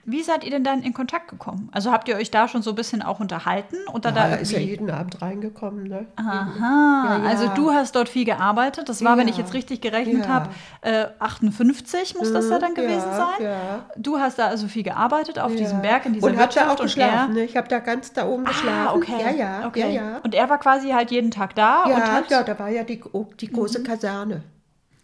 wie 0.05 0.21
seid 0.23 0.43
ihr 0.43 0.51
denn 0.51 0.63
dann 0.63 0.83
in 0.83 0.93
Kontakt 0.93 1.27
gekommen? 1.29 1.69
Also 1.71 1.91
habt 1.91 2.07
ihr 2.07 2.15
euch 2.15 2.31
da 2.31 2.47
schon 2.47 2.61
so 2.61 2.71
ein 2.71 2.75
bisschen 2.75 3.01
auch 3.01 3.19
unterhalten 3.19 3.77
oder 3.93 4.09
ja, 4.09 4.15
da 4.15 4.27
er 4.29 4.39
ist 4.39 4.51
ja 4.51 4.59
irgendwie? 4.59 4.71
jeden 4.71 4.89
Abend 4.91 5.21
reingekommen, 5.21 5.83
ne? 5.85 6.05
Aha, 6.15 7.05
Ja, 7.05 7.17
ja. 7.23 7.29
also 7.29 7.47
du 7.49 7.71
hast 7.71 7.95
dort 7.95 8.09
viel 8.09 8.25
gearbeitet. 8.25 8.89
Das 8.89 9.03
war, 9.03 9.17
wenn 9.17 9.27
ich 9.27 9.37
jetzt 9.37 9.53
richtig 9.53 9.81
gerechnet 9.81 10.27
habe, 10.27 10.49
äh, 10.81 11.05
58 11.19 12.15
muss 12.17 12.31
das 12.31 12.49
da 12.49 12.59
dann 12.59 12.73
gewesen 12.75 13.07
sein. 13.11 13.81
Du 13.97 14.19
hast 14.19 14.39
da 14.39 14.47
also 14.47 14.67
viel 14.67 14.83
gearbeitet 14.83 15.39
auf 15.39 15.55
diesem 15.55 15.81
Berg 15.81 16.05
in 16.05 16.13
dieser 16.13 16.27
und 16.27 16.33
hab 16.37 16.49
da 16.51 16.61
Wirtschaft 16.61 16.79
auch 16.79 16.83
geschlafen, 16.83 17.29
er. 17.31 17.41
ne? 17.41 17.43
Ich 17.43 17.57
habe 17.57 17.67
da 17.67 17.79
ganz 17.79 18.13
da 18.13 18.27
oben 18.27 18.45
Ah, 18.45 18.49
geschlafen. 18.49 18.97
okay. 18.97 19.21
Ja, 19.21 19.31
ja, 19.31 19.67
okay. 19.67 19.79
ja, 19.79 19.87
ja. 19.87 20.17
Und 20.23 20.35
er 20.35 20.49
war 20.49 20.57
quasi 20.59 20.89
halt 20.91 21.11
jeden 21.11 21.31
Tag 21.31 21.55
da 21.55 21.85
ja, 21.87 21.95
und 21.95 22.11
hat 22.11 22.29
ja, 22.29 22.43
da 22.43 22.57
war 22.59 22.69
ja 22.69 22.83
die, 22.83 23.01
die 23.39 23.51
große 23.51 23.79
Mhm. 23.79 23.83
Kaserne. 23.83 24.43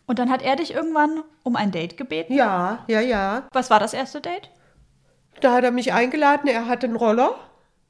und 0.08 0.20
dann 0.20 0.30
hat 0.32 0.42
er 0.42 0.56
dich 0.56 0.74
irgendwann 0.74 1.22
um 1.44 1.56
ein 1.56 1.72
Date 1.72 1.98
gebeten. 1.98 2.34
Ja, 2.34 2.80
ja, 2.88 3.00
ja. 3.00 3.44
Was 3.52 3.70
war 3.70 3.80
das 3.80 3.94
erste 3.94 4.22
Date? 4.22 4.50
Da 5.42 5.54
hat 5.54 5.64
er 5.64 5.72
mich 5.72 5.94
eingeladen, 5.94 6.48
er 6.48 6.68
hatte 6.68 6.88
einen 6.88 6.96
Roller, 6.96 7.36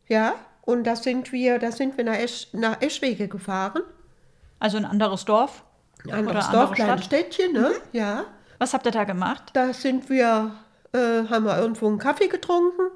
ja. 0.07 0.33
Und 0.61 0.83
da 0.83 0.95
sind 0.95 1.31
wir, 1.31 1.57
da 1.57 1.71
sind 1.71 1.97
wir 1.97 2.03
nach, 2.03 2.17
Esch, 2.17 2.47
nach 2.53 2.81
Eschwege 2.81 3.27
gefahren. 3.27 3.81
Also 4.59 4.77
ein 4.77 4.85
anderes 4.85 5.25
Dorf? 5.25 5.63
Ein 6.05 6.11
anderes 6.11 6.49
Oder 6.49 6.57
Dorf, 6.57 6.71
kleines? 6.73 7.05
Städtchen, 7.05 7.53
ne? 7.53 7.71
Ja. 7.91 8.25
Was 8.59 8.73
habt 8.73 8.85
ihr 8.85 8.91
da 8.91 9.03
gemacht? 9.03 9.51
Da 9.53 9.73
sind 9.73 10.09
wir, 10.09 10.51
äh, 10.93 11.23
haben 11.29 11.45
wir 11.45 11.57
irgendwo 11.57 11.87
einen 11.87 11.97
Kaffee 11.97 12.27
getrunken. 12.27 12.91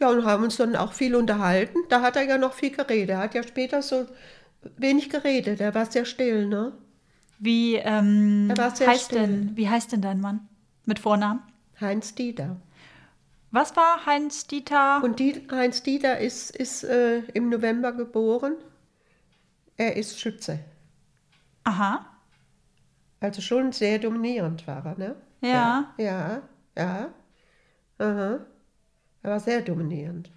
Ja, 0.00 0.08
und 0.08 0.24
haben 0.24 0.42
uns 0.42 0.56
dann 0.56 0.74
auch 0.76 0.92
viel 0.92 1.14
unterhalten. 1.14 1.78
Da 1.88 2.00
hat 2.00 2.16
er 2.16 2.22
ja 2.22 2.38
noch 2.38 2.52
viel 2.52 2.70
geredet. 2.70 3.10
Er 3.10 3.18
hat 3.18 3.34
ja 3.34 3.42
später 3.42 3.82
so 3.82 4.06
wenig 4.76 5.10
geredet. 5.10 5.60
Er 5.60 5.74
war 5.74 5.86
sehr 5.86 6.04
still, 6.04 6.46
ne? 6.46 6.72
Wie 7.38 7.76
ähm, 7.76 8.52
heißt 8.58 9.06
still. 9.06 9.20
denn, 9.20 9.56
wie 9.56 9.68
heißt 9.68 9.92
denn 9.92 10.00
dein 10.00 10.20
Mann 10.20 10.48
mit 10.86 10.98
Vornamen? 10.98 11.42
Heinz 11.80 12.14
Dieter. 12.14 12.56
Was 13.54 13.76
war 13.76 14.04
Heinz 14.04 14.48
Dieter? 14.48 15.00
Und 15.04 15.20
die, 15.20 15.46
Heinz 15.48 15.84
Dieter 15.84 16.18
ist, 16.18 16.56
ist 16.56 16.82
äh, 16.82 17.18
im 17.34 17.50
November 17.50 17.92
geboren. 17.92 18.56
Er 19.76 19.96
ist 19.96 20.18
Schütze. 20.18 20.58
Aha. 21.62 22.04
Also 23.20 23.40
schon 23.40 23.70
sehr 23.70 24.00
dominierend 24.00 24.66
war 24.66 24.84
er, 24.84 24.98
ne? 24.98 25.16
Ja. 25.40 25.94
Ja, 25.98 26.42
ja. 26.76 27.14
Aha. 27.98 28.40
Er 29.22 29.30
war 29.30 29.38
sehr 29.38 29.62
dominierend. 29.62 30.32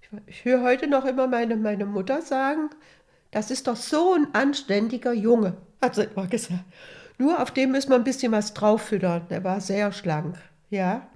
Ich, 0.00 0.08
ich 0.26 0.44
höre 0.44 0.62
heute 0.62 0.88
noch 0.88 1.04
immer 1.04 1.28
meine, 1.28 1.54
meine 1.54 1.86
Mutter 1.86 2.20
sagen, 2.20 2.70
das 3.30 3.52
ist 3.52 3.68
doch 3.68 3.76
so 3.76 4.14
ein 4.14 4.34
anständiger 4.34 5.12
Junge, 5.12 5.56
hat 5.80 5.94
sie 5.94 6.02
immer 6.02 6.26
gesagt. 6.26 6.64
Nur 7.16 7.40
auf 7.40 7.52
dem 7.52 7.70
müssen 7.70 7.90
wir 7.90 7.96
ein 7.96 8.02
bisschen 8.02 8.32
was 8.32 8.54
drauf 8.54 8.82
füttern. 8.82 9.26
Er 9.28 9.44
war 9.44 9.60
sehr 9.60 9.92
schlank, 9.92 10.36
ja. 10.68 11.06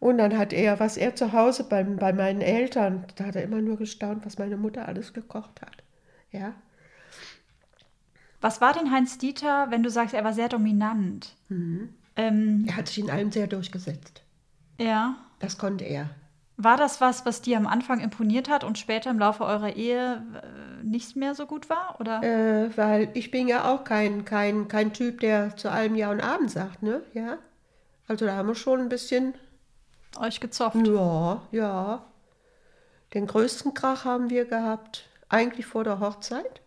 Und 0.00 0.18
dann 0.18 0.36
hat 0.38 0.52
er, 0.52 0.80
was 0.80 0.96
er 0.96 1.14
zu 1.14 1.32
Hause 1.32 1.64
bei, 1.64 1.84
bei 1.84 2.12
meinen 2.12 2.40
Eltern, 2.40 3.04
da 3.16 3.26
hat 3.26 3.36
er 3.36 3.42
immer 3.44 3.60
nur 3.60 3.76
gestaunt, 3.76 4.24
was 4.26 4.38
meine 4.38 4.56
Mutter 4.56 4.88
alles 4.88 5.12
gekocht 5.12 5.60
hat. 5.60 5.82
Ja. 6.32 6.54
Was 8.40 8.60
war 8.60 8.72
denn 8.72 8.90
Heinz 8.90 9.18
Dieter, 9.18 9.70
wenn 9.70 9.82
du 9.82 9.90
sagst, 9.90 10.14
er 10.14 10.24
war 10.24 10.32
sehr 10.32 10.48
dominant? 10.48 11.34
Mhm. 11.48 11.90
Ähm, 12.16 12.64
Er 12.68 12.76
hat 12.76 12.88
sich 12.88 12.98
in 12.98 13.10
allem 13.10 13.30
sehr 13.30 13.46
durchgesetzt. 13.46 14.22
ja. 14.78 15.16
Das 15.38 15.56
konnte 15.56 15.84
er. 15.84 16.10
War 16.58 16.76
das 16.76 17.00
was, 17.00 17.24
was 17.24 17.40
dir 17.40 17.56
am 17.56 17.66
Anfang 17.66 18.00
imponiert 18.00 18.50
hat 18.50 18.62
und 18.62 18.76
später 18.76 19.08
im 19.10 19.18
Laufe 19.18 19.42
eurer 19.42 19.74
Ehe 19.74 20.22
äh, 20.34 20.84
nicht 20.84 21.16
mehr 21.16 21.34
so 21.34 21.46
gut 21.46 21.70
war? 21.70 21.96
Oder? 21.98 22.22
Äh, 22.22 22.76
weil 22.76 23.08
ich 23.14 23.30
bin 23.30 23.48
ja 23.48 23.64
auch 23.72 23.84
kein, 23.84 24.26
kein, 24.26 24.68
kein 24.68 24.92
Typ, 24.92 25.20
der 25.20 25.56
zu 25.56 25.70
allem 25.70 25.94
Ja 25.94 26.10
und 26.10 26.20
Abend 26.20 26.50
sagt, 26.50 26.82
ne? 26.82 27.00
Ja. 27.14 27.38
Also 28.06 28.26
da 28.26 28.36
haben 28.36 28.48
wir 28.48 28.54
schon 28.54 28.80
ein 28.80 28.90
bisschen, 28.90 29.32
Euch 30.18 30.40
gezofft? 30.40 30.86
ja, 30.86 31.42
ja. 31.52 32.06
Den 33.14 33.26
größten 33.26 33.74
Krach 33.74 34.04
haben 34.04 34.30
wir 34.30 34.44
gehabt, 34.44 35.08
eigentlich 35.28 35.66
vor 35.66 35.82
der 35.84 35.98
Hochzeit. 36.00 36.60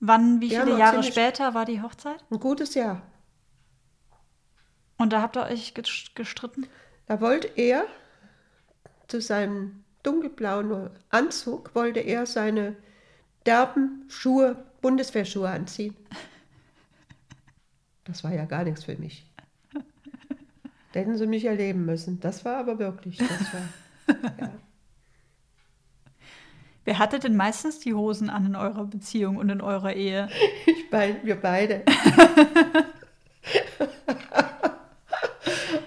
Wann, 0.00 0.40
wie 0.40 0.48
Ja, 0.48 0.60
viele 0.60 0.72
noch 0.72 0.78
Jahre 0.78 1.02
später 1.02 1.54
war 1.54 1.64
die 1.64 1.80
Hochzeit? 1.80 2.22
Ein 2.30 2.38
gutes 2.40 2.74
Jahr. 2.74 3.00
Und 4.98 5.12
da 5.12 5.22
habt 5.22 5.36
ihr 5.36 5.44
euch 5.44 5.72
ges- 5.74 6.10
gestritten? 6.14 6.66
Da 7.06 7.20
wollte 7.20 7.48
er 7.56 7.86
zu 9.08 9.20
seinem 9.20 9.84
dunkelblauen 10.02 10.90
Anzug, 11.10 11.74
wollte 11.74 12.00
er 12.00 12.26
seine 12.26 12.76
derben 13.46 14.04
Schuhe, 14.08 14.64
Bundeswehrschuhe 14.82 15.48
anziehen. 15.48 15.96
Das 18.04 18.22
war 18.24 18.32
ja 18.32 18.44
gar 18.44 18.64
nichts 18.64 18.84
für 18.84 18.96
mich. 18.96 19.24
Da 20.94 21.00
hätten 21.00 21.16
sie 21.18 21.26
mich 21.26 21.44
erleben 21.44 21.84
müssen. 21.86 22.20
Das 22.20 22.44
war 22.44 22.56
aber 22.58 22.78
wirklich, 22.78 23.18
das 23.18 23.28
war, 23.52 24.16
ja. 24.40 24.50
Wer 26.84 26.98
hatte 27.00 27.18
denn 27.18 27.34
meistens 27.34 27.80
die 27.80 27.94
Hosen 27.94 28.30
an 28.30 28.46
in 28.46 28.54
eurer 28.54 28.84
Beziehung 28.84 29.36
und 29.38 29.48
in 29.48 29.60
eurer 29.60 29.94
Ehe? 29.94 30.28
Ich 30.66 30.88
beid, 30.90 31.24
wir 31.24 31.34
beide. 31.34 31.82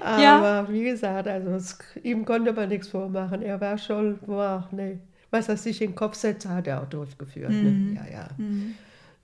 Aber 0.02 0.22
Ja. 0.22 0.68
wie 0.70 0.84
gesagt, 0.84 1.28
also 1.28 1.52
es, 1.52 1.78
ihm 2.04 2.26
konnte 2.26 2.52
man 2.52 2.68
nichts 2.70 2.90
vormachen. 2.90 3.42
Er 3.42 3.62
war 3.62 3.78
schon, 3.78 4.18
boah, 4.26 4.68
nee. 4.72 5.00
Was 5.32 5.48
er 5.50 5.58
sich 5.58 5.82
in 5.82 5.92
den 5.92 5.96
Kopf 5.96 6.16
setzt, 6.16 6.48
hat 6.48 6.68
er 6.68 6.82
auch 6.82 6.88
durchgeführt. 6.90 7.52
Mhm. 7.52 7.94
Ne? 7.94 7.96
Ja, 7.96 8.12
ja. 8.12 8.28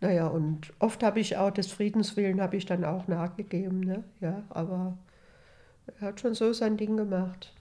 Naja, 0.02 0.28
und 0.28 0.72
oft 0.80 1.02
habe 1.04 1.20
ich 1.22 1.38
auch 1.38 1.52
des 1.52 1.72
Friedens 1.72 2.16
willen 2.18 2.42
habe 2.42 2.56
ich 2.58 2.66
dann 2.66 2.84
auch 2.86 3.08
nachgegeben, 3.08 3.80
ne? 3.82 4.04
Ja, 4.22 4.44
aber 4.50 4.98
er 5.86 6.08
hat 6.08 6.20
schon 6.20 6.34
so 6.34 6.54
sein 6.54 6.78
Ding 6.78 6.98
gemacht. 6.98 7.54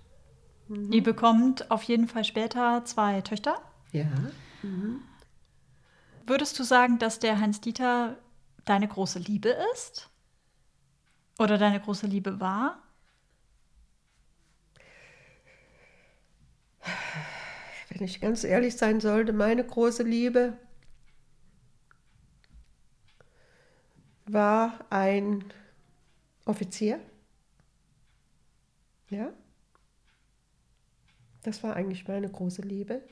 Ihr 0.69 1.03
bekommt 1.03 1.71
auf 1.71 1.83
jeden 1.83 2.09
Fall 2.09 2.25
später 2.25 2.85
zwei 2.85 3.21
Töchter. 3.21 3.61
Ja. 3.93 4.07
Würdest 6.27 6.59
du 6.59 6.63
sagen, 6.63 6.99
dass 6.99 7.19
der 7.19 7.41
Heinz 7.41 7.61
Dieter 7.61 8.17
deine 8.65 8.89
große 8.89 9.19
Liebe 9.19 9.55
ist? 9.75 10.09
Oder 11.39 11.59
deine 11.59 11.81
große 11.81 12.07
Liebe 12.07 12.41
war? 12.41 12.83
Wenn 17.89 18.05
ich 18.05 18.21
ganz 18.21 18.45
ehrlich 18.45 18.77
sein 18.77 19.01
sollte, 19.01 19.33
meine 19.33 19.65
große 19.65 20.03
Liebe 20.03 20.57
war 24.27 24.87
ein 24.91 25.45
Offizier. 26.47 27.01
Ja. 29.13 29.33
Das 31.43 31.63
war 31.63 31.75
eigentlich 31.75 32.07
meine 32.09 32.29
große 32.29 32.63
Liebe. 32.63 33.03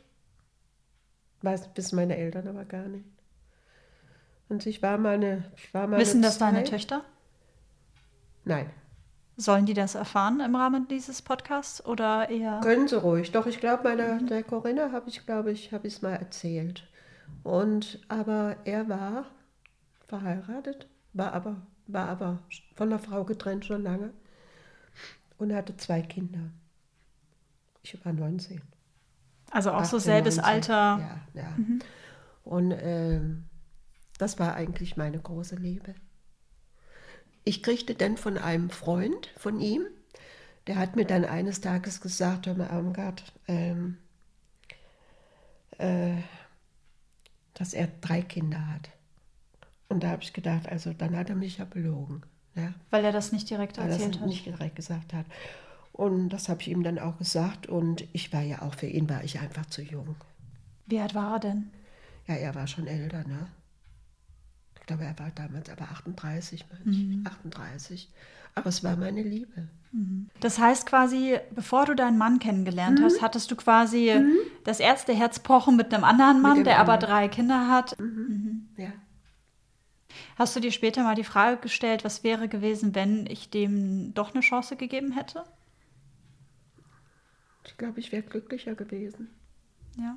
Weiß, 1.42 1.68
wissen 1.74 1.96
meine 1.96 2.16
Eltern 2.16 2.48
aber 2.48 2.64
gar 2.64 2.86
nicht. 2.86 3.04
Und 4.48 4.66
ich 4.66 4.82
war 4.82 4.98
meine, 4.98 5.50
ich 5.56 5.72
war 5.74 5.86
meine 5.86 6.00
Wissen 6.02 6.22
das 6.22 6.38
deine 6.38 6.58
Zeit- 6.58 6.70
Töchter? 6.70 7.04
Nein. 8.44 8.70
Sollen 9.36 9.64
die 9.64 9.74
das 9.74 9.94
erfahren 9.94 10.40
im 10.40 10.54
Rahmen 10.54 10.86
dieses 10.88 11.22
Podcasts 11.22 11.84
oder 11.86 12.28
eher? 12.28 12.60
Können 12.62 12.88
sie 12.88 13.00
ruhig. 13.00 13.32
Doch, 13.32 13.46
ich 13.46 13.58
glaube, 13.58 13.84
meiner 13.84 14.18
der 14.22 14.42
Corinna 14.42 14.92
habe 14.92 15.08
ich, 15.08 15.24
glaube 15.24 15.50
ich, 15.50 15.72
habe 15.72 15.86
ich 15.86 15.94
es 15.94 16.02
mal 16.02 16.12
erzählt. 16.14 16.86
Und 17.42 18.00
aber 18.08 18.56
er 18.64 18.88
war 18.88 19.26
verheiratet, 20.06 20.88
war 21.14 21.32
aber, 21.32 21.62
war 21.86 22.08
aber 22.08 22.38
von 22.74 22.90
der 22.90 22.98
Frau 22.98 23.24
getrennt 23.24 23.64
schon 23.64 23.82
lange 23.82 24.12
und 25.40 25.54
hatte 25.54 25.76
zwei 25.76 26.02
Kinder. 26.02 26.50
Ich 27.82 28.04
war 28.04 28.12
19. 28.12 28.60
Also 29.50 29.72
auch 29.72 29.84
so 29.84 29.96
18, 29.96 30.00
selbes 30.00 30.36
19. 30.36 30.54
Alter. 30.54 30.74
Ja, 30.74 31.42
ja. 31.42 31.56
Und 32.44 32.72
ähm, 32.72 33.44
das 34.18 34.38
war 34.38 34.54
eigentlich 34.54 34.96
meine 34.96 35.18
große 35.18 35.56
Liebe. 35.56 35.94
Ich 37.44 37.62
kriegte 37.62 37.94
dann 37.94 38.16
von 38.16 38.38
einem 38.38 38.70
Freund 38.70 39.32
von 39.36 39.60
ihm, 39.60 39.86
der 40.66 40.76
hat 40.76 40.94
mir 40.94 41.06
dann 41.06 41.24
eines 41.24 41.60
Tages 41.60 42.00
gesagt, 42.00 42.46
hör 42.46 42.54
mal, 42.54 42.68
Armgard, 42.68 43.32
ähm, 43.48 43.96
äh, 45.78 46.16
dass 47.54 47.72
er 47.72 47.88
drei 48.00 48.20
Kinder 48.20 48.68
hat. 48.68 48.90
Und 49.88 50.04
da 50.04 50.10
habe 50.10 50.22
ich 50.22 50.32
gedacht, 50.32 50.68
also 50.68 50.92
dann 50.92 51.16
hat 51.16 51.30
er 51.30 51.36
mich 51.36 51.58
ja 51.58 51.64
belogen. 51.64 52.22
Ja? 52.54 52.72
Weil 52.90 53.04
er 53.04 53.12
das 53.12 53.32
nicht 53.32 53.48
direkt 53.48 53.78
weil 53.78 53.86
er 53.86 53.92
erzählt 53.92 54.14
das 54.16 54.20
hat. 54.22 54.28
nicht 54.28 54.46
direkt 54.46 54.76
gesagt 54.76 55.12
hat. 55.14 55.26
Und 55.92 56.30
das 56.30 56.48
habe 56.48 56.60
ich 56.62 56.68
ihm 56.68 56.82
dann 56.82 56.98
auch 56.98 57.18
gesagt. 57.18 57.66
Und 57.66 58.04
ich 58.12 58.32
war 58.32 58.42
ja 58.42 58.62
auch, 58.62 58.74
für 58.74 58.86
ihn 58.86 59.08
war 59.08 59.22
ich 59.24 59.38
einfach 59.38 59.66
zu 59.66 59.82
jung. 59.82 60.16
Wie 60.86 60.98
alt 61.00 61.14
war 61.14 61.34
er 61.34 61.40
denn? 61.40 61.70
Ja, 62.26 62.34
er 62.34 62.54
war 62.54 62.66
schon 62.66 62.86
älter, 62.86 63.18
ne? 63.26 63.46
Ich 64.80 64.86
glaube, 64.86 65.04
er 65.04 65.18
war 65.18 65.30
damals 65.34 65.68
aber 65.70 65.82
38, 65.84 66.64
meine 66.84 66.96
ich. 66.96 67.26
38. 67.26 68.08
Aber 68.56 68.68
es 68.68 68.82
war 68.82 68.96
meine 68.96 69.22
Liebe. 69.22 69.68
Das 70.40 70.58
heißt 70.58 70.86
quasi, 70.86 71.38
bevor 71.54 71.84
du 71.86 71.94
deinen 71.94 72.18
Mann 72.18 72.38
kennengelernt 72.40 72.98
Mhm. 73.00 73.04
hast, 73.04 73.22
hattest 73.22 73.50
du 73.50 73.56
quasi 73.56 74.12
das 74.64 74.80
erste 74.80 75.12
Herzpochen 75.12 75.76
mit 75.76 75.92
einem 75.94 76.04
anderen 76.04 76.40
Mann, 76.40 76.64
der 76.64 76.78
aber 76.78 76.94
anderen. 76.94 77.10
drei 77.10 77.28
Kinder 77.28 77.68
hat. 77.68 77.96
Ja. 78.76 78.88
Hast 80.40 80.56
du 80.56 80.60
dir 80.60 80.72
später 80.72 81.02
mal 81.02 81.14
die 81.14 81.22
Frage 81.22 81.58
gestellt, 81.58 82.02
was 82.02 82.24
wäre 82.24 82.48
gewesen, 82.48 82.94
wenn 82.94 83.26
ich 83.26 83.50
dem 83.50 84.14
doch 84.14 84.32
eine 84.32 84.40
Chance 84.40 84.74
gegeben 84.74 85.12
hätte? 85.12 85.44
Ich 87.66 87.76
glaube, 87.76 88.00
ich 88.00 88.10
wäre 88.10 88.22
glücklicher 88.22 88.74
gewesen. 88.74 89.28
Ja. 89.98 90.16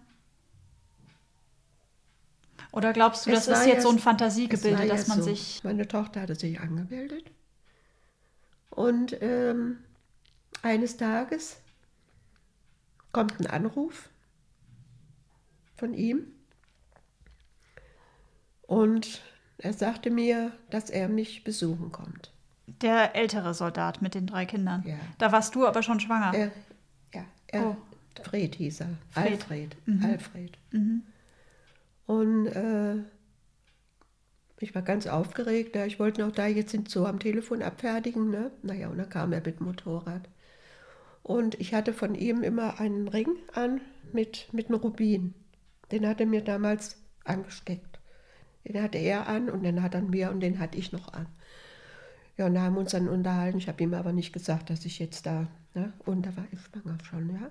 Oder 2.71 2.93
glaubst 2.93 3.25
du, 3.25 3.31
Es 3.31 3.47
das 3.47 3.59
ist 3.59 3.65
jetzt 3.65 3.75
ja 3.75 3.81
so 3.81 3.89
ein 3.89 3.99
Fantasiegebilde, 3.99 4.87
dass 4.87 5.07
man 5.09 5.17
so. 5.17 5.25
sich. 5.25 5.61
Meine 5.65 5.89
Tochter 5.89 6.21
hatte 6.21 6.35
sich 6.35 6.57
angemeldet. 6.57 7.29
Und 8.69 9.17
ähm, 9.21 9.79
eines 10.61 10.95
Tages 10.95 11.57
kommt 13.11 13.41
ein 13.41 13.47
Anruf 13.47 14.09
von 15.75 15.93
ihm. 15.93 16.27
Und 18.61 19.21
er 19.57 19.73
sagte 19.73 20.09
mir, 20.09 20.51
dass 20.69 20.89
er 20.89 21.07
mich 21.09 21.43
besuchen 21.43 21.91
kommt. 21.91 22.31
Der 22.81 23.15
ältere 23.15 23.53
Soldat 23.53 24.01
mit 24.01 24.15
den 24.15 24.27
drei 24.27 24.45
Kindern. 24.45 24.83
Ja. 24.85 24.95
Da 25.17 25.31
warst 25.31 25.53
du 25.55 25.65
aber 25.67 25.83
schon 25.83 25.99
schwanger. 25.99 26.33
Er, 26.33 26.51
ja, 27.13 27.25
er, 27.47 27.65
Oh. 27.67 27.77
Fred 28.21 28.55
hieß 28.55 28.81
er. 28.81 28.89
Fred. 29.11 29.31
Alfred. 29.31 29.75
Alfred. 30.03 30.57
Und 32.05 32.47
äh, 32.47 32.95
ich 34.59 34.73
war 34.75 34.81
ganz 34.81 35.07
aufgeregt. 35.07 35.75
Ja, 35.75 35.85
ich 35.85 35.99
wollte 35.99 36.21
noch 36.21 36.31
da 36.31 36.47
jetzt 36.47 36.73
den 36.73 36.85
Zoo 36.85 37.05
am 37.05 37.19
Telefon 37.19 37.61
abfertigen. 37.61 38.29
Ne? 38.29 38.51
Naja, 38.61 38.87
und 38.89 38.97
dann 38.97 39.09
kam 39.09 39.33
er 39.33 39.41
mit 39.43 39.59
dem 39.59 39.65
Motorrad. 39.65 40.29
Und 41.21 41.59
ich 41.59 41.73
hatte 41.73 41.93
von 41.93 42.15
ihm 42.15 42.43
immer 42.43 42.79
einen 42.79 43.07
Ring 43.07 43.35
an 43.53 43.81
mit, 44.11 44.47
mit 44.51 44.67
einem 44.67 44.79
Rubin. 44.79 45.33
Den 45.91 46.07
hat 46.07 46.19
er 46.19 46.27
mir 46.27 46.41
damals 46.43 46.97
angesteckt. 47.23 47.92
Den 48.65 48.81
hatte 48.81 48.97
er 48.97 49.27
an 49.27 49.49
und 49.49 49.63
den 49.63 49.81
hat 49.81 49.93
er 49.93 50.01
mir 50.01 50.31
und 50.31 50.39
den 50.39 50.59
hatte 50.59 50.77
ich 50.77 50.91
noch 50.91 51.13
an. 51.13 51.27
Ja, 52.37 52.47
und 52.47 52.55
da 52.55 52.61
haben 52.61 52.75
wir 52.75 52.79
uns 52.81 52.91
dann 52.91 53.07
unterhalten. 53.09 53.57
Ich 53.57 53.67
habe 53.67 53.83
ihm 53.83 53.93
aber 53.93 54.11
nicht 54.11 54.33
gesagt, 54.33 54.69
dass 54.69 54.85
ich 54.85 54.99
jetzt 54.99 55.25
da, 55.25 55.47
ne? 55.75 55.93
und 56.05 56.25
da 56.25 56.35
war 56.35 56.45
ich 56.51 56.59
schwanger 56.59 56.97
schon, 57.03 57.29
ja. 57.29 57.49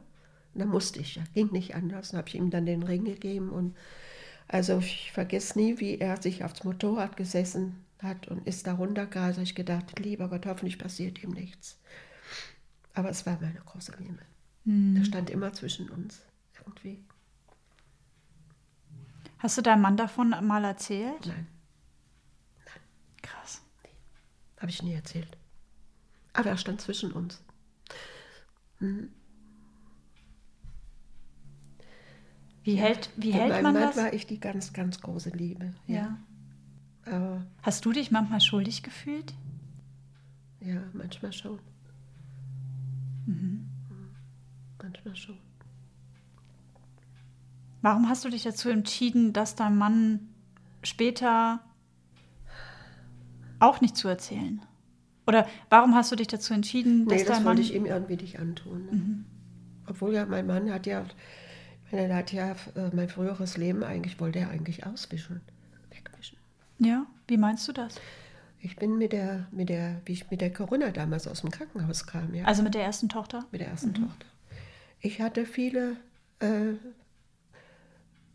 Und 0.55 0.61
da 0.61 0.67
musste 0.67 1.01
ich, 1.01 1.17
ja, 1.17 1.23
ging 1.35 1.51
nicht 1.53 1.75
anders. 1.75 2.11
Dann 2.11 2.19
habe 2.19 2.29
ich 2.29 2.35
ihm 2.35 2.51
dann 2.51 2.67
den 2.67 2.83
Ring 2.83 3.05
gegeben 3.05 3.51
und 3.51 3.77
also 4.49 4.79
ich 4.79 5.13
vergesse 5.13 5.59
nie, 5.59 5.81
wie 5.81 5.99
er 5.99 6.21
sich 6.21 6.45
aufs 6.45 6.65
Motorrad 6.65 7.17
gesessen 7.17 7.85
hat 8.03 8.29
und 8.29 8.47
ist 8.47 8.67
da 8.67 8.75
runtergerast. 8.75 9.39
Hab 9.39 9.45
Ich 9.45 9.55
gedacht, 9.55 9.99
lieber 9.99 10.29
Gott, 10.29 10.47
hoffentlich 10.47 10.79
passiert 10.79 11.23
ihm 11.23 11.31
nichts. 11.31 11.79
Aber 12.93 13.09
es 13.09 13.25
war 13.25 13.39
meine 13.41 13.61
große 13.65 13.93
Liebe. 13.99 14.19
Der 14.65 15.05
stand 15.05 15.31
immer 15.31 15.53
zwischen 15.53 15.89
uns 15.89 16.21
irgendwie. 16.59 16.99
Hast 19.43 19.59
du 19.59 19.63
deinem 19.63 19.83
Mann 19.83 19.97
davon 19.97 20.31
mal 20.47 20.63
erzählt? 20.65 21.27
Nein, 21.27 21.49
Krass. 23.23 23.61
habe 24.59 24.71
ich 24.71 24.83
nie 24.85 24.95
erzählt. 24.95 25.37
Aber 26.33 26.51
er 26.51 26.57
stand 26.57 26.81
zwischen 26.81 27.13
uns. 27.13 27.43
Wie 32.65 32.77
hält, 32.77 33.11
wie 33.17 33.33
Mit 33.33 33.41
hält 33.41 33.51
meinem 33.51 33.63
man 33.65 33.75
Mann 33.75 33.83
das? 33.83 33.97
war 33.97 34.13
ich 34.13 34.27
die 34.27 34.39
ganz, 34.39 34.73
ganz 34.73 35.01
große 35.01 35.31
Liebe. 35.31 35.75
ja. 35.87 36.17
Aber 37.05 37.45
Hast 37.63 37.85
du 37.85 37.91
dich 37.93 38.13
manchmal 38.13 38.41
schuldig 38.41 38.85
gefühlt? 38.85 39.35
ja, 40.61 40.81
manchmal 40.93 41.33
schon. 41.33 41.59
Mhm. 43.27 43.69
Manchmal 44.81 45.17
schon. 45.17 45.37
Warum 47.83 48.09
hast 48.09 48.25
du 48.25 48.29
dich 48.31 48.43
dazu 48.45 48.69
entschieden, 48.71 49.33
dass 49.33 49.55
dein 49.57 49.77
Mann 49.77 50.29
später 50.83 51.61
auch 53.59 53.81
nicht 53.81 53.97
zu 53.97 54.09
erzählen? 54.09 54.61
Oder 55.27 55.47
warum 55.71 55.95
hast 55.95 56.11
du 56.11 56.17
dich 56.17 56.27
dazu 56.29 56.53
entschieden, 56.55 57.07
dass 57.07 57.19
Nee, 57.21 57.25
das 57.25 57.37
dein 57.39 57.45
wollte 57.47 57.61
Mann. 57.61 57.71
ich 57.71 57.75
ihm 57.75 57.87
irgendwie 57.87 58.17
nicht 58.17 58.39
antun. 58.39 58.87
Ne? 58.87 58.93
Mhm. 58.93 59.25
Obwohl 59.87 60.15
ja 60.15 60.27
mein 60.27 60.47
Mann 60.47 60.73
hat 60.73 60.87
ja, 60.87 61.05
der 61.93 62.15
hat 62.15 62.33
ja 62.33 62.53
äh, 62.75 62.91
mein 62.93 63.09
früheres 63.09 63.57
Leben 63.57 63.83
eigentlich, 63.85 64.19
wollte 64.21 64.41
er 64.41 64.51
eigentlich 64.51 64.87
auswischen, 64.87 65.41
wegwischen. 65.91 66.39
Ja, 66.79 67.07
wie 67.29 67.37
meinst 67.37 67.67
du 67.69 67.73
das? 67.73 67.97
Ich 68.61 68.77
bin 68.77 68.97
mit 68.99 69.13
der, 69.13 69.47
mit 69.51 69.69
der, 69.69 70.01
wie 70.05 70.13
ich 70.13 70.31
mit 70.31 70.41
der 70.41 70.53
Corinna 70.53 70.91
damals 70.91 71.27
aus 71.27 71.41
dem 71.41 71.51
Krankenhaus 71.51 72.07
kam, 72.07 72.33
ja, 72.35 72.45
Also 72.45 72.63
mit 72.63 72.75
der 72.75 72.85
ersten 72.85 73.09
Tochter? 73.09 73.45
mit 73.51 73.61
der 73.61 73.69
ersten 73.69 73.93
Tochter. 73.95 74.27
Ich 75.01 75.21
hatte 75.21 75.47
viele 75.47 75.97
äh, 76.39 76.75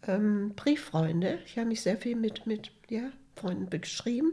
ähm, 0.08 0.53
Brieffreunde. 0.55 1.39
Ich 1.45 1.58
habe 1.58 1.68
mich 1.68 1.82
sehr 1.82 1.97
viel 1.97 2.16
mit, 2.16 2.45
mit 2.45 2.72
ja, 2.89 3.10
Freunden 3.36 3.70
beschrieben. 3.70 4.32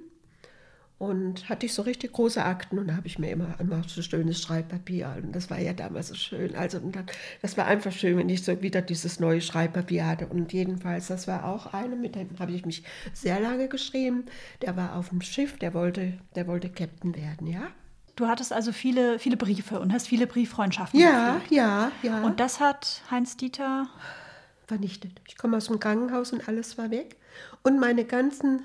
Und 0.97 1.49
hatte 1.49 1.66
ich 1.66 1.75
so 1.75 1.83
richtig 1.83 2.12
große 2.12 2.43
Akten 2.43 2.79
und 2.79 2.87
da 2.87 2.95
habe 2.97 3.09
ich 3.09 3.18
mir 3.18 3.29
immer, 3.31 3.57
immer 3.59 3.83
so 3.85 4.01
schönes 4.01 4.41
Schreibpapier 4.41 5.16
und 5.22 5.35
das 5.35 5.51
war 5.51 5.59
ja 5.59 5.72
damals 5.72 6.09
so 6.09 6.14
schön. 6.14 6.55
Also 6.55 6.79
und 6.79 6.95
dann, 6.95 7.05
das 7.43 7.57
war 7.59 7.66
einfach 7.66 7.91
schön, 7.91 8.16
wenn 8.16 8.29
ich 8.29 8.45
so 8.45 8.62
wieder 8.62 8.81
dieses 8.81 9.18
neue 9.18 9.41
Schreibpapier 9.41 10.07
hatte. 10.07 10.29
Und 10.29 10.53
jedenfalls, 10.53 11.09
das 11.09 11.27
war 11.27 11.47
auch 11.47 11.75
eine, 11.75 11.97
mit 11.97 12.14
dem 12.14 12.29
habe 12.39 12.53
ich 12.53 12.64
mich 12.64 12.85
sehr 13.12 13.41
lange 13.41 13.68
geschrieben. 13.68 14.25
Der 14.62 14.77
war 14.77 14.95
auf 14.95 15.09
dem 15.09 15.20
Schiff, 15.20 15.59
der 15.59 15.75
wollte, 15.75 16.14
der 16.37 16.47
wollte 16.47 16.70
Captain 16.70 17.14
werden, 17.16 17.49
ja? 17.49 17.66
Du 18.14 18.29
hattest 18.29 18.53
also 18.53 18.70
viele, 18.70 19.18
viele 19.18 19.37
Briefe 19.37 19.81
und 19.81 19.93
hast 19.93 20.07
viele 20.07 20.29
Brieffreundschaften 20.29 20.99
Ja, 21.01 21.35
gepflegt. 21.35 21.53
ja, 21.53 21.91
ja. 22.05 22.22
Und 22.22 22.39
das 22.39 22.61
hat 22.61 23.03
Heinz 23.11 23.37
Dieter. 23.37 23.89
Vernichtet. 24.67 25.21
Ich 25.29 25.37
komme 25.37 25.57
aus 25.57 25.67
dem 25.67 25.81
Krankenhaus 25.81 26.33
und 26.33 26.49
alles 26.49 26.79
war 26.79 26.91
weg. 26.91 27.17
Und 27.62 27.79
meine 27.79 28.05
ganzen, 28.05 28.62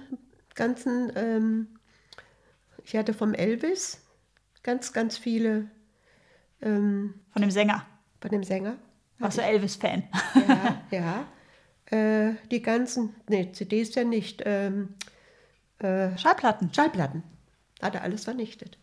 ganzen, 0.56 1.12
ähm, 1.16 1.68
ich 2.84 2.96
hatte 2.96 3.14
vom 3.14 3.34
Elvis 3.34 4.02
ganz, 4.64 4.94
ganz 4.94 5.18
viele 5.18 5.70
ähm, 6.62 7.16
Von 7.32 7.42
dem 7.42 7.52
Sänger. 7.52 7.86
von 8.22 8.32
dem 8.32 8.44
Sänger. 8.44 8.78
Warst 9.20 9.38
du 9.38 9.42
Elvis-Fan? 9.44 10.04
Ja, 10.48 10.82
ja. 10.92 11.26
Äh, 11.92 12.36
die 12.52 12.62
ganzen, 12.62 13.16
nee, 13.28 13.52
CDs 13.52 13.96
ja 13.96 14.04
nicht, 14.04 14.44
ähm, 14.46 14.94
äh, 15.80 16.16
Schallplatten. 16.20 16.72
Schallplatten. 16.72 17.24
Hat 17.82 17.96
er 17.96 18.04
alles 18.04 18.26
vernichtet. 18.26 18.78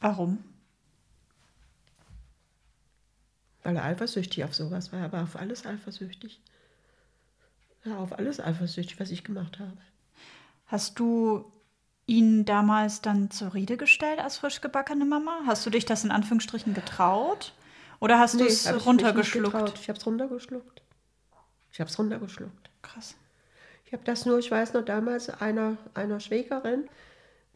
Warum? 0.00 0.44
Weil 3.62 3.76
er 3.76 3.84
eifersüchtig 3.84 4.44
auf 4.44 4.54
sowas 4.54 4.92
war. 4.92 5.00
Er 5.00 5.12
war 5.12 5.22
auf 5.24 5.36
alles 5.36 5.66
eifersüchtig. 5.66 6.40
Ja, 7.84 7.98
auf 7.98 8.18
alles 8.18 8.40
eifersüchtig, 8.40 8.98
was 9.00 9.10
ich 9.10 9.24
gemacht 9.24 9.58
habe. 9.58 9.76
Hast 10.66 10.98
du 10.98 11.50
ihn 12.06 12.44
damals 12.44 13.00
dann 13.00 13.30
zur 13.30 13.54
Rede 13.54 13.76
gestellt 13.76 14.18
als 14.18 14.38
frisch 14.38 14.60
gebackene 14.60 15.04
Mama? 15.04 15.40
Hast 15.46 15.64
du 15.66 15.70
dich 15.70 15.84
das 15.84 16.04
in 16.04 16.10
Anführungsstrichen 16.10 16.74
getraut? 16.74 17.52
Oder 18.00 18.18
hast 18.18 18.40
du 18.40 18.44
es 18.44 18.66
runtergeschluckt? 18.86 19.78
Ich 19.80 19.88
habe 19.88 19.98
es 19.98 20.06
runtergeschluckt. 20.06 20.82
Ich 21.72 21.80
habe 21.80 21.90
es 21.90 21.98
runtergeschluckt. 21.98 22.70
Krass. 22.82 23.16
Ich 23.86 23.92
habe 23.92 24.04
das 24.04 24.26
nur, 24.26 24.38
ich 24.38 24.50
weiß 24.50 24.74
noch 24.74 24.84
damals, 24.84 25.30
einer, 25.30 25.76
einer 25.94 26.20
Schwägerin, 26.20 26.88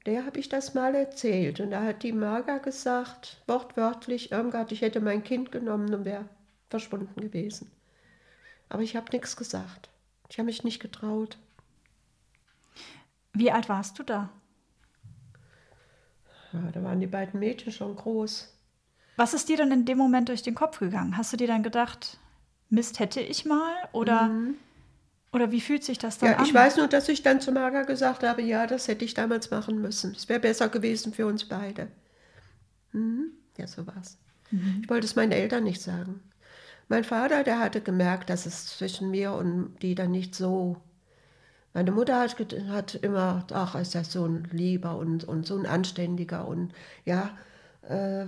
der 0.07 0.27
habe 0.27 0.39
ich 0.41 0.49
das 0.49 0.75
mal 0.75 0.95
erzählt. 0.95 1.61
Und 1.61 1.71
da 1.71 1.83
hat 1.83 2.03
die 2.03 2.13
Marga 2.13 2.59
gesagt, 2.59 3.43
wortwörtlich, 3.47 4.33
Irmgard, 4.33 4.73
ich 4.73 4.81
hätte 4.81 5.01
mein 5.01 5.23
Kind 5.23 5.53
genommen 5.53 5.93
und 5.95 6.05
wäre 6.05 6.25
verschwunden 6.71 7.21
gewesen. 7.21 7.71
Aber 8.69 8.83
ich 8.83 8.97
habe 8.97 9.13
nichts 9.13 9.37
gesagt. 9.37 9.91
Ich 10.29 10.39
habe 10.39 10.47
mich 10.47 10.65
nicht 10.65 10.81
getraut. 10.81 11.39
Wie 13.33 13.53
alt 13.53 13.69
warst 13.69 13.99
du 13.99 14.03
da? 14.03 14.31
Ja, 16.53 16.71
da 16.73 16.83
waren 16.83 17.01
die 17.01 17.07
beiden 17.07 17.41
Mädchen 17.41 17.73
schon 17.73 17.97
groß. 17.97 18.53
Was 19.17 19.35
ist 19.35 19.49
dir 19.49 19.57
denn 19.57 19.71
in 19.71 19.85
dem 19.85 19.99
Moment 19.99 20.29
durch 20.29 20.43
den 20.43 20.55
Kopf 20.55 20.79
gegangen? 20.79 21.17
Hast 21.17 21.33
du 21.33 21.37
dir 21.37 21.47
dann 21.47 21.63
gedacht, 21.63 22.19
Mist 22.71 22.99
hätte 22.99 23.21
ich 23.21 23.45
mal? 23.45 23.75
Oder, 23.93 24.25
mhm. 24.25 24.57
Oder 25.33 25.51
wie 25.51 25.61
fühlt 25.61 25.83
sich 25.83 25.99
das 25.99 26.19
dann 26.19 26.31
ja, 26.31 26.37
an? 26.37 26.45
Ich 26.45 26.53
weiß 26.53 26.77
nur, 26.77 26.89
dass 26.89 27.09
ich 27.09 27.23
dann 27.23 27.41
zu 27.41 27.53
Marga 27.53 27.83
gesagt 27.83 28.23
habe, 28.23 28.43
ja, 28.43 28.67
das 28.67 28.87
hätte 28.87 29.05
ich 29.05 29.15
damals 29.15 29.51
machen 29.51 29.81
müssen. 29.81 30.15
Es 30.15 30.29
wäre 30.29 30.41
besser 30.41 30.69
gewesen 30.69 31.15
für 31.15 31.27
uns 31.27 31.49
beide. 31.49 31.89
Mhm. 32.93 33.33
Ja, 33.57 33.67
so 33.67 33.87
war's. 33.87 34.19
Mhm. 34.51 34.81
Ich 34.83 34.91
wollte 34.91 35.07
es 35.07 35.17
meinen 35.17 35.33
Eltern 35.33 35.65
nicht 35.65 35.81
sagen. 35.81 36.21
Mein 36.89 37.05
Vater, 37.05 37.45
der 37.45 37.59
hatte 37.59 37.81
gemerkt, 37.81 38.29
dass 38.29 38.45
es 38.45 38.67
zwischen 38.67 39.11
mir 39.11 39.33
und 39.33 39.75
die 39.81 39.95
dann 39.95 40.11
nicht 40.11 40.35
so. 40.35 40.77
Meine 41.73 41.93
Mutter 41.93 42.21
hat, 42.21 42.37
hat 42.69 42.95
immer, 42.97 43.47
ach, 43.51 43.75
ist 43.77 43.95
das 43.95 44.13
so 44.13 44.27
ein 44.27 44.47
Lieber 44.53 44.99
und, 44.99 45.25
und 45.25 45.47
so 45.47 45.57
ein 45.57 45.65
Anständiger 45.65 46.47
und 46.47 46.73
ja. 47.07 47.31
Äh, 47.89 48.27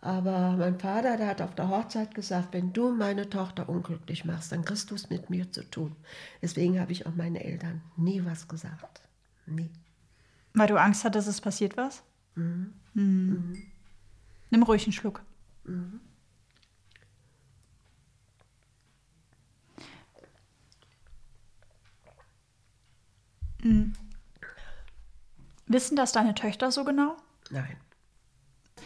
aber 0.00 0.56
mein 0.56 0.78
Vater, 0.78 1.16
der 1.16 1.26
hat 1.28 1.42
auf 1.42 1.54
der 1.54 1.68
Hochzeit 1.68 2.14
gesagt, 2.14 2.54
wenn 2.54 2.72
du 2.72 2.90
meine 2.90 3.28
Tochter 3.28 3.68
unglücklich 3.68 4.24
machst, 4.24 4.50
dann 4.50 4.64
kriegst 4.64 4.90
du 4.90 4.94
es 4.94 5.10
mit 5.10 5.28
mir 5.28 5.52
zu 5.52 5.62
tun. 5.70 5.94
Deswegen 6.40 6.80
habe 6.80 6.92
ich 6.92 7.06
auch 7.06 7.14
meinen 7.14 7.36
Eltern 7.36 7.82
nie 7.96 8.24
was 8.24 8.48
gesagt. 8.48 9.02
Nie. 9.46 9.70
Weil 10.54 10.68
du 10.68 10.80
Angst 10.80 11.04
hattest, 11.04 11.28
es 11.28 11.40
passiert 11.40 11.76
was? 11.76 12.02
Mhm. 12.34 12.72
Mhm. 12.94 13.02
Mhm. 13.02 13.62
Nimm 14.50 14.62
ruhig 14.62 14.84
einen 14.84 14.92
Schluck. 14.92 15.22
Mhm. 15.64 16.00
Mhm. 23.62 23.92
Wissen 25.66 25.94
das 25.94 26.12
deine 26.12 26.34
Töchter 26.34 26.72
so 26.72 26.84
genau? 26.84 27.16
Nein. 27.50 27.76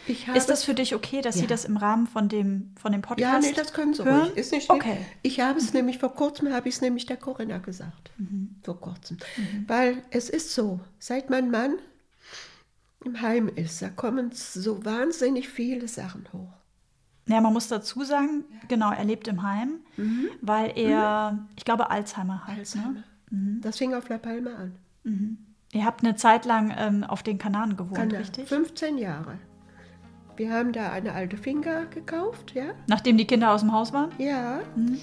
Ist 0.07 0.49
das 0.49 0.63
für 0.63 0.73
dich 0.73 0.95
okay, 0.95 1.21
dass 1.21 1.35
ja. 1.35 1.41
sie 1.41 1.47
das 1.47 1.65
im 1.65 1.77
Rahmen 1.77 2.07
von 2.07 2.29
dem, 2.29 2.73
von 2.79 2.91
dem 2.91 3.01
Podcast 3.01 3.21
Ja, 3.21 3.39
nee, 3.39 3.55
das 3.55 3.73
können 3.73 3.93
sie 3.93 4.03
hören? 4.03 4.21
ruhig. 4.21 4.37
Ist 4.37 4.51
nicht 4.51 4.65
schlimm. 4.65 4.77
Okay. 4.77 4.97
Ich 5.21 5.39
habe 5.39 5.57
es 5.57 5.71
mhm. 5.71 5.79
nämlich, 5.79 5.99
vor 5.99 6.13
kurzem 6.13 6.51
habe 6.53 6.69
ich 6.69 6.75
es 6.75 6.81
nämlich 6.81 7.05
der 7.05 7.17
Corinna 7.17 7.57
gesagt. 7.57 8.11
Mhm. 8.17 8.55
Vor 8.63 8.79
kurzem. 8.79 9.17
Mhm. 9.37 9.65
Weil 9.67 10.03
es 10.11 10.29
ist 10.29 10.53
so, 10.53 10.79
seit 10.99 11.29
mein 11.29 11.51
Mann 11.51 11.75
im 13.03 13.21
Heim 13.21 13.49
ist, 13.49 13.81
da 13.81 13.89
kommen 13.89 14.31
so 14.33 14.83
wahnsinnig 14.83 15.49
viele 15.49 15.87
Sachen 15.87 16.27
hoch. 16.33 16.53
Ja, 17.27 17.41
man 17.41 17.53
muss 17.53 17.67
dazu 17.67 18.03
sagen, 18.03 18.45
genau, 18.67 18.91
er 18.91 19.03
lebt 19.03 19.27
im 19.27 19.41
Heim, 19.41 19.79
mhm. 19.97 20.29
weil 20.41 20.77
er, 20.77 21.31
mhm. 21.31 21.47
ich 21.55 21.65
glaube, 21.65 21.89
Alzheimer 21.89 22.45
hat. 22.45 22.53
Ne? 22.53 22.59
Alzheimer. 22.59 23.03
Ne? 23.31 23.59
Das 23.61 23.77
fing 23.77 23.93
auf 23.93 24.09
La 24.09 24.17
Palma 24.17 24.51
an. 24.51 24.77
Ihr 25.71 25.85
habt 25.85 26.03
eine 26.03 26.15
Zeit 26.15 26.45
lang 26.45 26.73
ähm, 26.77 27.03
auf 27.03 27.21
den 27.21 27.37
Kanaren 27.37 27.75
gewohnt, 27.75 27.95
Kanal. 27.95 28.19
richtig? 28.19 28.47
15 28.47 28.97
Jahre. 28.97 29.37
Wir 30.37 30.51
haben 30.51 30.73
da 30.73 30.91
eine 30.91 31.13
alte 31.13 31.37
Finca 31.37 31.85
gekauft, 31.85 32.53
ja. 32.53 32.65
Nachdem 32.87 33.17
die 33.17 33.25
Kinder 33.25 33.53
aus 33.53 33.61
dem 33.61 33.71
Haus 33.71 33.93
waren? 33.93 34.09
Ja. 34.17 34.59
Mhm. 34.75 34.99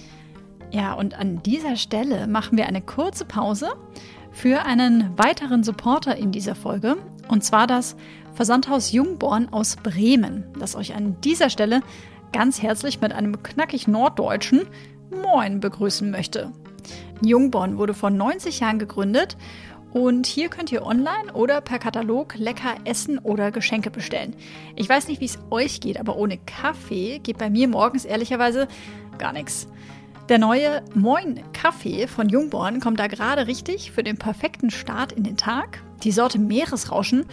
Ja, 0.70 0.94
und 0.94 1.18
an 1.18 1.42
dieser 1.42 1.76
Stelle 1.76 2.26
machen 2.26 2.56
wir 2.58 2.66
eine 2.66 2.82
kurze 2.82 3.24
Pause 3.24 3.70
für 4.30 4.64
einen 4.64 5.16
weiteren 5.16 5.64
Supporter 5.64 6.16
in 6.16 6.32
dieser 6.32 6.54
Folge. 6.54 6.96
Und 7.28 7.44
zwar 7.44 7.66
das 7.66 7.96
Versandhaus 8.34 8.92
Jungborn 8.92 9.48
aus 9.50 9.76
Bremen, 9.76 10.44
das 10.58 10.76
euch 10.76 10.94
an 10.94 11.20
dieser 11.22 11.50
Stelle 11.50 11.80
ganz 12.32 12.62
herzlich 12.62 13.00
mit 13.00 13.12
einem 13.12 13.42
knackig 13.42 13.88
norddeutschen 13.88 14.62
Moin 15.10 15.60
begrüßen 15.60 16.10
möchte. 16.10 16.52
Jungborn 17.22 17.78
wurde 17.78 17.94
vor 17.94 18.10
90 18.10 18.60
Jahren 18.60 18.78
gegründet 18.78 19.36
und 19.92 20.26
hier 20.26 20.48
könnt 20.48 20.72
ihr 20.72 20.86
online 20.86 21.32
oder 21.34 21.60
per 21.60 21.78
Katalog 21.78 22.34
lecker 22.36 22.76
Essen 22.84 23.18
oder 23.18 23.50
Geschenke 23.50 23.90
bestellen. 23.90 24.34
Ich 24.74 24.88
weiß 24.88 25.08
nicht, 25.08 25.20
wie 25.20 25.26
es 25.26 25.38
euch 25.50 25.80
geht, 25.80 26.00
aber 26.00 26.16
ohne 26.16 26.38
Kaffee 26.38 27.18
geht 27.18 27.38
bei 27.38 27.50
mir 27.50 27.68
morgens 27.68 28.04
ehrlicherweise 28.04 28.68
gar 29.18 29.32
nichts. 29.32 29.68
Der 30.28 30.38
neue 30.38 30.82
Moin 30.94 31.40
Kaffee 31.52 32.06
von 32.06 32.28
Jungborn 32.28 32.80
kommt 32.80 33.00
da 33.00 33.06
gerade 33.06 33.46
richtig 33.46 33.92
für 33.92 34.02
den 34.02 34.16
perfekten 34.16 34.70
Start 34.70 35.12
in 35.12 35.24
den 35.24 35.36
Tag. 35.36 35.82
Die 36.04 36.12
Sorte 36.12 36.38
Meeresrauschen 36.38 37.26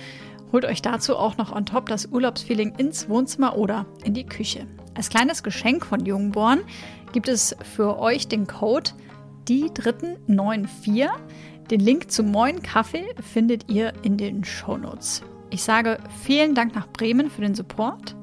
holt 0.52 0.66
euch 0.66 0.82
dazu 0.82 1.16
auch 1.16 1.38
noch 1.38 1.56
on 1.56 1.66
top 1.66 1.88
das 1.88 2.08
Urlaubsfeeling 2.08 2.76
ins 2.76 3.08
Wohnzimmer 3.08 3.58
oder 3.58 3.86
in 4.04 4.14
die 4.14 4.26
Küche. 4.26 4.68
Als 4.96 5.10
kleines 5.10 5.44
Geschenk 5.44 5.86
von 5.86 6.06
Jungborn 6.06 6.62
gibt 7.14 7.30
es 7.30 7.56
für 7.76 8.00
euch 8.00 8.28
den 8.28 8.48
Code 8.48 8.92
die 9.48 9.72
dritten 9.74 10.18
94. 10.28 11.08
Den 11.70 11.82
Link 11.82 12.10
zum 12.10 12.32
Moin 12.32 12.64
Kaffee 12.64 13.06
findet 13.22 13.70
ihr 13.70 13.94
in 14.02 14.18
den 14.18 14.44
Shownotes. 14.44 15.22
Ich 15.52 15.62
sage 15.62 16.00
vielen 16.24 16.56
Dank 16.56 16.74
nach 16.74 16.88
Bremen 16.88 17.30
für 17.30 17.42
den 17.42 17.54
Support. 17.54 18.16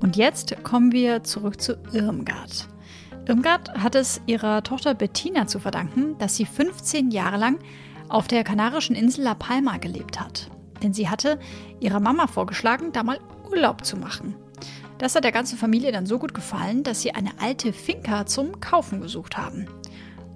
Und 0.00 0.16
jetzt 0.16 0.64
kommen 0.64 0.92
wir 0.92 1.22
zurück 1.22 1.60
zu 1.60 1.76
Irmgard. 1.92 2.68
Irmgard 3.26 3.74
hat 3.74 3.96
es 3.96 4.22
ihrer 4.24 4.62
Tochter 4.62 4.94
Bettina 4.94 5.46
zu 5.46 5.58
verdanken, 5.58 6.16
dass 6.16 6.36
sie 6.36 6.46
15 6.46 7.10
Jahre 7.10 7.36
lang 7.36 7.58
auf 8.08 8.28
der 8.28 8.44
kanarischen 8.44 8.96
Insel 8.96 9.24
La 9.24 9.34
Palma 9.34 9.76
gelebt 9.76 10.18
hat. 10.18 10.50
Denn 10.82 10.94
sie 10.94 11.10
hatte 11.10 11.38
ihrer 11.80 12.00
Mama 12.00 12.26
vorgeschlagen, 12.28 12.92
da 12.92 13.02
mal 13.02 13.20
Urlaub 13.50 13.84
zu 13.84 13.98
machen. 13.98 14.36
Das 14.96 15.14
hat 15.14 15.24
der 15.24 15.32
ganzen 15.32 15.58
Familie 15.58 15.92
dann 15.92 16.06
so 16.06 16.18
gut 16.18 16.32
gefallen, 16.32 16.82
dass 16.82 17.02
sie 17.02 17.12
eine 17.12 17.32
alte 17.40 17.74
Finca 17.74 18.24
zum 18.24 18.58
Kaufen 18.60 19.02
gesucht 19.02 19.36
haben. 19.36 19.66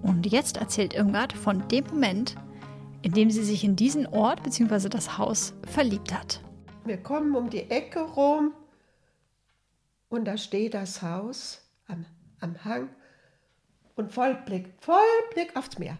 Und 0.02 0.26
jetzt 0.26 0.58
erzählt 0.58 0.92
Irmgard 0.92 1.32
von 1.32 1.66
dem 1.68 1.86
Moment, 1.86 2.36
in 3.02 3.12
dem 3.12 3.30
sie 3.30 3.44
sich 3.44 3.64
in 3.64 3.76
diesen 3.76 4.06
Ort 4.06 4.42
bzw. 4.42 4.88
das 4.88 5.18
Haus 5.18 5.54
verliebt 5.66 6.12
hat. 6.12 6.42
Wir 6.84 6.98
kommen 7.02 7.34
um 7.34 7.50
die 7.50 7.70
Ecke 7.70 8.00
rum 8.00 8.52
und 10.08 10.24
da 10.24 10.36
steht 10.36 10.74
das 10.74 11.02
Haus 11.02 11.60
am, 11.86 12.06
am 12.40 12.64
Hang 12.64 12.88
und 13.96 14.12
Vollblick, 14.12 14.72
Vollblick 14.80 15.56
aufs 15.56 15.78
Meer. 15.78 15.98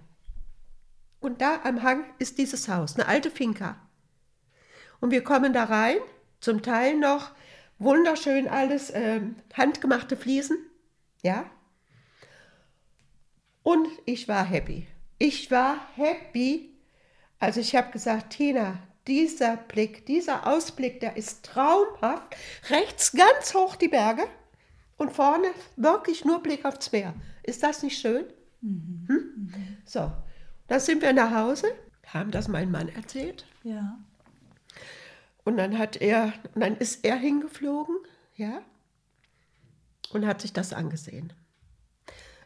Und 1.21 1.41
da 1.41 1.61
am 1.65 1.83
Hang 1.83 2.05
ist 2.19 2.39
dieses 2.39 2.69
Haus, 2.69 2.97
eine 2.97 3.07
alte 3.07 3.31
Finca. 3.31 3.77
Und 5.01 5.11
wir 5.11 5.23
kommen 5.23 5.53
da 5.53 5.65
rein, 5.65 5.97
zum 6.41 6.63
Teil 6.63 6.99
noch 6.99 7.33
wunderschön 7.79 8.49
alles 8.49 8.91
äh, 8.91 9.21
handgemachte 9.55 10.17
Fliesen, 10.17 10.57
ja, 11.23 11.45
und 13.63 13.89
ich 14.07 14.27
war 14.29 14.45
happy. 14.45 14.87
Ich 15.19 15.51
war 15.51 15.77
happy. 15.95 16.70
Also 17.41 17.61
ich 17.61 17.75
habe 17.75 17.91
gesagt, 17.91 18.35
Tina, 18.35 18.79
dieser 19.07 19.57
Blick, 19.57 20.07
dieser 20.07 20.47
Ausblick, 20.47 21.01
der 21.01 21.17
ist 21.17 21.45
traumhaft. 21.45 22.37
Rechts 22.69 23.13
ganz 23.13 23.55
hoch 23.55 23.77
die 23.77 23.89
Berge 23.89 24.25
und 24.99 25.11
vorne 25.11 25.49
wirklich 25.77 26.25
nur 26.25 26.43
Blick 26.43 26.65
aufs 26.65 26.93
Meer. 26.93 27.15
Ist 27.43 27.63
das 27.63 27.83
nicht 27.83 27.99
schön? 27.99 28.27
Mhm. 28.61 29.07
Hm? 29.09 29.77
So, 29.85 30.13
dann 30.69 30.81
sind 30.81 31.03
wir 31.03 31.13
nach 31.13 31.35
Hause, 31.35 31.67
haben 32.07 32.31
das 32.31 32.47
meinem 32.47 32.71
Mann 32.71 32.89
erzählt. 32.91 33.47
Ja. 33.65 33.99
Und 35.45 35.57
dann 35.57 35.79
hat 35.79 35.97
er, 35.97 36.35
dann 36.55 36.77
ist 36.77 37.05
er 37.05 37.17
hingeflogen, 37.17 37.97
ja, 38.37 38.63
und 40.13 40.27
hat 40.27 40.43
sich 40.43 40.53
das 40.53 40.73
angesehen. 40.73 41.33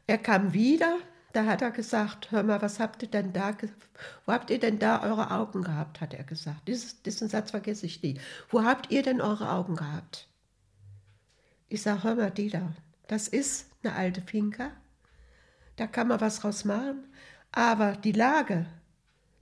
Er 0.07 0.19
kam 0.19 0.53
wieder, 0.53 0.99
da 1.35 1.47
hat 1.47 1.63
er 1.63 1.73
gesagt, 1.73 2.31
hör 2.31 2.45
mal, 2.45 2.63
was 2.63 2.79
habt 2.79 3.03
ihr 3.03 3.11
denn 3.11 3.33
da, 3.33 3.57
wo 4.25 4.33
habt 4.33 4.51
ihr 4.51 4.61
denn 4.61 4.79
da 4.79 5.03
eure 5.03 5.33
Augen 5.33 5.63
gehabt, 5.63 6.01
hat 6.01 6.15
er 6.15 6.23
gesagt. 6.23 6.69
Dieses, 6.69 7.03
diesen 7.03 7.29
Satz 7.29 7.51
vergesse 7.51 7.87
ich 7.87 8.03
nie. 8.03 8.21
Wo 8.51 8.63
habt 8.63 8.93
ihr 8.93 9.03
denn 9.03 9.21
eure 9.21 9.51
Augen 9.51 9.75
gehabt? 9.75 10.29
Ich 11.69 11.83
sage, 11.83 12.05
hör 12.05 12.15
mal, 12.15 12.31
die 12.31 12.51
da, 12.51 12.73
das 13.09 13.27
ist 13.27 13.67
eine 13.83 13.95
alte 13.97 14.23
Finca, 14.23 14.71
da 15.75 15.89
kann 15.89 16.07
man 16.07 16.21
was 16.21 16.39
draus 16.39 16.65
machen, 16.65 17.05
aber 17.51 17.97
die 17.97 18.13
Lage, 18.13 18.67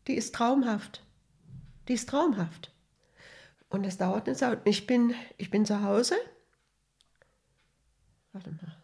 die 0.07 0.15
ist 0.15 0.35
traumhaft. 0.35 1.05
Die 1.89 1.95
ist 1.95 2.09
traumhaft. 2.09 2.73
Und 3.69 3.85
es 3.85 3.99
dauert 3.99 4.27
eine 4.27 4.37
Zeit. 4.37 4.61
Ich 4.65 4.87
bin, 4.87 5.15
ich 5.37 5.51
bin 5.51 5.67
zu 5.67 5.83
Hause. 5.83 6.17
Warte 8.33 8.51
mal, 8.51 8.77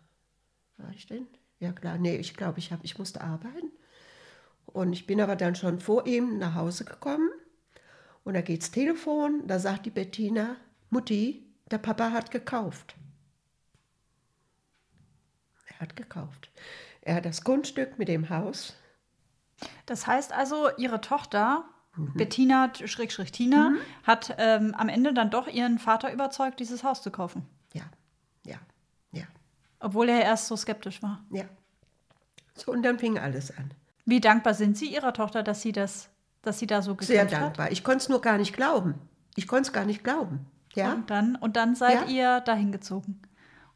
war 0.76 0.90
ich 0.92 1.06
denn? 1.06 1.26
Ja 1.60 1.72
klar, 1.72 1.98
nee, 1.98 2.16
ich 2.16 2.34
glaube, 2.34 2.58
ich, 2.58 2.72
ich 2.82 2.98
musste 2.98 3.20
arbeiten. 3.20 3.72
Und 4.66 4.92
ich 4.92 5.06
bin 5.06 5.20
aber 5.20 5.36
dann 5.36 5.54
schon 5.54 5.80
vor 5.80 6.06
ihm 6.06 6.38
nach 6.38 6.54
Hause 6.54 6.84
gekommen. 6.84 7.30
Und 8.24 8.34
da 8.34 8.42
geht's 8.42 8.70
Telefon, 8.70 9.46
da 9.46 9.58
sagt 9.58 9.86
die 9.86 9.90
Bettina, 9.90 10.56
Mutti, 10.90 11.46
der 11.70 11.78
Papa 11.78 12.12
hat 12.12 12.30
gekauft. 12.30 12.94
Er 15.66 15.80
hat 15.80 15.96
gekauft. 15.96 16.50
Er 17.00 17.16
hat 17.16 17.24
das 17.24 17.42
Grundstück 17.42 17.98
mit 17.98 18.08
dem 18.08 18.28
Haus. 18.28 18.76
Das 19.86 20.06
heißt 20.06 20.32
also, 20.32 20.68
Ihre 20.76 21.00
Tochter 21.00 21.64
Bettina, 22.14 22.70
Schrägstrich 22.84 23.32
Tina, 23.32 23.72
hat 24.04 24.34
ähm, 24.38 24.74
am 24.76 24.88
Ende 24.88 25.12
dann 25.12 25.30
doch 25.30 25.48
ihren 25.48 25.78
Vater 25.78 26.12
überzeugt, 26.12 26.60
dieses 26.60 26.84
Haus 26.84 27.02
zu 27.02 27.10
kaufen. 27.10 27.44
Obwohl 29.80 30.08
er 30.08 30.22
erst 30.22 30.46
so 30.48 30.56
skeptisch 30.56 31.02
war. 31.02 31.24
ja. 31.30 31.44
So, 32.54 32.72
und 32.72 32.82
dann 32.82 32.98
fing 32.98 33.18
alles 33.20 33.56
an. 33.56 33.70
Wie 34.04 34.18
dankbar 34.20 34.52
sind 34.52 34.76
Sie 34.76 34.86
Ihrer 34.92 35.12
Tochter, 35.12 35.44
dass 35.44 35.62
sie 35.62 35.70
das, 35.70 36.08
dass 36.42 36.58
sie 36.58 36.66
da 36.66 36.82
so 36.82 36.96
Sehr 37.00 37.22
gekämpft 37.24 37.34
hat? 37.36 37.42
dankbar. 37.42 37.70
Ich 37.70 37.84
konnte 37.84 37.98
es 37.98 38.08
nur 38.08 38.20
gar 38.20 38.36
nicht 38.36 38.52
glauben. 38.52 38.96
Ich 39.36 39.46
konnte 39.46 39.68
es 39.68 39.72
gar 39.72 39.84
nicht 39.84 40.02
glauben. 40.02 40.44
Ja, 40.74 40.92
Und 40.94 41.08
dann, 41.08 41.36
und 41.36 41.54
dann 41.56 41.76
seid 41.76 42.08
Ja. 42.10 42.36
ihr 42.36 42.40
dahin 42.40 42.72
gezogen. 42.72 43.22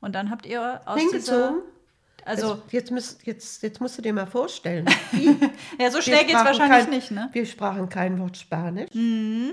Und 0.00 0.16
dann 0.16 0.30
habt 0.30 0.46
ihr 0.46 0.80
aus 0.84 0.98
hingezogen. 0.98 1.61
dieser, 1.61 2.26
also, 2.26 2.50
Also, 2.55 2.62
jetzt, 2.70 2.90
müsst, 2.90 3.24
jetzt, 3.24 3.62
jetzt 3.62 3.80
musst 3.80 3.98
du 3.98 4.03
dir 4.03 4.12
mal 4.12 4.26
vorstellen. 4.26 4.86
Ja, 5.78 5.90
so 5.92 6.00
schnell 6.03 6.24
geht's 6.24 6.32
sprachen 6.40 6.46
wahrscheinlich 6.46 6.80
kein, 6.86 6.90
nicht, 6.90 7.11
ne? 7.12 7.28
Wir 7.32 7.46
sprachen 7.46 7.88
kein 7.88 8.18
Wort 8.18 8.36
Spanisch. 8.36 8.90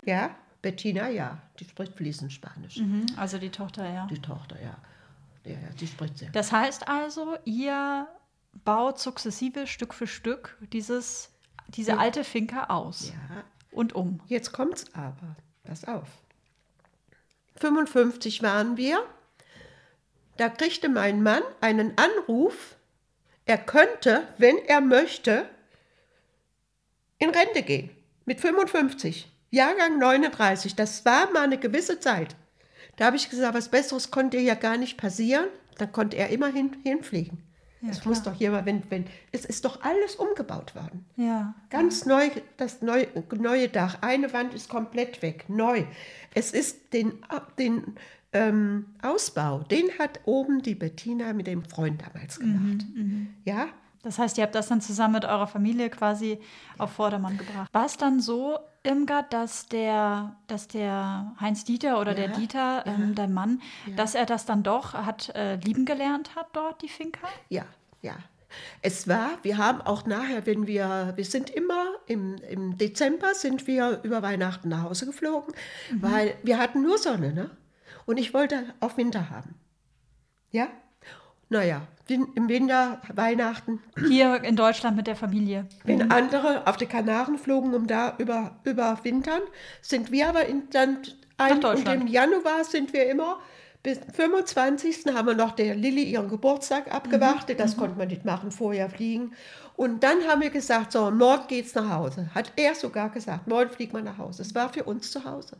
Ja, 0.05 0.31
Bettina, 0.63 1.07
ja. 1.09 1.37
Die 1.59 1.65
spricht 1.65 1.93
fließend 1.95 2.33
Spanisch. 2.33 2.77
Mhm, 2.77 3.05
also 3.15 3.37
die 3.37 3.49
Tochter, 3.51 3.87
ja. 3.87 4.07
Die 4.07 4.19
Tochter, 4.19 4.55
ja. 4.59 4.75
Ja, 5.43 5.51
ja, 5.51 5.57
die 5.79 5.87
spricht 5.87 6.17
sehr. 6.17 6.29
Das 6.31 6.51
heißt 6.51 6.87
also, 6.87 7.37
ihr 7.45 8.07
baut 8.65 8.99
sukzessive 8.99 9.67
Stück 9.67 9.93
für 9.93 10.07
Stück 10.07 10.57
dieses, 10.73 11.29
diese 11.67 11.97
alte 11.97 12.23
Finca 12.23 12.65
aus 12.65 13.09
Ja, 13.09 13.43
und 13.71 13.93
um. 13.93 14.21
Jetzt 14.27 14.51
kommt's 14.51 14.85
aber. 14.93 15.35
Pass 15.63 15.85
auf. 15.85 16.07
55 17.57 18.41
waren 18.41 18.77
wir. 18.77 19.03
Da 20.37 20.49
kriegte 20.49 20.87
mein 20.87 21.21
Mann 21.21 21.43
einen 21.59 21.93
Anruf, 21.97 22.77
er 23.45 23.57
könnte, 23.57 24.27
wenn 24.37 24.57
er 24.57 24.79
möchte, 24.79 25.49
in 27.17 27.29
Rente 27.29 27.61
gehen. 27.61 27.89
Mit 28.25 28.39
55. 28.39 29.29
Jahrgang 29.51 29.97
39. 29.99 30.75
Das 30.75 31.03
war 31.03 31.31
mal 31.31 31.43
eine 31.43 31.57
gewisse 31.57 31.99
Zeit. 31.99 32.35
Da 32.99 33.05
habe 33.05 33.15
ich 33.15 33.29
gesagt, 33.29 33.55
was 33.55 33.69
Besseres 33.69 34.11
konnte 34.11 34.37
ja 34.37 34.55
gar 34.55 34.75
nicht 34.77 34.97
passieren. 34.97 35.45
Dann 35.77 35.91
konnte 35.93 36.17
er 36.17 36.29
immerhin 36.29 36.75
hinfliegen. 36.83 37.37
es 37.87 38.03
muss 38.03 38.23
doch 38.23 38.33
hier 38.33 38.51
mal, 38.51 38.65
wenn, 38.65 38.83
wenn, 38.89 39.05
es 39.31 39.45
ist 39.45 39.63
doch 39.63 39.81
alles 39.83 40.15
umgebaut 40.17 40.75
worden. 40.75 41.05
Ja. 41.15 41.55
Ganz 41.69 42.05
neu, 42.05 42.29
das 42.57 42.81
neue, 42.81 43.07
neue 43.37 43.69
Dach. 43.69 43.99
Eine 44.01 44.33
Wand 44.33 44.53
ist 44.53 44.67
komplett 44.67 45.21
weg, 45.21 45.45
neu. 45.47 45.85
Es 46.33 46.51
ist 46.51 46.91
den, 46.91 47.13
den 47.57 47.95
ähm, 48.33 48.87
Ausbau, 49.01 49.59
den 49.59 49.85
hat 49.97 50.19
oben 50.25 50.61
die 50.61 50.75
Bettina 50.75 51.31
mit 51.31 51.47
dem 51.47 51.63
Freund 51.63 52.03
damals 52.05 52.37
gemacht. 52.37 52.85
Ja, 53.45 53.69
Das 54.03 54.19
heißt, 54.19 54.37
ihr 54.37 54.43
habt 54.43 54.55
das 54.55 54.67
dann 54.67 54.81
zusammen 54.81 55.13
mit 55.13 55.23
eurer 55.23 55.47
Familie 55.47 55.89
quasi 55.89 56.39
auf 56.77 56.91
Vordermann 56.91 57.37
gebracht. 57.37 57.73
War 57.73 57.85
es 57.85 57.95
dann 57.95 58.19
so, 58.19 58.59
Irmgard, 58.84 59.34
dass 59.34 59.67
der, 59.67 60.36
dass 60.47 60.67
der 60.67 61.36
Heinz 61.39 61.63
Dieter 61.65 61.99
oder 61.99 62.13
der 62.13 62.27
Ja, 62.27 62.32
Dieter, 62.32 62.84
ähm, 62.86 63.15
dein 63.15 63.34
Mann, 63.34 63.61
dass 63.95 64.15
er 64.15 64.25
das 64.25 64.45
dann 64.45 64.63
doch 64.63 64.93
hat 64.93 65.30
äh, 65.36 65.55
lieben 65.57 65.86
gelernt 65.86 66.36
hat 66.36 66.47
dort, 66.53 66.82
die 66.82 66.89
Finca? 66.89 67.27
ja, 67.49 67.65
ja. 68.01 68.15
Es 68.82 69.07
war, 69.07 69.38
wir 69.43 69.59
haben 69.59 69.80
auch 69.82 70.07
nachher, 70.07 70.47
wenn 70.47 70.65
wir, 70.65 71.13
wir 71.15 71.25
sind 71.25 71.51
immer 71.51 71.86
im, 72.07 72.38
im 72.49 72.80
Dezember 72.80 73.36
sind 73.36 73.67
wir 73.67 73.99
über 74.01 74.23
Weihnachten 74.23 74.69
nach 74.69 74.82
Hause 74.84 75.05
geflogen, 75.05 75.53
weil 76.01 76.36
wir 76.41 76.57
hatten 76.57 76.82
nur 76.82 76.97
Sonne, 76.97 77.32
ne? 77.32 77.51
Und 78.07 78.17
ich 78.17 78.34
wollte 78.34 78.73
auch 78.80 78.97
Winter 78.97 79.30
haben. 79.30 79.53
Ja? 80.49 80.69
Naja, 81.49 81.88
im 82.10 82.49
Winter, 82.49 83.01
Weihnachten, 83.14 83.80
Hier 84.07 84.43
in 84.43 84.55
Deutschland 84.55 84.97
mit 84.97 85.07
der 85.07 85.16
Familie. 85.16 85.66
Wenn 85.84 86.12
andere 86.12 86.68
auf 86.68 86.78
die 86.78 86.86
Kanaren 86.86 87.38
flogen, 87.38 87.74
um 87.74 87.88
da 87.88 88.16
über, 88.18 88.60
überwintern, 88.64 89.41
sind 89.82 90.12
wir 90.12 90.30
aber 90.30 90.45
in, 90.45 90.70
dann 90.72 90.99
ein, 91.38 91.64
und 91.64 91.88
im 91.88 92.07
Januar 92.07 92.64
sind 92.64 92.93
wir 92.93 93.10
immer 93.10 93.39
bis 93.82 93.99
25. 94.14 95.05
haben 95.14 95.28
wir 95.28 95.36
noch 95.36 95.51
der 95.51 95.74
Lilly 95.76 96.03
ihren 96.03 96.28
Geburtstag 96.28 96.93
abgewartet. 96.93 97.60
Das 97.60 97.78
konnte 97.78 97.97
man 97.97 98.10
nicht 98.10 98.26
machen, 98.26 98.51
vorher 98.51 98.89
fliegen. 98.89 99.34
Und 99.78 100.03
dann 100.03 100.28
haben 100.28 100.41
wir 100.41 100.49
gesagt, 100.49 100.91
so, 100.91 101.10
morgen 101.10 101.47
geht's 101.47 101.74
nach 101.76 101.89
Hause. 101.89 102.30
Hat 102.36 102.51
er 102.57 102.76
sogar 102.76 103.10
gesagt, 103.10 103.47
morgen 103.47 103.70
fliegt 103.70 103.93
man 103.93 104.03
nach 104.03 104.18
Hause. 104.18 104.41
Es 104.41 104.53
war 104.53 104.72
für 104.74 104.84
uns 104.84 105.12
zu 105.12 105.24
Hause. 105.24 105.55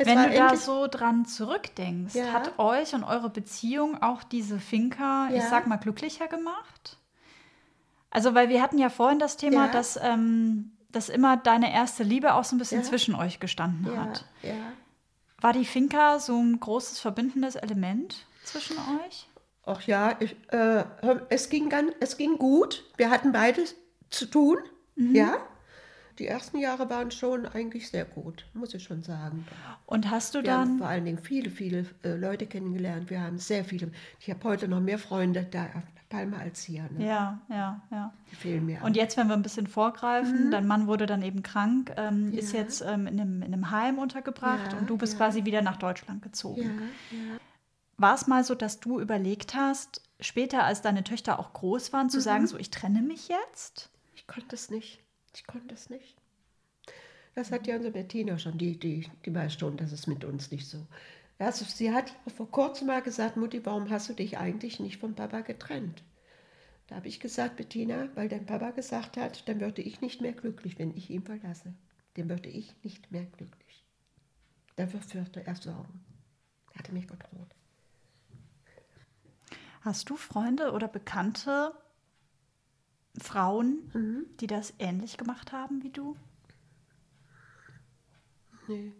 Es 0.00 0.06
Wenn 0.06 0.30
du 0.30 0.34
da 0.34 0.56
so 0.56 0.86
dran 0.86 1.26
zurückdenkst, 1.26 2.14
Ja. 2.14 2.32
hat 2.32 2.58
euch 2.58 2.94
und 2.94 3.04
eure 3.04 3.28
Beziehung 3.28 4.02
auch 4.02 4.22
diese 4.22 4.58
Finca, 4.58 5.28
ich 5.28 5.36
Ja. 5.42 5.48
sag 5.50 5.66
mal, 5.66 5.76
glücklicher 5.76 6.26
gemacht? 6.26 6.96
Also, 8.10 8.34
weil 8.34 8.48
wir 8.48 8.62
hatten 8.62 8.78
ja 8.78 8.88
vorhin 8.88 9.18
das 9.18 9.36
Thema, 9.36 9.66
Ja. 9.66 9.72
dass, 9.72 9.98
ähm, 10.02 10.72
dass 10.90 11.10
immer 11.10 11.36
deine 11.36 11.70
erste 11.70 12.02
Liebe 12.02 12.32
auch 12.32 12.44
so 12.44 12.56
ein 12.56 12.58
bisschen 12.58 12.82
zwischen 12.82 13.14
euch 13.14 13.40
gestanden 13.40 13.94
hat. 14.00 14.24
War 15.38 15.52
die 15.52 15.66
Finca 15.66 16.18
so 16.18 16.34
ein 16.38 16.58
großes 16.58 16.98
verbindendes 16.98 17.56
Element 17.56 18.24
zwischen 18.42 18.78
euch? 19.04 19.28
Ach 19.66 19.82
ja, 19.82 20.16
ich, 20.18 20.34
äh, 20.50 20.82
es, 21.28 21.50
ging 21.50 21.68
ganz, 21.68 21.92
es 22.00 22.16
ging 22.16 22.38
gut. 22.38 22.84
Wir 22.96 23.10
hatten 23.10 23.32
beides 23.32 23.74
zu 24.08 24.24
tun. 24.24 24.56
Ja. 24.96 25.36
Die 26.20 26.26
ersten 26.26 26.58
Jahre 26.58 26.88
waren 26.90 27.10
schon 27.10 27.46
eigentlich 27.46 27.88
sehr 27.88 28.04
gut, 28.04 28.44
muss 28.52 28.74
ich 28.74 28.84
schon 28.84 29.02
sagen. 29.02 29.46
Und 29.86 30.10
hast 30.10 30.34
du 30.34 30.42
Wir 30.42 30.52
haben 30.52 30.68
dann, 30.72 30.78
vor 30.78 30.86
allen 30.88 31.04
Dingen 31.06 31.18
viele, 31.18 31.50
viele 31.50 31.86
äh, 32.04 32.14
Leute 32.14 32.46
kennengelernt. 32.46 33.08
Wir 33.08 33.22
haben 33.22 33.38
sehr 33.38 33.64
viele. 33.64 33.90
Ich 34.20 34.28
habe 34.30 34.44
heute 34.44 34.68
noch 34.68 34.80
mehr 34.80 34.98
Freunde 34.98 35.44
da 35.50 35.64
auf 35.64 35.82
Palma 36.10 36.36
als 36.38 36.62
hier. 36.62 36.82
Ne? 36.90 37.06
ja, 37.06 37.40
ja, 37.48 37.80
ja. 37.90 38.12
Die 38.30 38.36
fehlen 38.36 38.66
mir. 38.66 38.82
Und 38.82 38.96
jetzt, 38.96 39.16
wenn 39.16 39.28
wir 39.28 39.34
ein 39.34 39.42
bisschen 39.42 39.66
vorgreifen, 39.66 40.46
Mhm. 40.46 40.50
dein 40.50 40.66
Mann 40.66 40.86
wurde 40.88 41.06
dann 41.06 41.22
eben 41.22 41.42
krank, 41.42 41.92
ähm, 41.96 42.32
ist 42.34 42.52
jetzt 42.52 42.82
ähm, 42.82 43.06
in, 43.06 43.18
einem, 43.20 43.42
in 43.42 43.54
einem 43.54 43.70
Heim 43.70 43.98
untergebracht 43.98 44.72
Ja, 44.72 44.78
und 44.78 44.90
du 44.90 44.98
bist 44.98 45.14
ja. 45.14 45.18
quasi 45.18 45.44
wieder 45.46 45.62
nach 45.62 45.76
Deutschland 45.76 46.20
gezogen. 46.20 46.62
ja, 47.10 47.16
ja. 47.16 47.38
War 47.96 48.14
es 48.14 48.26
mal 48.26 48.44
so, 48.44 48.54
dass 48.54 48.80
du 48.80 49.00
überlegt 49.00 49.54
hast, 49.54 50.02
später 50.20 50.64
als 50.64 50.82
deine 50.82 51.02
Töchter 51.04 51.38
auch 51.38 51.52
groß 51.54 51.92
waren, 51.94 52.10
zu 52.10 52.18
Mhm. 52.18 52.22
sagen, 52.22 52.46
so 52.46 52.58
ich 52.58 52.70
trenne 52.70 53.00
mich 53.02 53.28
jetzt? 53.28 53.88
Ich 54.16 54.26
konnte 54.26 54.54
es 54.54 54.70
nicht. 54.70 54.99
Ich 55.34 55.46
konnte 55.46 55.74
es 55.74 55.90
nicht. 55.90 56.16
Das 57.34 57.52
hat 57.52 57.66
ja 57.66 57.76
unsere 57.76 57.92
Bettina 57.92 58.38
schon, 58.38 58.58
die, 58.58 58.78
die, 58.78 59.08
die 59.24 59.34
weiß 59.34 59.54
schon, 59.54 59.76
dass 59.76 59.92
es 59.92 60.06
mit 60.06 60.24
uns 60.24 60.50
nicht 60.50 60.66
so. 60.66 60.86
Also 61.38 61.64
sie 61.64 61.92
hat 61.92 62.14
vor 62.36 62.50
kurzem 62.50 62.88
mal 62.88 63.00
gesagt, 63.00 63.36
Mutti, 63.36 63.64
warum 63.64 63.88
hast 63.88 64.08
du 64.08 64.12
dich 64.12 64.36
eigentlich 64.38 64.80
nicht 64.80 64.98
vom 64.98 65.14
Papa 65.14 65.40
getrennt? 65.40 66.02
Da 66.88 66.96
habe 66.96 67.08
ich 67.08 67.20
gesagt, 67.20 67.56
Bettina, 67.56 68.08
weil 68.14 68.28
dein 68.28 68.46
Papa 68.46 68.72
gesagt 68.72 69.16
hat, 69.16 69.48
dann 69.48 69.60
würde 69.60 69.80
ich 69.80 70.00
nicht 70.00 70.20
mehr 70.20 70.32
glücklich, 70.32 70.78
wenn 70.78 70.94
ich 70.96 71.08
ihn 71.08 71.22
verlasse. 71.22 71.72
Dann 72.14 72.28
würde 72.28 72.48
ich 72.48 72.74
nicht 72.82 73.12
mehr 73.12 73.24
glücklich. 73.24 73.86
Dafür 74.76 75.00
würde 75.14 75.46
er 75.46 75.54
sorgen. 75.54 76.04
Er 76.72 76.80
hatte 76.80 76.92
mich 76.92 77.06
gedroht. 77.06 77.54
Hast 79.82 80.10
du 80.10 80.16
Freunde 80.16 80.72
oder 80.72 80.88
bekannte 80.88 81.72
Frauen, 83.18 83.90
Mhm. 83.92 84.26
die 84.40 84.46
das 84.46 84.72
ähnlich 84.78 85.16
gemacht 85.16 85.52
haben 85.52 85.82
wie 85.82 85.90
du? 85.90 86.16
Nee. 88.68 88.92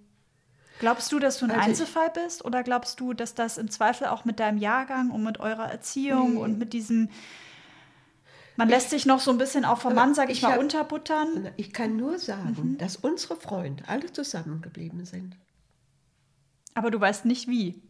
Glaubst 0.80 1.12
du, 1.12 1.18
dass 1.18 1.38
du 1.38 1.44
ein 1.44 1.50
Also 1.50 1.62
Einzelfall 1.68 2.10
bist 2.10 2.44
oder 2.44 2.62
glaubst 2.62 2.98
du, 3.00 3.12
dass 3.12 3.34
das 3.34 3.58
im 3.58 3.70
Zweifel 3.70 4.06
auch 4.08 4.24
mit 4.24 4.40
deinem 4.40 4.58
Jahrgang 4.58 5.10
und 5.10 5.22
mit 5.22 5.38
eurer 5.38 5.70
Erziehung 5.70 6.34
Nee. 6.34 6.40
und 6.40 6.58
mit 6.58 6.72
diesem 6.72 7.08
man 8.56 8.68
lässt 8.68 8.90
sich 8.90 9.06
noch 9.06 9.20
so 9.20 9.30
ein 9.30 9.38
bisschen 9.38 9.64
auch 9.64 9.78
vom 9.80 9.94
Mann, 9.94 10.14
sag 10.14 10.28
ich, 10.28 10.38
ich 10.38 10.42
mal, 10.42 10.52
hab- 10.52 10.58
unterbuttern. 10.58 11.48
Ich 11.56 11.72
kann 11.72 11.96
nur 11.96 12.18
sagen, 12.18 12.76
dass 12.76 12.96
unsere 12.96 13.36
Freunde 13.36 13.84
alle 13.88 14.12
zusammengeblieben 14.12 15.06
sind. 15.06 15.34
Aber 16.74 16.90
du 16.90 17.00
weißt 17.00 17.24
nicht 17.24 17.48
wie. 17.48 17.80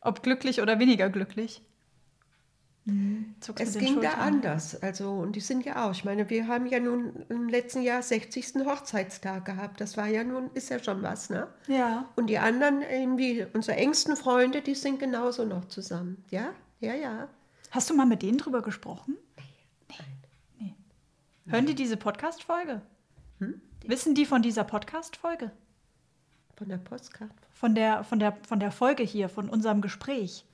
Ob 0.00 0.22
glücklich 0.24 0.60
oder 0.62 0.80
weniger 0.80 1.10
glücklich. 1.10 1.62
Hm, 2.88 3.34
zuckst 3.40 3.66
Es 3.66 3.78
ging 3.78 3.96
da 3.96 4.10
Schultern. 4.10 4.20
anders. 4.20 4.82
Also, 4.82 5.10
und 5.10 5.36
die 5.36 5.40
sind 5.40 5.64
ja 5.66 5.86
auch. 5.86 5.92
Ich 5.92 6.04
meine, 6.04 6.30
wir 6.30 6.46
haben 6.48 6.66
ja 6.66 6.80
nun 6.80 7.24
im 7.28 7.48
letzten 7.48 7.82
Jahr 7.82 8.02
60. 8.02 8.64
Hochzeitstag 8.64 9.44
gehabt. 9.44 9.80
Das 9.80 9.96
war 9.98 10.06
ja 10.06 10.24
nun, 10.24 10.50
ist 10.54 10.70
ja 10.70 10.82
schon 10.82 11.02
was, 11.02 11.28
ne? 11.28 11.48
Ja. 11.66 12.08
Und 12.16 12.28
die 12.28 12.38
anderen, 12.38 12.80
irgendwie, 12.80 13.46
unsere 13.52 13.76
engsten 13.76 14.16
Freunde, 14.16 14.62
die 14.62 14.74
sind 14.74 14.98
genauso 14.98 15.44
noch 15.44 15.66
zusammen. 15.68 16.24
Ja, 16.30 16.48
ja, 16.80 16.94
ja. 16.94 17.28
Hast 17.70 17.90
du 17.90 17.94
mal 17.94 18.06
mit 18.06 18.22
denen 18.22 18.38
drüber 18.38 18.62
gesprochen? 18.62 19.18
Nee. 20.58 20.74
Hören 21.46 21.66
die 21.66 21.74
diese 21.74 21.98
Podcast-Folge? 21.98 22.80
Hm? 23.40 23.60
Wissen 23.86 24.14
die 24.14 24.24
von 24.24 24.40
dieser 24.40 24.64
Podcast-Folge? 24.64 25.50
Von 26.56 26.68
der 26.70 26.78
Postkarte. 26.78 27.34
Von 27.52 27.74
der, 27.74 28.02
von, 28.04 28.18
der, 28.18 28.36
von 28.46 28.60
der 28.60 28.72
Folge 28.72 29.02
hier, 29.02 29.28
von 29.28 29.48
unserem 29.50 29.80
Gespräch? 29.82 30.44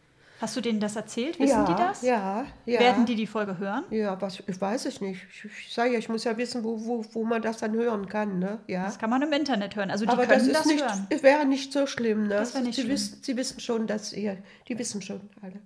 Hast 0.41 0.57
du 0.57 0.61
denen 0.61 0.81
das 0.81 0.97
erzählt? 0.97 1.39
Wissen 1.39 1.51
ja, 1.59 1.65
die 1.65 1.75
das? 1.75 2.03
Ja, 2.03 2.45
ja. 2.67 2.81
Werden 2.81 3.07
die 3.07 3.15
die 3.15 3.27
Folge 3.27 3.57
hören? 3.59 3.85
Ja, 3.91 4.21
was, 4.21 4.41
ich 4.47 4.61
weiß 4.61 4.85
es 4.87 5.01
nicht. 5.01 5.25
Ich, 5.31 5.45
ich 5.45 5.73
sage 5.73 5.93
ja, 5.93 5.99
ich 5.99 6.09
muss 6.09 6.25
ja 6.25 6.37
wissen, 6.37 6.65
wo, 6.65 6.85
wo, 6.85 7.05
wo 7.13 7.25
man 7.25 7.41
das 7.41 7.59
dann 7.59 7.73
hören 7.73 8.09
kann, 8.09 8.41
ne? 8.41 8.59
Ja. 8.67 8.85
Das 8.85 8.99
kann 8.99 9.11
man 9.11 9.23
im 9.23 9.33
Internet 9.33 9.77
hören. 9.77 9.91
Also 9.91 10.05
die 10.05 10.11
Aber 10.11 10.27
das 10.27 10.39
können 10.39 10.51
ist 10.51 10.59
das, 10.59 10.67
nicht, 10.67 10.83
hören. 10.85 11.07
es 11.09 11.23
wäre 11.23 11.47
nicht 11.47 11.73
so 11.73 11.87
schlimm, 11.87 12.25
ne? 12.25 12.31
Das 12.31 12.55
nicht 12.55 12.75
sie, 12.75 12.83
schlimm. 12.83 12.93
Wissen, 12.95 13.19
sie 13.23 13.37
wissen 13.37 13.61
schon, 13.61 13.87
dass 13.87 14.13
ihr, 14.13 14.37
die 14.69 14.79
wissen 14.79 15.03
schon 15.03 15.21
alle, 15.41 15.61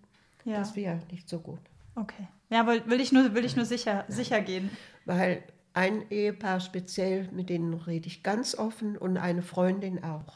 Ja. 0.45 0.59
das 0.59 0.77
wäre 0.77 1.01
nicht 1.11 1.29
so 1.29 1.39
gut. 1.41 1.61
Okay. 1.95 2.29
Ja, 2.51 2.67
will, 2.67 2.83
will 2.87 3.01
ich 3.01 3.11
nur, 3.11 3.35
will 3.35 3.45
ich 3.45 3.57
nur 3.57 3.65
sicher, 3.65 4.05
sicher 4.09 4.41
gehen. 4.43 4.71
Weil 5.07 5.43
ein 5.73 6.09
Ehepaar 6.11 6.61
speziell, 6.61 7.29
mit 7.33 7.49
denen 7.49 7.73
rede 7.75 8.07
ich 8.07 8.23
ganz 8.23 8.55
offen 8.55 8.97
und 8.99 9.17
eine 9.17 9.43
Freundin 9.43 10.05
auch. 10.05 10.35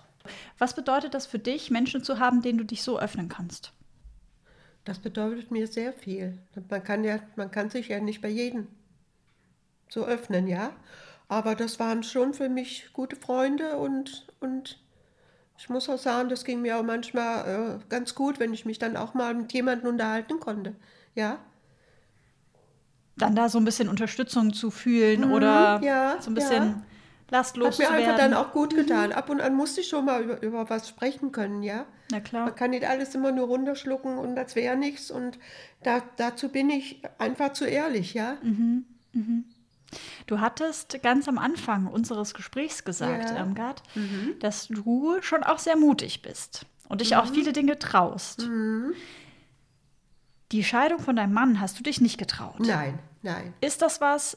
Was 0.59 0.75
bedeutet 0.75 1.15
das 1.15 1.27
für 1.27 1.39
dich, 1.39 1.71
Menschen 1.71 2.03
zu 2.03 2.19
haben, 2.19 2.43
denen 2.43 2.59
du 2.59 2.65
dich 2.65 2.83
so 2.83 2.99
öffnen 2.99 3.29
kannst? 3.29 3.73
Das 4.85 4.99
bedeutet 4.99 5.51
mir 5.51 5.67
sehr 5.67 5.93
viel. 5.93 6.39
Man 6.69 6.83
kann 6.83 7.05
ja, 7.05 7.21
man 7.37 7.51
kann 7.51 7.71
sich 7.71 7.89
ja 7.89 8.01
nicht 8.01 8.21
bei 8.21 8.29
jedem 8.29 8.67
so 9.89 10.05
öffnen, 10.05 10.49
ja. 10.49 10.73
Aber 11.29 11.55
das 11.55 11.79
waren 11.79 12.03
schon 12.03 12.35
für 12.35 12.49
mich 12.49 12.93
gute 12.93 13.17
Freunde 13.17 13.77
und, 13.79 14.27
und 14.41 14.79
ich 15.57 15.69
muss 15.69 15.89
auch 15.89 15.99
sagen, 15.99 16.29
das 16.29 16.45
ging 16.45 16.63
mir 16.63 16.79
auch 16.79 16.83
manchmal 16.83 17.79
äh, 17.81 17.85
ganz 17.89 18.15
gut, 18.15 18.41
wenn 18.41 18.53
ich 18.53 18.65
mich 18.65 18.79
dann 18.79 18.97
auch 18.97 19.15
mal 19.15 19.35
mit 19.35 19.53
jemandem 19.53 19.89
unterhalten 19.89 20.41
konnte, 20.41 20.75
ja. 21.15 21.39
Dann 23.17 23.37
da 23.37 23.49
so 23.49 23.59
ein 23.59 23.65
bisschen 23.65 23.89
Unterstützung 23.89 24.53
zu 24.53 24.71
fühlen 24.71 25.27
mhm, 25.27 25.33
oder 25.33 25.81
ja, 25.83 26.21
so 26.21 26.31
ein 26.31 26.35
bisschen 26.35 26.63
ja. 26.63 26.83
Lastlos 27.33 27.77
zu 27.77 27.83
werden. 27.83 27.95
Hat 27.95 28.01
mir 28.01 28.07
einfach 28.09 28.19
dann 28.19 28.35
auch 28.35 28.53
gut 28.53 28.77
getan. 28.77 29.11
Mhm. 29.11 29.17
Ab 29.17 29.31
und 29.31 29.41
an 29.41 29.55
musste 29.55 29.81
ich 29.81 29.89
schon 29.89 30.05
mal 30.05 30.23
über, 30.23 30.43
über 30.43 30.71
was 30.71 30.89
sprechen 30.89 31.33
können, 31.33 31.63
ja. 31.63 31.87
Na 32.11 32.21
klar. 32.21 32.45
Man 32.45 32.55
kann 32.55 32.71
nicht 32.71 32.85
alles 32.85 33.15
immer 33.15 33.33
nur 33.33 33.47
runterschlucken 33.49 34.19
und 34.19 34.37
das 34.37 34.55
wäre 34.55 34.77
nichts 34.77 35.11
und 35.11 35.39
da, 35.83 36.03
dazu 36.17 36.51
bin 36.51 36.71
ich 36.71 37.03
einfach 37.19 37.55
zu 37.55 37.65
ehrlich, 37.65 38.15
ja. 38.15 38.37
Mhm. 38.43 38.85
Mhm. 39.13 39.45
Du 40.27 40.41
hattest 40.41 41.03
ganz 41.03 41.29
am 41.29 41.39
Anfang 41.39 41.87
unseres 41.87 42.35
Gesprächs 42.35 42.85
gesagt, 42.85 43.31
ja. 43.31 43.37
Irmgard, 43.39 43.83
mhm. 43.95 44.37
dass 44.41 44.69
du 44.69 45.21
schon 45.21 45.43
auch 45.43 45.59
sehr 45.59 45.77
mutig 45.77 46.23
bist 46.23 46.67
und 46.89 47.01
dich 47.01 47.11
mhm. 47.13 47.17
auch 47.17 47.27
viele 47.27 47.53
Dinge 47.53 47.79
traust. 47.79 48.47
Mhm. 48.47 48.93
Die 50.53 50.65
Scheidung 50.65 51.01
von 51.01 51.17
deinem 51.17 51.33
Mann 51.33 51.61
hast 51.61 51.79
du 51.79 51.83
dich 51.83 52.01
nicht 52.01 52.19
getraut. 52.19 52.61
Nein, 52.61 52.99
nein. 53.23 53.55
Ist 53.63 53.81
das 53.81 54.03
was, 54.03 54.37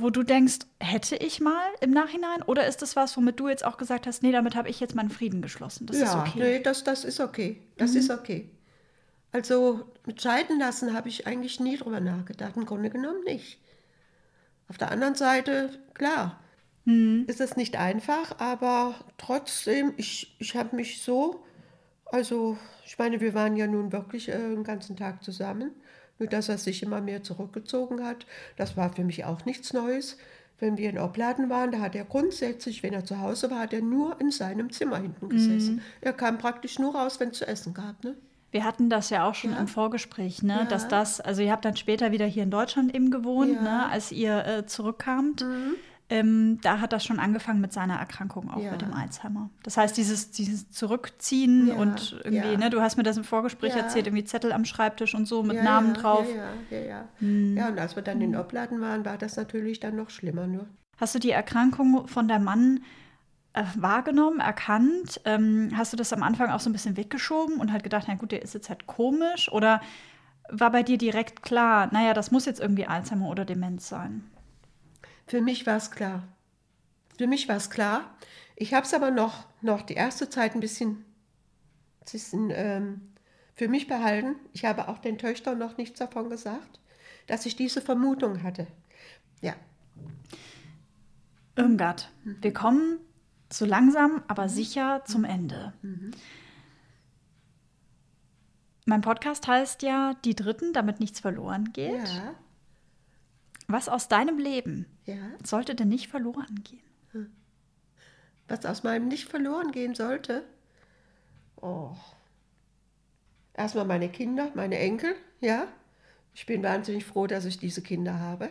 wo 0.00 0.10
du 0.10 0.22
denkst, 0.22 0.60
hätte 0.80 1.16
ich 1.16 1.40
mal 1.40 1.66
im 1.80 1.90
Nachhinein? 1.90 2.42
Oder 2.42 2.66
ist 2.66 2.82
das 2.82 2.96
was, 2.96 3.16
womit 3.16 3.40
du 3.40 3.48
jetzt 3.48 3.64
auch 3.64 3.76
gesagt 3.76 4.06
hast, 4.06 4.22
nee, 4.22 4.32
damit 4.32 4.56
habe 4.56 4.68
ich 4.68 4.80
jetzt 4.80 4.94
meinen 4.94 5.10
Frieden 5.10 5.42
geschlossen? 5.42 5.86
Das 5.86 5.98
ja, 5.98 6.04
ist 6.04 6.14
okay. 6.14 6.38
Nee, 6.38 6.60
das, 6.60 6.84
das 6.84 7.04
ist 7.04 7.20
okay. 7.20 7.62
Das 7.76 7.92
mhm. 7.92 7.98
ist 7.98 8.10
okay. 8.10 8.50
Also 9.32 9.84
mit 10.06 10.20
Scheiden 10.22 10.58
lassen 10.58 10.94
habe 10.94 11.08
ich 11.08 11.26
eigentlich 11.26 11.60
nie 11.60 11.76
drüber 11.76 12.00
nachgedacht. 12.00 12.56
Im 12.56 12.66
Grunde 12.66 12.90
genommen 12.90 13.22
nicht. 13.24 13.60
Auf 14.68 14.78
der 14.78 14.90
anderen 14.90 15.14
Seite, 15.14 15.70
klar, 15.94 16.40
mhm. 16.84 17.24
ist 17.26 17.40
es 17.40 17.56
nicht 17.56 17.76
einfach, 17.76 18.38
aber 18.38 18.94
trotzdem, 19.18 19.92
ich, 19.96 20.36
ich 20.38 20.56
habe 20.56 20.74
mich 20.74 21.02
so, 21.02 21.44
also 22.06 22.56
ich 22.84 22.98
meine, 22.98 23.20
wir 23.20 23.34
waren 23.34 23.56
ja 23.56 23.66
nun 23.66 23.92
wirklich 23.92 24.28
äh, 24.28 24.38
den 24.38 24.64
ganzen 24.64 24.96
Tag 24.96 25.22
zusammen, 25.22 25.72
nur 26.18 26.28
dass 26.28 26.48
er 26.48 26.58
sich 26.58 26.82
immer 26.82 27.00
mehr 27.00 27.22
zurückgezogen 27.22 28.04
hat, 28.04 28.26
das 28.56 28.76
war 28.76 28.92
für 28.92 29.04
mich 29.04 29.24
auch 29.24 29.44
nichts 29.44 29.72
Neues. 29.72 30.16
Wenn 30.58 30.78
wir 30.78 30.88
in 30.88 30.98
Opladen 30.98 31.50
waren, 31.50 31.70
da 31.70 31.80
hat 31.80 31.94
er 31.94 32.04
grundsätzlich, 32.04 32.82
wenn 32.82 32.94
er 32.94 33.04
zu 33.04 33.20
Hause 33.20 33.50
war, 33.50 33.60
hat 33.60 33.74
er 33.74 33.82
nur 33.82 34.18
in 34.20 34.30
seinem 34.30 34.70
Zimmer 34.70 34.96
hinten 34.96 35.28
gesessen. 35.28 35.76
Mhm. 35.76 35.82
Er 36.00 36.14
kam 36.14 36.38
praktisch 36.38 36.78
nur 36.78 36.94
raus, 36.94 37.20
wenn 37.20 37.28
es 37.28 37.38
zu 37.38 37.46
essen 37.46 37.74
gab. 37.74 38.02
Ne? 38.02 38.14
Wir 38.52 38.64
hatten 38.64 38.88
das 38.88 39.10
ja 39.10 39.28
auch 39.28 39.34
schon 39.34 39.52
ja. 39.52 39.58
im 39.58 39.68
Vorgespräch, 39.68 40.42
ne? 40.42 40.60
Ja. 40.60 40.64
dass 40.64 40.88
das, 40.88 41.20
also 41.20 41.42
ihr 41.42 41.52
habt 41.52 41.66
dann 41.66 41.76
später 41.76 42.10
wieder 42.10 42.24
hier 42.24 42.42
in 42.42 42.50
Deutschland 42.50 42.94
eben 42.94 43.10
gewohnt, 43.10 43.56
ja. 43.56 43.62
ne? 43.62 43.86
als 43.90 44.12
ihr 44.12 44.46
äh, 44.46 44.66
zurückkamt. 44.66 45.42
Mhm. 45.42 45.74
Ähm, 46.08 46.60
da 46.62 46.80
hat 46.80 46.92
das 46.92 47.04
schon 47.04 47.18
angefangen 47.18 47.60
mit 47.60 47.72
seiner 47.72 47.96
Erkrankung, 47.96 48.48
auch 48.48 48.70
mit 48.70 48.80
dem 48.80 48.92
Alzheimer. 48.92 49.50
Das 49.64 49.76
heißt, 49.76 49.96
dieses, 49.96 50.30
dieses 50.30 50.70
Zurückziehen 50.70 51.72
und 51.72 52.20
irgendwie, 52.24 52.56
ne, 52.56 52.70
du 52.70 52.80
hast 52.80 52.96
mir 52.96 53.02
das 53.02 53.16
im 53.16 53.24
Vorgespräch 53.24 53.74
erzählt, 53.74 54.06
irgendwie 54.06 54.24
Zettel 54.24 54.52
am 54.52 54.64
Schreibtisch 54.64 55.16
und 55.16 55.26
so 55.26 55.42
mit 55.42 55.60
Namen 55.60 55.94
drauf. 55.94 56.28
Ja, 56.70 56.78
ja, 56.78 56.84
ja. 56.84 57.08
Mhm. 57.18 57.56
Ja, 57.56 57.68
und 57.68 57.78
als 57.78 57.96
wir 57.96 58.02
dann 58.02 58.20
in 58.20 58.36
Opladen 58.36 58.80
waren, 58.80 59.04
war 59.04 59.18
das 59.18 59.36
natürlich 59.36 59.80
dann 59.80 59.96
noch 59.96 60.10
schlimmer. 60.10 60.46
Nur. 60.46 60.66
Hast 60.96 61.14
du 61.16 61.18
die 61.18 61.30
Erkrankung 61.30 62.06
von 62.06 62.28
deinem 62.28 62.44
Mann 62.44 62.80
äh, 63.52 63.64
wahrgenommen, 63.74 64.38
erkannt? 64.38 65.20
Ähm, 65.24 65.72
hast 65.74 65.92
du 65.92 65.96
das 65.96 66.12
am 66.12 66.22
Anfang 66.22 66.50
auch 66.50 66.60
so 66.60 66.70
ein 66.70 66.72
bisschen 66.72 66.96
weggeschoben 66.96 67.56
und 67.56 67.72
halt 67.72 67.82
gedacht, 67.82 68.04
na 68.06 68.14
gut, 68.14 68.30
der 68.30 68.42
ist 68.42 68.54
jetzt 68.54 68.68
halt 68.68 68.86
komisch? 68.86 69.50
Oder 69.50 69.80
war 70.48 70.70
bei 70.70 70.84
dir 70.84 70.98
direkt 70.98 71.42
klar, 71.42 71.88
naja, 71.92 72.14
das 72.14 72.30
muss 72.30 72.46
jetzt 72.46 72.60
irgendwie 72.60 72.86
Alzheimer 72.86 73.28
oder 73.28 73.44
Demenz 73.44 73.88
sein? 73.88 74.30
Für 75.26 75.40
mich 75.40 75.66
war 75.66 75.76
es 75.76 75.90
klar. 75.90 76.28
Für 77.18 77.26
mich 77.26 77.48
war 77.48 77.56
es 77.56 77.70
klar. 77.70 78.16
Ich 78.54 78.74
habe 78.74 78.86
es 78.86 78.94
aber 78.94 79.10
noch, 79.10 79.46
noch 79.60 79.82
die 79.82 79.94
erste 79.94 80.30
Zeit 80.30 80.54
ein 80.54 80.60
bisschen, 80.60 81.04
bisschen 82.10 82.50
ähm, 82.50 83.12
für 83.54 83.68
mich 83.68 83.86
behalten. 83.86 84.36
Ich 84.52 84.64
habe 84.64 84.88
auch 84.88 84.98
den 84.98 85.18
Töchtern 85.18 85.58
noch 85.58 85.76
nichts 85.76 85.98
davon 85.98 86.30
gesagt, 86.30 86.80
dass 87.26 87.46
ich 87.46 87.56
diese 87.56 87.80
Vermutung 87.80 88.42
hatte. 88.42 88.66
Ja. 89.40 89.54
Irmgard, 91.56 92.10
wir 92.24 92.52
kommen 92.52 93.00
so 93.52 93.64
langsam, 93.64 94.22
aber 94.28 94.44
mhm. 94.44 94.48
sicher 94.48 95.02
zum 95.06 95.24
Ende. 95.24 95.72
Mhm. 95.82 96.10
Mein 98.84 99.00
Podcast 99.00 99.48
heißt 99.48 99.82
ja 99.82 100.14
Die 100.24 100.36
Dritten, 100.36 100.72
damit 100.72 101.00
nichts 101.00 101.18
verloren 101.18 101.72
geht. 101.72 102.08
Ja. 102.08 102.34
Was 103.68 103.88
aus 103.88 104.08
deinem 104.08 104.38
Leben 104.38 104.86
ja. 105.04 105.16
sollte 105.42 105.74
denn 105.74 105.88
nicht 105.88 106.08
verloren 106.08 106.62
gehen? 106.62 106.82
Hm. 107.12 107.30
Was 108.48 108.64
aus 108.64 108.82
meinem 108.84 109.08
nicht 109.08 109.28
verloren 109.28 109.72
gehen 109.72 109.94
sollte? 109.94 110.44
Oh. 111.60 111.96
Erstmal 113.54 113.86
meine 113.86 114.08
Kinder, 114.08 114.50
meine 114.54 114.78
Enkel, 114.78 115.14
ja. 115.40 115.66
Ich 116.34 116.46
bin 116.46 116.62
wahnsinnig 116.62 117.04
froh, 117.04 117.26
dass 117.26 117.46
ich 117.46 117.58
diese 117.58 117.82
Kinder 117.82 118.20
habe. 118.20 118.50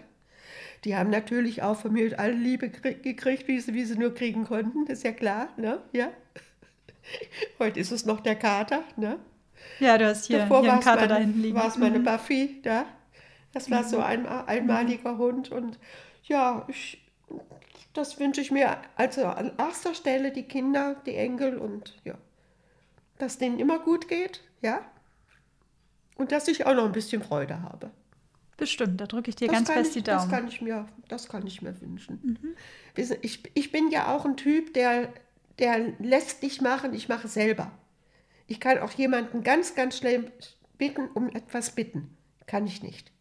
Die 0.83 0.95
haben 0.95 1.09
natürlich 1.09 1.61
auch 1.61 1.77
von 1.77 1.93
mir 1.93 2.19
alle 2.19 2.33
Liebe 2.33 2.69
gekriegt, 2.69 3.47
wie 3.47 3.59
sie, 3.59 3.73
wie 3.73 3.85
sie 3.85 3.97
nur 3.97 4.13
kriegen 4.13 4.45
konnten, 4.45 4.85
das 4.85 4.99
ist 4.99 5.03
ja 5.03 5.11
klar, 5.11 5.49
ne? 5.57 5.81
Ja. 5.93 6.11
Heute 7.59 7.79
ist 7.79 7.91
es 7.91 8.05
noch 8.05 8.19
der 8.19 8.35
Kater, 8.35 8.83
ne? 8.97 9.19
Ja, 9.79 9.97
du 9.97 10.07
hast 10.07 10.25
hier, 10.25 10.39
Davor 10.39 10.61
hier 10.61 10.73
einen 10.73 10.81
Kater 10.81 11.01
meine, 11.01 11.07
da 11.07 11.15
hinten 11.17 11.41
liegen. 11.41 11.55
War 11.55 11.67
es 11.67 11.77
meine 11.77 11.99
mhm. 11.99 12.03
Buffy, 12.03 12.61
da. 12.63 12.85
Das 13.55 13.71
war 13.71 13.83
mhm. 13.83 13.87
so 13.87 13.99
ein 13.99 14.27
einmaliger 14.27 15.13
mhm. 15.13 15.17
Hund 15.17 15.49
und 15.49 15.79
ja, 16.25 16.65
ich, 16.67 17.01
das 17.93 18.19
wünsche 18.19 18.41
ich 18.41 18.51
mir 18.51 18.77
also 18.97 19.27
an 19.27 19.53
erster 19.57 19.95
Stelle 19.95 20.33
die 20.33 20.43
Kinder, 20.43 21.01
die 21.05 21.15
Enkel 21.15 21.57
und 21.57 21.95
ja, 22.03 22.15
dass 23.17 23.37
denen 23.37 23.57
immer 23.57 23.79
gut 23.79 24.09
geht, 24.09 24.41
ja. 24.61 24.81
Und 26.17 26.33
dass 26.33 26.49
ich 26.49 26.65
auch 26.65 26.73
noch 26.73 26.83
ein 26.83 26.91
bisschen 26.91 27.23
Freude 27.23 27.61
habe. 27.61 27.91
Bestimmt, 28.57 28.99
da 28.99 29.05
drücke 29.05 29.29
ich 29.29 29.37
dir 29.37 29.47
das 29.47 29.55
ganz 29.55 29.71
fest 29.71 29.95
ich, 29.95 30.03
die 30.03 30.11
Daumen. 30.11 30.29
Das 30.29 30.37
kann 30.37 30.47
ich 30.49 30.61
mir, 30.61 30.85
das 31.07 31.29
kann 31.29 31.47
ich 31.47 31.61
mir 31.61 31.79
wünschen. 31.79 32.19
Mhm. 32.43 33.15
Ich, 33.21 33.39
ich 33.53 33.71
bin 33.71 33.89
ja 33.89 34.13
auch 34.13 34.25
ein 34.25 34.35
Typ, 34.35 34.73
der, 34.73 35.13
der 35.59 35.93
lässt 35.99 36.43
dich 36.43 36.59
machen, 36.59 36.93
ich 36.93 37.07
mache 37.07 37.29
selber. 37.29 37.71
Ich 38.47 38.59
kann 38.59 38.79
auch 38.79 38.91
jemanden 38.91 39.43
ganz, 39.45 39.75
ganz 39.75 39.97
schnell 39.97 40.29
bitten, 40.77 41.07
um 41.13 41.29
etwas 41.29 41.71
bitten. 41.71 42.17
Kann 42.47 42.67
ich 42.67 42.83
nicht. 42.83 43.14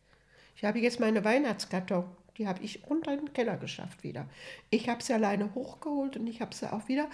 Ich 0.64 0.68
habe 0.68 0.78
jetzt 0.78 0.98
meine 0.98 1.22
Weihnachtskarton 1.24 2.06
die 2.38 2.48
habe 2.48 2.62
ich 2.62 2.84
unter 2.88 3.16
den 3.16 3.32
Keller 3.32 3.56
geschafft 3.56 4.02
wieder. 4.02 4.26
Ich 4.70 4.88
habe 4.88 5.02
sie 5.02 5.12
alleine 5.12 5.54
hochgeholt 5.54 6.16
und 6.16 6.26
ich 6.26 6.40
habe 6.40 6.54
sie 6.54 6.72
auch 6.72 6.88
wieder. 6.88 7.06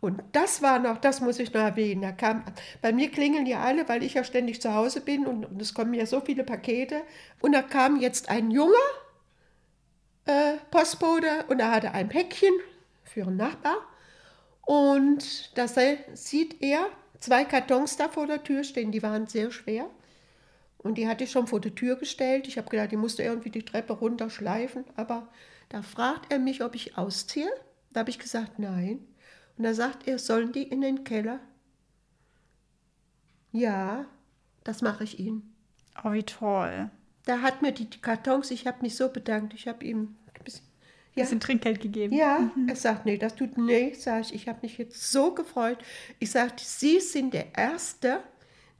Und 0.00 0.22
das 0.32 0.62
war 0.62 0.78
noch, 0.78 0.98
das 0.98 1.20
muss 1.20 1.40
ich 1.40 1.52
noch 1.52 1.62
erwähnen. 1.62 2.02
Da 2.02 2.12
kam, 2.12 2.44
bei 2.80 2.92
mir 2.92 3.10
klingeln 3.10 3.46
ja 3.46 3.60
alle, 3.60 3.88
weil 3.88 4.04
ich 4.04 4.14
ja 4.14 4.22
ständig 4.22 4.62
zu 4.62 4.74
Hause 4.74 5.00
bin 5.00 5.26
und, 5.26 5.44
und 5.46 5.60
es 5.60 5.74
kommen 5.74 5.94
ja 5.94 6.06
so 6.06 6.20
viele 6.20 6.44
Pakete. 6.44 7.02
Und 7.40 7.52
da 7.52 7.62
kam 7.62 8.00
jetzt 8.00 8.28
ein 8.28 8.52
junger 8.52 8.74
äh, 10.26 10.54
Postbote 10.70 11.46
und 11.48 11.58
er 11.58 11.72
hatte 11.72 11.92
ein 11.92 12.08
Päckchen 12.08 12.54
für 13.02 13.22
einen 13.22 13.36
Nachbar. 13.36 13.78
Und 14.60 15.58
da 15.58 15.66
sieht 15.66 16.62
er 16.62 16.86
zwei 17.18 17.44
Kartons 17.44 17.96
da 17.96 18.08
vor 18.08 18.28
der 18.28 18.44
Tür 18.44 18.62
stehen, 18.62 18.92
die 18.92 19.02
waren 19.02 19.26
sehr 19.26 19.50
schwer. 19.50 19.90
Und 20.78 20.96
die 20.96 21.08
hatte 21.08 21.24
ich 21.24 21.30
schon 21.30 21.46
vor 21.46 21.60
die 21.60 21.74
Tür 21.74 21.96
gestellt. 21.96 22.46
Ich 22.46 22.56
habe 22.56 22.68
gedacht, 22.68 22.92
die 22.92 22.96
musste 22.96 23.22
irgendwie 23.22 23.50
die 23.50 23.64
Treppe 23.64 23.94
runterschleifen. 23.94 24.84
Aber 24.96 25.28
da 25.68 25.82
fragt 25.82 26.32
er 26.32 26.38
mich, 26.38 26.62
ob 26.62 26.74
ich 26.74 26.96
ausziehe. 26.96 27.50
Da 27.92 28.00
habe 28.00 28.10
ich 28.10 28.18
gesagt, 28.18 28.58
nein. 28.58 29.04
Und 29.56 29.64
da 29.64 29.74
sagt 29.74 30.06
er, 30.06 30.18
sollen 30.18 30.52
die 30.52 30.62
in 30.62 30.80
den 30.80 31.02
Keller? 31.02 31.40
Ja, 33.50 34.06
das 34.62 34.82
mache 34.82 35.04
ich 35.04 35.18
Ihnen. 35.18 35.54
Oh, 36.04 36.12
wie 36.12 36.22
toll. 36.22 36.90
Da 37.24 37.42
hat 37.42 37.60
mir 37.60 37.72
die 37.72 37.90
Kartons, 37.90 38.50
ich 38.50 38.66
habe 38.66 38.82
mich 38.82 38.96
so 38.96 39.08
bedankt, 39.08 39.52
ich 39.52 39.66
habe 39.66 39.84
ihm 39.84 40.16
ein 40.34 40.44
bisschen, 40.44 40.64
ja, 41.14 41.24
bisschen 41.24 41.40
Trinkgeld 41.40 41.80
gegeben. 41.80 42.14
Ja, 42.14 42.50
mhm. 42.54 42.68
er 42.68 42.76
sagt, 42.76 43.04
nee, 43.04 43.18
das 43.18 43.34
tut, 43.34 43.58
nee, 43.58 43.92
sage 43.94 44.22
ich, 44.22 44.34
ich 44.34 44.48
habe 44.48 44.60
mich 44.62 44.78
jetzt 44.78 45.10
so 45.10 45.34
gefreut. 45.34 45.78
Ich 46.20 46.30
sagte, 46.30 46.62
Sie 46.64 47.00
sind 47.00 47.34
der 47.34 47.58
Erste, 47.58 48.22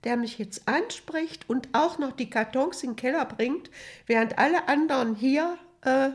der 0.04 0.16
mich 0.16 0.38
jetzt 0.38 0.68
anspricht 0.68 1.48
und 1.48 1.68
auch 1.72 1.98
noch 1.98 2.12
die 2.12 2.30
Kartons 2.30 2.82
in 2.82 2.90
den 2.90 2.96
Keller 2.96 3.24
bringt, 3.24 3.70
während 4.06 4.38
alle 4.38 4.68
anderen 4.68 5.14
hier 5.14 5.58
äh, 5.82 6.10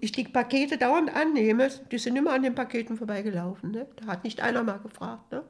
ich 0.00 0.12
die 0.12 0.24
Pakete 0.24 0.78
dauernd 0.78 1.14
annehme, 1.14 1.68
die 1.90 1.98
sind 1.98 2.16
immer 2.16 2.32
an 2.32 2.42
den 2.42 2.54
Paketen 2.54 2.96
vorbeigelaufen. 2.96 3.70
Ne? 3.70 3.86
Da 3.96 4.06
hat 4.06 4.24
nicht 4.24 4.40
einer 4.40 4.62
mal 4.62 4.78
gefragt. 4.78 5.30
Ne? 5.32 5.44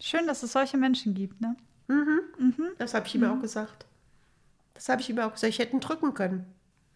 Schön, 0.00 0.26
dass 0.26 0.42
es 0.42 0.52
solche 0.52 0.76
Menschen 0.76 1.14
gibt. 1.14 1.40
Ne? 1.40 1.56
Mhm. 1.88 2.20
Mhm. 2.38 2.70
Das 2.78 2.94
habe 2.94 3.06
ich 3.06 3.14
ihm 3.14 3.22
mhm. 3.22 3.30
auch 3.30 3.40
gesagt. 3.40 3.86
Das 4.74 4.88
habe 4.88 5.00
ich 5.02 5.10
ihm 5.10 5.18
auch 5.18 5.32
gesagt. 5.32 5.52
Ich 5.52 5.58
hätte 5.58 5.74
ihn 5.74 5.80
drücken 5.80 6.14
können. 6.14 6.46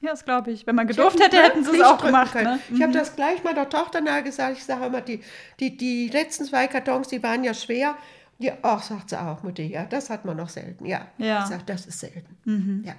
Ja, 0.01 0.11
das 0.11 0.24
glaube 0.24 0.51
ich. 0.51 0.66
Wenn 0.66 0.74
man 0.74 0.86
gedurft 0.86 1.18
hätte, 1.20 1.42
hätten 1.42 1.64
sie 1.64 1.76
es 1.78 1.82
auch 1.82 2.05
gemacht. 2.05 2.34
Ne? 2.34 2.59
Ich 2.72 2.82
habe 2.82 2.92
das 2.92 3.16
gleich 3.16 3.42
meiner 3.42 3.68
Tochter 3.68 4.01
nahe 4.03 4.22
gesagt. 4.22 4.59
Ich 4.59 4.64
sage 4.64 4.84
immer, 4.86 5.01
die, 5.01 5.20
die, 5.61 5.76
die 5.76 6.09
letzten 6.09 6.45
zwei 6.45 6.66
Kartons, 6.66 7.09
die 7.09 7.22
waren 7.22 7.42
ja 7.42 7.55
schwer. 7.55 7.97
Die, 8.38 8.53
ach, 8.62 8.82
sagt 8.82 9.11
sie 9.11 9.20
auch, 9.20 9.42
Mutti, 9.42 9.62
ja, 9.62 9.84
das 9.84 10.11
hat 10.11 10.24
man 10.24 10.36
noch 10.36 10.49
selten. 10.51 10.84
Ja, 10.84 11.07
Ja. 11.18 11.45
ich 11.45 11.47
sage, 11.47 11.62
das 11.66 11.86
ist 11.86 12.01
selten. 12.01 12.36
Mhm. 12.45 12.84
Ja. 12.84 12.95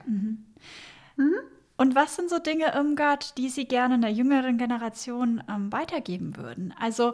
Und 1.77 1.93
was 1.93 2.15
sind 2.15 2.29
so 2.29 2.39
Dinge, 2.39 2.73
Irmgard, 2.73 3.37
die 3.37 3.49
Sie 3.49 3.67
gerne 3.67 3.95
einer 3.95 4.09
jüngeren 4.09 4.57
Generation 4.57 5.43
ähm, 5.49 5.71
weitergeben 5.71 6.37
würden? 6.37 6.73
Also 6.79 7.13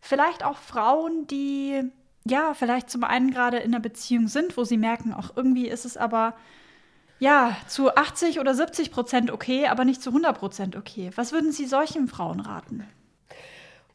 vielleicht 0.00 0.44
auch 0.44 0.58
Frauen, 0.58 1.26
die 1.26 1.82
ja 2.24 2.52
vielleicht 2.54 2.90
zum 2.90 3.04
einen 3.04 3.30
gerade 3.30 3.56
in 3.58 3.72
einer 3.74 3.80
Beziehung 3.82 4.28
sind, 4.28 4.56
wo 4.56 4.64
sie 4.64 4.76
merken, 4.76 5.12
auch 5.14 5.34
irgendwie 5.34 5.66
ist 5.68 5.84
es 5.84 5.96
aber 5.96 6.34
ja 7.22 7.56
zu 7.68 7.94
80 7.94 8.40
oder 8.40 8.54
70 8.54 8.90
Prozent 8.90 9.30
okay, 9.30 9.66
aber 9.68 9.84
nicht 9.84 10.02
zu 10.02 10.10
100 10.10 10.36
Prozent 10.36 10.76
okay. 10.76 11.10
Was 11.14 11.32
würden 11.32 11.52
Sie 11.52 11.66
solchen 11.66 12.08
Frauen 12.08 12.40
raten? 12.40 12.84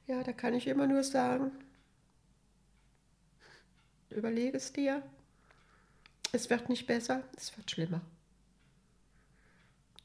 Ja, 0.08 0.24
da 0.24 0.32
kann 0.32 0.54
ich 0.54 0.68
immer 0.68 0.88
nur 0.88 1.04
sagen, 1.04 1.52
überlege 4.10 4.56
es 4.58 4.72
dir. 4.72 5.04
Es 6.32 6.50
wird 6.50 6.70
nicht 6.70 6.88
besser, 6.88 7.24
es 7.36 7.56
wird 7.58 7.70
schlimmer. 7.70 8.02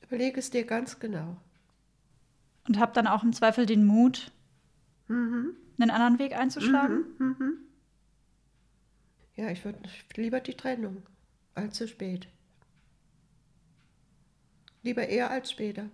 Überlege 0.02 0.40
es 0.40 0.50
dir 0.50 0.64
ganz 0.64 0.98
genau. 0.98 1.36
Und 2.66 2.78
habe 2.78 2.92
dann 2.92 3.06
auch 3.06 3.22
im 3.22 3.32
Zweifel 3.32 3.66
den 3.66 3.84
Mut, 3.84 4.30
Mhm. 5.08 5.56
einen 5.78 5.90
anderen 5.90 6.18
Weg 6.18 6.36
einzuschlagen? 6.36 7.04
Ja, 9.36 9.50
ich 9.50 9.64
würde 9.64 9.78
lieber 10.16 10.40
die 10.40 10.54
Trennung 10.54 11.02
als 11.54 11.76
zu 11.76 11.88
spät. 11.88 12.28
Lieber 14.82 15.06
eher 15.08 15.30
als 15.30 15.50
später. 15.50 15.86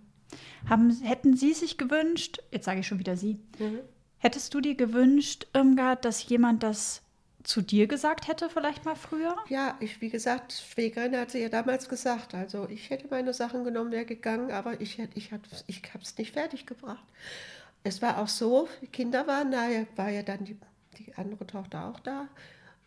Haben, 0.69 0.91
hätten 1.03 1.37
Sie 1.37 1.53
sich 1.55 1.79
gewünscht, 1.79 2.39
jetzt 2.51 2.65
sage 2.67 2.81
ich 2.81 2.87
schon 2.87 2.99
wieder 2.99 3.17
Sie, 3.17 3.39
Mhm. 3.59 3.81
hättest 4.19 4.53
du 4.55 4.61
dir 4.61 4.75
gewünscht, 4.75 5.47
Irmgard, 5.55 6.05
dass 6.05 6.27
jemand 6.29 6.63
das 6.63 7.03
zu 7.45 7.63
dir 7.63 7.87
gesagt 7.87 8.29
hätte, 8.29 8.51
vielleicht 8.51 8.85
mal 8.85 8.97
früher? 8.97 9.35
Ja, 9.49 9.77
ich, 9.81 10.01
wie 10.01 10.11
gesagt, 10.11 10.53
Schwägerin 10.53 11.17
hat 11.17 11.31
sie 11.31 11.39
ja 11.39 11.49
damals 11.49 11.89
gesagt. 11.89 12.35
Also 12.35 12.69
ich 12.69 12.91
hätte 12.91 13.09
meine 13.09 13.33
Sachen 13.33 13.65
genommen, 13.65 13.91
wäre 13.93 14.05
gegangen, 14.05 14.51
aber 14.51 14.81
ich, 14.81 14.99
ich, 15.15 15.33
hab- 15.33 15.41
ich 15.67 15.83
habe 15.95 16.03
es 16.03 16.19
nicht 16.19 16.33
fertig 16.33 16.67
gebracht. 16.67 17.05
Es 17.85 18.03
war 18.03 18.19
auch 18.19 18.29
so, 18.29 18.69
die 18.83 18.87
Kinder 18.89 19.27
waren 19.27 19.51
da, 19.51 19.69
ja- 19.69 19.87
war 19.97 20.11
ja 20.11 20.23
dann 20.23 20.45
die, 20.45 20.59
die 20.99 21.15
andere 21.15 21.47
Tochter 21.47 21.87
auch 21.89 22.01
da. 22.01 22.29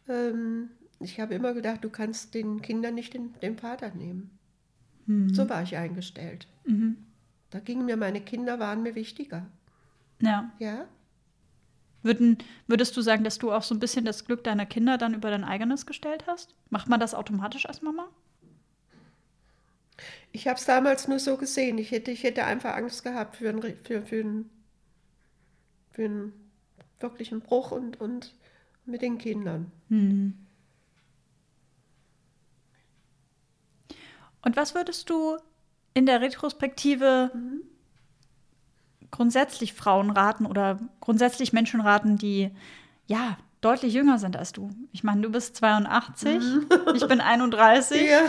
Ähm, 0.08 0.70
ich 1.00 1.20
habe 1.20 1.34
immer 1.34 1.54
gedacht, 1.54 1.84
du 1.84 1.90
kannst 1.90 2.36
den 2.36 2.62
Kindern 2.62 2.94
nicht 2.94 3.14
den, 3.16 3.34
den 3.42 3.58
Vater 3.58 3.90
nehmen. 3.96 4.38
So 5.34 5.50
war 5.50 5.64
ich 5.64 5.76
eingestellt. 5.78 6.48
Da 7.50 7.60
gingen 7.60 7.86
mir 7.86 7.98
meine 7.98 8.22
Kinder, 8.22 8.60
waren 8.60 8.84
mir 8.84 8.96
wichtiger. 8.96 9.46
Ja. 10.22 10.52
Ja, 10.60 10.86
Würden, 12.04 12.38
würdest 12.68 12.96
du 12.98 13.02
sagen, 13.02 13.24
dass 13.24 13.38
du 13.38 13.52
auch 13.52 13.64
so 13.64 13.76
ein 13.76 13.80
bisschen 13.80 14.06
das 14.06 14.26
Glück 14.26 14.44
deiner 14.44 14.66
Kinder 14.66 14.98
dann 14.98 15.14
über 15.14 15.30
dein 15.30 15.44
eigenes 15.44 15.86
gestellt 15.86 16.26
hast? 16.28 16.56
Macht 16.70 16.88
man 16.90 17.00
das 17.00 17.14
automatisch 17.14 17.66
als 17.68 17.82
Mama? 17.82 18.08
ich 20.32 20.48
habe 20.48 20.58
es 20.58 20.66
damals 20.66 21.08
nur 21.08 21.20
so 21.20 21.38
gesehen. 21.38 21.78
Ich 21.78 21.92
hätte, 21.92 22.12
ich 22.12 22.24
hätte 22.24 22.46
einfach 22.46 22.76
Angst 22.76 23.04
gehabt 23.04 23.36
für 23.36 23.50
einen, 23.50 23.62
für, 23.62 24.02
für 24.02 24.20
einen, 24.22 24.50
für 25.92 26.06
einen 26.06 26.34
wirklichen 27.00 27.42
Bruch 27.42 27.72
und, 27.72 28.00
und 28.00 28.34
mit 28.86 29.02
den 29.02 29.18
Kindern. 29.18 29.72
Und 34.42 34.56
was 34.56 34.76
würdest 34.76 35.10
du 35.10 35.38
in 35.94 36.06
der 36.06 36.22
Retrospektive 36.22 37.32
grundsätzlich 39.12 39.74
Frauen 39.74 40.10
raten 40.10 40.46
oder 40.46 40.80
grundsätzlich 41.00 41.54
Menschen 41.54 41.82
raten, 41.82 42.18
die 42.18 42.52
ja 43.08 43.38
deutlich 43.62 43.94
jünger 43.94 44.18
sind 44.18 44.38
als 44.38 44.52
du? 44.52 44.70
Ich 44.92 45.04
meine, 45.04 45.22
du 45.22 45.30
bist 45.30 45.56
82, 45.58 46.44
ich 46.96 47.08
bin 47.08 47.22
31. 47.22 48.02
Ja. 48.02 48.22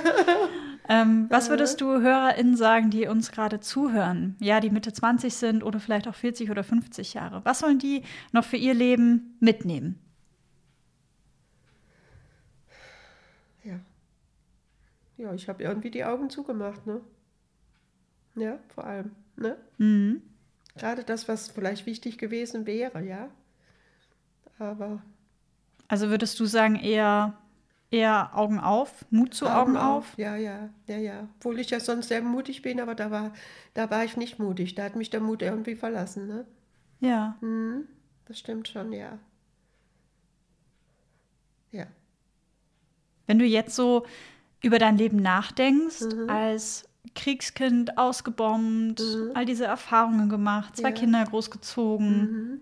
Ähm, 0.89 1.27
was 1.31 1.49
würdest 1.49 1.81
du 1.81 2.01
HörerInnen 2.01 2.57
sagen, 2.57 2.91
die 2.91 3.07
uns 3.07 3.31
gerade 3.31 3.61
zuhören? 3.61 4.37
Ja, 4.41 4.61
die 4.61 4.71
Mitte 4.71 4.93
20 4.93 5.33
sind 5.33 5.63
oder 5.63 5.79
vielleicht 5.79 6.09
auch 6.09 6.15
40 6.15 6.51
oder 6.51 6.65
50 6.65 7.15
Jahre. 7.15 7.45
Was 7.45 7.61
sollen 7.61 7.79
die 7.79 8.03
noch 8.33 8.45
für 8.45 8.57
ihr 8.57 8.75
Leben 8.75 9.37
mitnehmen? 9.39 9.99
Ja, 13.65 13.79
ja 15.23 15.33
ich 15.35 15.49
habe 15.49 15.63
irgendwie 15.63 15.91
die 15.91 16.05
Augen 16.05 16.31
zugemacht, 16.31 16.87
ne? 16.87 17.01
Ja, 18.35 18.59
vor 18.75 18.85
allem, 18.85 19.13
ne? 19.37 19.57
Mhm. 19.79 20.23
Gerade 20.77 21.05
das, 21.05 21.29
was 21.29 21.49
vielleicht 21.51 21.87
wichtig 21.87 22.19
gewesen 22.19 22.67
wäre, 22.67 23.03
ja. 23.05 23.31
Aber 24.59 25.03
Also 25.89 26.09
würdest 26.11 26.39
du 26.41 26.47
sagen, 26.47 26.77
eher, 26.77 27.39
eher 27.91 28.37
Augen 28.37 28.61
auf, 28.61 29.05
Mut 29.11 29.35
zu 29.35 29.49
Augen, 29.49 29.77
auf? 29.77 30.17
Ja, 30.19 30.37
ja, 30.37 30.71
ja, 30.87 30.99
ja. 30.99 31.29
Obwohl 31.39 31.59
ich 31.61 31.71
ja 31.71 31.81
sonst 31.81 32.09
sehr 32.09 32.23
mutig 32.23 32.63
bin, 32.63 32.81
aber 32.81 32.95
da 32.95 33.11
war, 33.11 33.33
da 33.75 33.91
war 33.91 34.05
ich 34.05 34.17
nicht 34.17 34.39
mutig. 34.39 34.75
Da 34.75 34.85
hat 34.85 34.97
mich 34.97 35.11
der 35.11 35.21
Mut 35.21 35.43
irgendwie 35.43 35.77
verlassen, 35.77 36.27
ne? 36.29 36.47
Ja. 37.01 37.37
Mhm, 37.41 37.89
das 38.27 38.39
stimmt 38.39 38.69
schon, 38.69 38.93
ja. 38.93 39.19
Ja. 41.73 41.87
Wenn 43.27 43.39
du 43.39 43.45
jetzt 43.45 43.75
so 43.75 44.05
über 44.63 44.79
dein 44.79 44.97
Leben 44.97 45.17
nachdenkst, 45.19 46.03
als 46.29 46.89
Kriegskind 47.15 47.99
ausgebombt, 47.99 49.03
all 49.35 49.45
diese 49.45 49.65
Erfahrungen 49.65 50.29
gemacht, 50.29 50.77
zwei 50.77 50.91
Ja. 50.91 50.95
Kinder 50.95 51.25
großgezogen, 51.25 52.61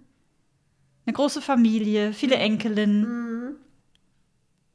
eine 1.06 1.12
große 1.12 1.42
Familie, 1.42 2.12
viele 2.12 2.36
Enkelinnen. 2.36 3.56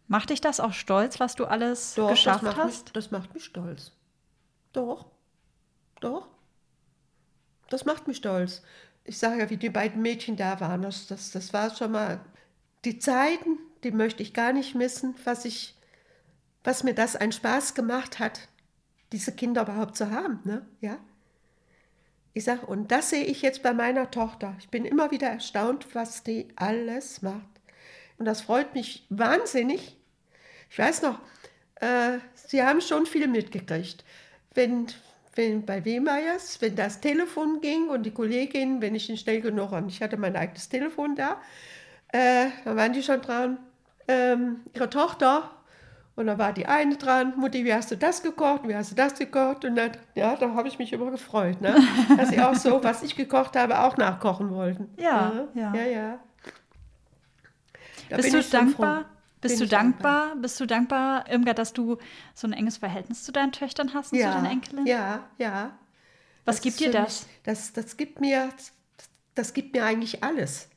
Macht 0.07 0.29
dich 0.29 0.39
das 0.39 0.59
auch 0.59 0.73
stolz, 0.73 1.19
was 1.19 1.35
du 1.35 1.45
alles 1.45 1.95
Doch, 1.95 2.11
geschafft 2.11 2.43
das 2.45 2.55
hast? 2.55 2.85
Mich, 2.85 2.93
das 2.93 3.11
macht 3.11 3.33
mich 3.33 3.43
stolz. 3.45 3.91
Doch. 4.71 5.07
Doch. 5.99 6.27
Das 7.69 7.85
macht 7.85 8.07
mich 8.07 8.17
stolz. 8.17 8.61
Ich 9.03 9.17
sage 9.17 9.39
ja, 9.39 9.49
wie 9.49 9.57
die 9.57 9.69
beiden 9.69 10.01
Mädchen 10.01 10.35
da 10.35 10.59
waren, 10.59 10.83
das, 10.83 11.07
das, 11.07 11.31
das 11.31 11.53
war 11.53 11.75
schon 11.75 11.91
mal. 11.91 12.19
Die 12.83 12.99
Zeiten, 12.99 13.57
die 13.83 13.91
möchte 13.91 14.21
ich 14.21 14.33
gar 14.33 14.53
nicht 14.53 14.75
missen, 14.75 15.15
was 15.23 15.45
ich, 15.45 15.74
was 16.65 16.83
mir 16.83 16.93
das 16.93 17.15
einen 17.15 17.31
Spaß 17.31 17.75
gemacht 17.75 18.19
hat, 18.19 18.49
diese 19.11 19.31
Kinder 19.31 19.61
überhaupt 19.61 19.95
zu 19.95 20.11
haben, 20.11 20.41
ne? 20.43 20.65
Ja. 20.81 20.97
Ich 22.33 22.43
sage, 22.43 22.65
und 22.65 22.91
das 22.91 23.11
sehe 23.11 23.23
ich 23.23 23.41
jetzt 23.41 23.63
bei 23.63 23.73
meiner 23.73 24.11
Tochter. 24.11 24.55
Ich 24.59 24.67
bin 24.69 24.83
immer 24.83 25.09
wieder 25.11 25.29
erstaunt, 25.29 25.95
was 25.95 26.23
die 26.23 26.49
alles 26.57 27.21
macht. 27.21 27.47
Und 28.17 28.25
das 28.25 28.41
freut 28.41 28.73
mich 28.73 29.05
wahnsinnig. 29.09 29.95
Ich 30.69 30.77
weiß 30.77 31.01
noch, 31.03 31.19
äh, 31.75 32.17
Sie 32.33 32.61
haben 32.61 32.81
schon 32.81 33.05
viel 33.05 33.27
mitgekriegt. 33.27 34.03
Wenn, 34.53 34.87
wenn 35.35 35.65
bei 35.65 35.85
Wehmeyers, 35.85 36.61
wenn 36.61 36.75
das 36.75 36.99
Telefon 36.99 37.61
ging 37.61 37.87
und 37.87 38.03
die 38.03 38.11
Kollegin, 38.11 38.81
wenn 38.81 38.95
ich 38.95 39.09
ihn 39.09 39.17
schnell 39.17 39.39
genug 39.39 39.71
an, 39.71 39.87
ich 39.87 40.01
hatte 40.01 40.17
mein 40.17 40.35
eigenes 40.35 40.67
Telefon 40.67 41.15
da, 41.15 41.41
äh, 42.11 42.47
da 42.65 42.75
waren 42.75 42.91
die 42.91 43.03
schon 43.03 43.21
dran, 43.21 43.59
ähm, 44.09 44.61
ihre 44.73 44.89
Tochter. 44.89 45.51
Und 46.15 46.27
da 46.27 46.37
war 46.37 46.53
die 46.53 46.65
eine 46.65 46.95
dran, 46.95 47.33
Mutti, 47.37 47.65
wie 47.65 47.73
hast 47.73 47.91
du 47.91 47.97
das 47.97 48.23
gekocht, 48.23 48.67
wie 48.67 48.75
hast 48.75 48.91
du 48.91 48.95
das 48.95 49.15
gekocht? 49.15 49.65
Und 49.65 49.75
dann, 49.75 49.91
ja, 50.15 50.35
da 50.37 50.53
habe 50.53 50.67
ich 50.69 50.79
mich 50.79 50.93
immer 50.93 51.11
gefreut, 51.11 51.59
ne? 51.59 51.75
dass 52.17 52.29
sie 52.29 52.39
auch 52.39 52.55
so, 52.55 52.81
was 52.83 53.03
ich 53.03 53.15
gekocht 53.17 53.57
habe, 53.57 53.79
auch 53.79 53.97
nachkochen 53.97 54.49
wollten. 54.51 54.89
Ja, 54.97 55.47
ja. 55.53 55.75
ja. 55.75 55.85
ja. 55.85 56.19
Bist 58.15 58.33
du 58.33 58.41
dankbar? 58.41 59.05
Bist 59.41 59.59
du 59.59 59.65
ich 59.65 59.69
dankbar? 59.69 60.35
Bist 60.37 60.59
du 60.59 60.65
dankbar, 60.65 61.29
Irmgard, 61.29 61.59
dass 61.59 61.73
du 61.73 61.97
so 62.33 62.47
ein 62.47 62.53
enges 62.53 62.77
Verhältnis 62.77 63.23
zu 63.23 63.31
deinen 63.31 63.51
Töchtern 63.51 63.93
hast 63.93 64.13
und 64.13 64.19
zu 64.19 64.25
deinen 64.25 64.45
Enkelinnen? 64.45 64.87
Ja, 64.87 65.25
ja. 65.37 65.77
Was 66.45 66.57
Das 66.57 66.63
gibt 66.63 66.79
dir 66.79 66.91
das? 66.91 67.27
Das? 67.43 67.73
Das 67.73 67.97
gibt 67.97 68.21
mir, 68.21 68.49
das 69.33 69.53
gibt 69.53 69.75
mir 69.75 69.83
eigentlich 69.83 70.23
alles. 70.23 70.69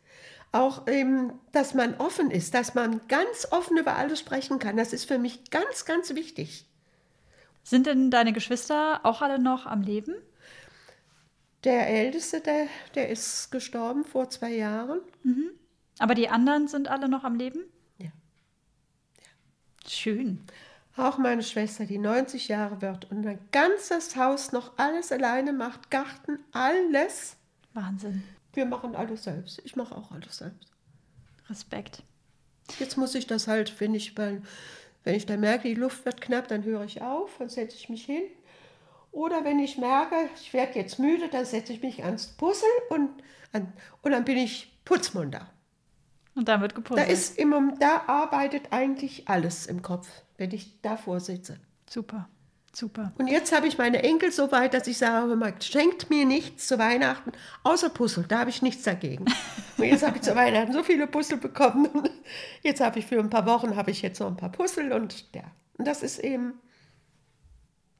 Auch, 0.51 0.87
ähm, 0.87 1.35
dass 1.53 1.75
man 1.75 1.97
offen 1.97 2.31
ist, 2.31 2.55
dass 2.55 2.75
man 2.75 3.01
ganz 3.09 3.47
offen 3.51 3.77
über 3.77 3.97
alles 3.97 4.19
sprechen 4.21 4.59
kann. 4.59 4.77
Das 4.77 4.93
ist 4.93 5.05
für 5.05 5.19
mich 5.19 5.51
ganz, 5.51 5.85
ganz 5.85 6.15
wichtig. 6.15 6.65
Sind 7.63 7.87
denn 7.87 8.11
deine 8.11 8.33
Geschwister 8.33 9.01
auch 9.05 9.21
alle 9.21 9.39
noch 9.39 9.67
am 9.67 9.83
Leben? 9.83 10.15
Der 11.65 11.89
Älteste, 11.89 12.41
der, 12.41 12.67
der 12.95 13.11
ist 13.11 13.51
gestorben 13.51 14.05
vor 14.05 14.31
zwei 14.31 14.55
Jahren. 14.55 15.01
Aber 15.99 16.15
die 16.15 16.29
anderen 16.29 16.69
sind 16.69 16.89
alle 16.89 17.09
noch 17.09 17.25
am 17.25 17.35
Leben? 17.35 17.61
Ja. 17.99 18.11
Schön. 19.87 20.45
Auch 20.97 21.19
meine 21.19 21.43
Schwester, 21.43 21.85
die 21.85 21.99
90 21.99 22.49
Jahre 22.49 22.81
wird 22.81 23.11
und 23.11 23.27
ein 23.27 23.39
ganzes 23.53 24.17
Haus 24.17 24.53
noch 24.53 24.73
alles 24.79 25.13
alleine 25.13 25.53
macht, 25.53 25.91
Garten, 25.91 26.39
alles. 26.53 27.37
Wahnsinn. 27.75 28.25
Wir 28.59 28.67
machen 28.67 28.97
alles 28.97 29.23
selbst. 29.23 29.63
Ich 29.65 29.77
mache 29.77 29.95
auch 29.97 30.11
alles 30.11 30.39
selbst. 30.39 30.67
Respekt. 31.49 32.03
Jetzt 32.81 32.97
muss 32.97 33.15
ich 33.15 33.29
das 33.29 33.47
halt, 33.47 33.79
wenn 33.81 33.95
ich, 33.95 34.19
wenn 34.19 34.43
ich 35.05 35.27
dann 35.27 35.39
merke, 35.39 35.69
die 35.69 35.75
Luft 35.75 36.05
wird 36.05 36.21
knapp, 36.21 36.49
dann 36.49 36.65
höre 36.65 36.83
ich 36.83 37.01
auf, 37.01 37.37
dann 37.39 37.49
setze 37.49 37.77
ich 37.77 37.89
mich 37.89 38.05
hin 38.05 38.25
Oder 39.13 39.45
wenn 39.45 39.61
ich 39.61 39.79
merke, 39.79 40.17
ich 40.35 40.53
werde 40.53 40.77
jetzt 40.77 40.99
müde, 40.99 41.29
dann 41.29 41.45
setze 41.45 41.73
ich 41.73 41.83
mich 41.83 42.03
ans 42.03 42.27
Puzzle 42.37 42.69
und, 42.91 43.11
an, 43.53 43.73
und 44.03 44.11
dann 44.11 44.25
bin 44.25 44.37
ich 44.37 44.77
putzmunter. 44.85 45.49
Und 46.35 46.49
dann 46.49 46.61
wird 46.61 46.73
Da, 46.73 46.77
gepuzzelt. 46.77 47.09
ist 47.09 47.39
immer, 47.39 47.77
da 47.79 48.09
arbeitet 48.09 48.73
eigentlich 48.73 49.29
alles 49.29 49.67
im 49.67 49.83
Kopf, 49.83 50.09
wenn 50.37 50.51
ich 50.51 50.81
davor 50.83 51.21
sitze. 51.21 51.61
Super, 51.89 52.29
super. 52.79 53.13
Und 53.19 53.27
jetzt 53.29 53.55
habe 53.55 53.67
ich 53.67 53.77
meine 53.79 54.03
Enkel 54.03 54.31
so 54.33 54.51
weit, 54.53 54.75
dass 54.75 54.87
ich 54.87 54.99
sage, 54.99 55.35
mal, 55.37 55.55
schenkt 55.61 56.11
mir 56.11 56.25
nichts 56.25 56.67
zu 56.69 56.79
Weihnachten, 56.79 57.33
außer 57.65 57.91
Puzzle. 57.91 58.25
Da 58.29 58.39
habe 58.41 58.51
ich 58.51 58.63
nichts 58.63 58.85
dagegen. 58.85 59.25
Und 59.77 59.85
jetzt 59.85 60.07
habe 60.07 60.17
ich 60.17 60.23
zu 60.23 60.35
Weihnachten 60.37 60.73
so 60.73 60.83
viele 60.83 61.07
Puzzle 61.07 61.39
bekommen. 61.39 61.87
Und 61.87 62.11
jetzt 62.63 62.81
habe 62.81 62.99
ich 62.99 63.07
für 63.07 63.19
ein 63.19 63.31
paar 63.31 63.47
Wochen 63.47 63.77
habe 63.77 63.91
ich 63.91 64.03
jetzt 64.03 64.21
noch 64.21 64.29
ein 64.29 64.37
paar 64.37 64.53
Puzzle 64.53 64.93
und 64.93 65.35
ja. 65.35 65.43
Und 65.77 65.87
das 65.87 66.03
ist 66.03 66.19
eben, 66.19 66.55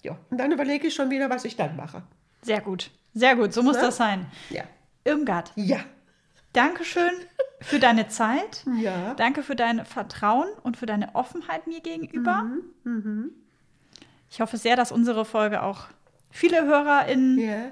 ja. 0.03 0.17
Und 0.31 0.39
dann 0.39 0.53
überlege 0.53 0.87
ich 0.89 0.95
schon 0.95 1.11
wieder, 1.11 1.29
was 1.31 1.45
ich 1.45 1.57
dann 1.57 1.77
mache. 1.77 2.03
Sehr 2.43 2.61
gut, 2.61 2.91
sehr 3.15 3.37
gut. 3.37 3.53
So 3.53 3.63
muss 3.63 3.77
Ne? 3.77 3.83
das 3.83 3.97
sein. 3.97 4.27
Ja. 4.51 4.65
Irmgard, 5.05 5.53
Ja. 5.57 5.79
Dankeschön 6.53 7.11
für 7.61 7.79
deine 7.79 8.09
Zeit. 8.09 8.65
Ja. 8.81 9.15
Danke 9.15 9.43
für 9.43 9.55
dein 9.55 9.85
Vertrauen 9.85 10.49
und 10.63 10.77
für 10.77 10.87
deine 10.87 11.15
Offenheit 11.15 11.67
mir 11.67 11.81
gegenüber. 11.81 12.45
Mhm, 12.85 13.31
Ich 14.31 14.41
hoffe 14.41 14.57
sehr, 14.57 14.77
dass 14.77 14.93
unsere 14.93 15.25
Folge 15.25 15.63
auch 15.63 15.87
viele 16.31 16.65
HörerInnen 16.67 17.39
Ja. 17.39 17.71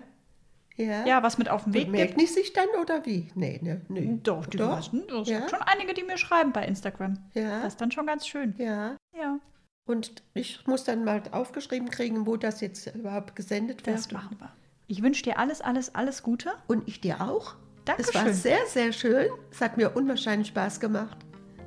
Ja. 0.79 1.07
ja, 1.07 1.23
was 1.23 1.39
mit 1.39 1.49
auf 1.49 1.65
den 1.65 1.73
Weg 1.73 1.87
Und 1.87 1.93
gibt. 1.95 2.05
merkt 2.05 2.17
nicht 2.19 2.35
sich 2.35 2.53
dann 2.53 2.67
oder 2.83 3.07
wie? 3.07 3.29
Nee, 3.35 3.59
ne, 3.63 3.81
nee. 3.89 4.19
Doch, 4.23 4.45
die 4.45 4.59
Doch? 4.59 4.87
Doch. 5.09 5.23
Es 5.23 5.29
Ja. 5.29 5.39
gibt 5.39 5.51
schon 5.51 5.63
einige, 5.63 5.95
die 5.95 6.03
mir 6.03 6.19
schreiben 6.19 6.53
bei 6.53 6.67
Instagram. 6.67 7.19
Ja. 7.33 7.61
Das 7.63 7.69
ist 7.75 7.81
dann 7.81 7.91
schon 7.91 8.05
ganz 8.07 8.27
schön. 8.27 8.55
Ja. 8.59 8.95
Ja, 9.19 9.39
Und 9.87 10.23
ich 10.35 10.67
muss 10.67 10.85
dann 10.85 11.03
mal 11.05 11.23
aufgeschrieben 11.33 11.89
kriegen, 11.89 12.27
wo 12.27 12.37
das 12.37 12.61
jetzt 12.61 12.95
überhaupt 12.95 13.35
gesendet 13.37 13.87
wird. 13.87 13.97
das 13.97 14.11
machen 14.13 14.37
wir. 14.39 14.53
Ich 14.87 15.03
wünsche 15.03 15.23
dir 15.23 15.39
alles, 15.39 15.63
alles, 15.63 15.95
alles 15.95 16.23
Gute. 16.23 16.53
Und 16.67 16.87
ich 16.87 17.01
dir 17.01 17.23
auch. 17.23 17.55
Es 17.79 17.85
Dankeschön. 17.87 18.25
war 18.27 18.33
sehr, 18.35 18.67
sehr 18.67 18.93
schön. 18.93 19.29
Es 19.51 19.61
hat 19.63 19.79
mir 19.79 19.97
unwahrscheinlich 19.97 20.49
Spaß 20.49 20.79
gemacht. 20.81 21.17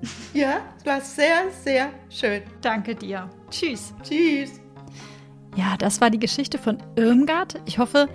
Ja, 0.34 0.62
es 0.78 0.86
war 0.86 1.02
sehr, 1.02 1.50
sehr 1.64 1.90
schön. 2.10 2.44
Danke 2.62 2.94
dir. 2.96 3.28
Tschüss. 3.50 3.92
Tschüss. 4.04 4.62
Ja, 5.60 5.76
das 5.78 5.99
war 5.99 6.10
die 6.10 6.20
Geschichte 6.20 6.57
von 6.57 6.78
Irmgard. 6.95 7.60
Ich 7.66 7.80
hoffe, 7.80 8.07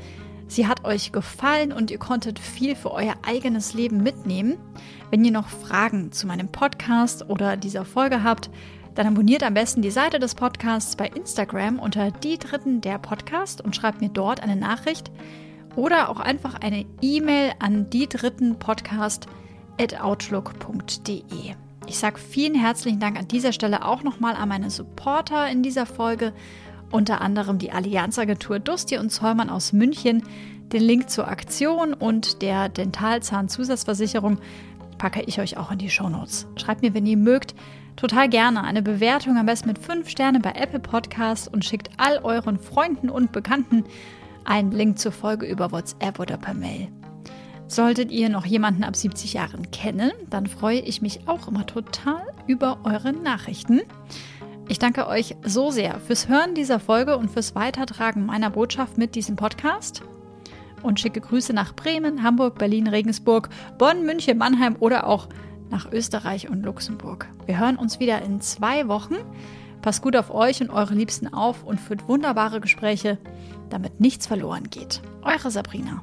sie 0.49 0.67
hat 0.67 0.87
euch 0.87 1.13
gefallen 1.13 1.75
und 1.75 1.91
ihr 1.91 1.99
konntet 1.99 2.39
viel 2.39 2.75
für 2.75 2.91
euer 2.91 3.17
eigenes 3.21 3.75
Leben 3.75 4.03
mitnehmen. 4.03 4.57
Wenn 5.11 5.23
ihr 5.27 5.31
noch 5.31 5.49
Fragen 5.49 6.11
zu 6.11 6.27
meinem 6.27 6.49
Podcast 6.49 7.29
oder 7.29 7.59
dieser 7.59 7.85
Folge 7.85 8.25
habt, 8.25 8.49
dann 8.95 9.09
abonniert 9.09 9.43
am 9.43 9.53
besten 9.53 9.83
die 9.83 9.91
Seite 9.91 10.19
des 10.19 10.35
Podcasts 10.35 10.97
bei 10.97 11.07
Instagram 11.07 11.79
unter 11.79 12.13
die 12.13 12.39
Dritten 12.39 12.81
der 12.81 12.97
Podcast 12.97 13.61
und 13.61 13.77
schreibt 13.77 14.01
mir 14.01 14.09
dort 14.09 14.43
eine 14.43 14.57
Nachricht 14.57 15.11
oder 15.77 16.09
auch 16.09 16.21
einfach 16.21 16.55
eine 16.55 16.87
E-Mail 17.03 17.53
an 17.59 17.91
die 17.91 18.09
Dritten 18.09 18.59
Podcast 18.59 19.27
outlook.de. 20.01 21.57
Ich 21.87 21.99
sage 21.99 22.19
vielen 22.19 22.55
herzlichen 22.55 23.01
Dank 23.01 23.19
an 23.19 23.29
dieser 23.29 23.53
Stelle 23.53 23.85
auch 23.85 24.03
nochmal 24.03 24.35
an 24.35 24.49
meine 24.49 24.71
Supporter 24.71 25.51
in 25.51 25.63
dieser 25.63 25.85
Folge, 25.85 26.33
unter 26.95 27.21
anderem 27.21 27.59
die 27.59 27.73
Allianzagentur 27.73 28.61
Dusti 28.61 28.99
und 28.99 29.11
Zollmann 29.11 29.51
aus 29.51 29.73
München. 29.73 30.23
Den 30.73 30.83
Link 30.83 31.11
zur 31.11 31.27
Aktion 31.27 31.93
und 31.93 32.41
der 32.41 32.69
Dentalzahnzusatzversicherung 32.69 34.39
packe 34.97 35.23
ich 35.23 35.41
euch 35.41 35.57
auch 35.57 35.73
in 35.73 35.79
die 35.79 35.91
Shownotes. 35.91 36.47
Schreibt 36.55 36.83
mir, 36.83 36.95
wenn 36.95 37.05
ihr 37.05 37.17
mögt, 37.17 37.57
total 37.97 38.29
gerne 38.29 38.63
eine 38.63 38.81
Bewertung, 38.81 39.37
am 39.37 39.47
besten 39.47 39.69
mit 39.69 39.79
5 39.81 40.09
Sternen 40.09 40.41
bei 40.41 40.53
Apple 40.53 40.79
Podcasts 40.79 41.49
und 41.49 41.65
schickt 41.65 41.91
all 41.97 42.19
euren 42.23 42.61
Freunden 42.61 43.11
und 43.11 43.33
Bekannten 43.33 43.83
einen 44.45 44.71
Link 44.71 45.01
zur 45.01 45.11
Folge 45.11 45.47
über 45.47 45.73
WhatsApp 45.73 46.21
oder 46.21 46.37
per 46.37 46.55
Mail. 46.55 46.87
Solltet 47.67 48.13
ihr 48.13 48.29
noch 48.29 48.47
jemanden 48.47 48.85
ab 48.85 48.95
70 48.95 49.33
Jahren 49.33 49.73
kennen, 49.73 50.13
dann 50.31 50.47
freue 50.47 50.79
ich 50.79 51.03
mich 51.03 51.27
auch 51.27 51.49
immer 51.49 51.67
total 51.67 52.23
über 52.47 52.79
eure 52.85 53.13
Nachrichten. 53.13 53.81
Ich 54.67 54.79
danke 54.79 55.07
euch 55.07 55.37
so 55.45 55.71
sehr 55.71 56.01
fürs 56.01 56.29
Hören 56.29 56.55
dieser 56.55 56.81
Folge 56.81 57.19
und 57.19 57.31
fürs 57.31 57.55
Weitertragen 57.55 58.25
meiner 58.25 58.49
Botschaft 58.49 58.97
mit 58.97 59.15
diesem 59.15 59.37
Podcast. 59.37 60.03
Und 60.83 61.01
schicke 61.01 61.21
Grüße 61.21 61.53
nach 61.53 61.75
Bremen, 61.75 62.23
Hamburg, 62.23 62.59
Berlin, 62.59 62.89
Regensburg, 62.89 63.51
Bonn, 63.79 64.05
München, 64.05 64.39
Mannheim 64.39 64.77
oder 64.81 65.07
auch 65.07 65.29
nach 65.71 65.93
Österreich 65.93 66.49
und 66.49 66.63
Luxemburg. 66.63 67.27
Wir 67.47 67.59
hören 67.59 67.77
uns 67.77 68.01
wieder 68.01 68.23
in 68.23 68.41
zwei 68.41 68.89
Wochen. 68.89 69.17
Passt 69.83 70.03
gut 70.03 70.17
auf 70.17 70.33
euch 70.33 70.63
und 70.63 70.71
eure 70.71 70.95
Liebsten 70.95 71.33
auf 71.33 71.63
und 71.63 71.79
führt 71.79 72.09
wunderbare 72.09 72.61
Gespräche, 72.61 73.19
damit 73.69 74.01
nichts 74.01 74.27
verloren 74.27 74.71
geht. 74.71 75.03
Eure 75.23 75.51
Sabrina. 75.51 76.03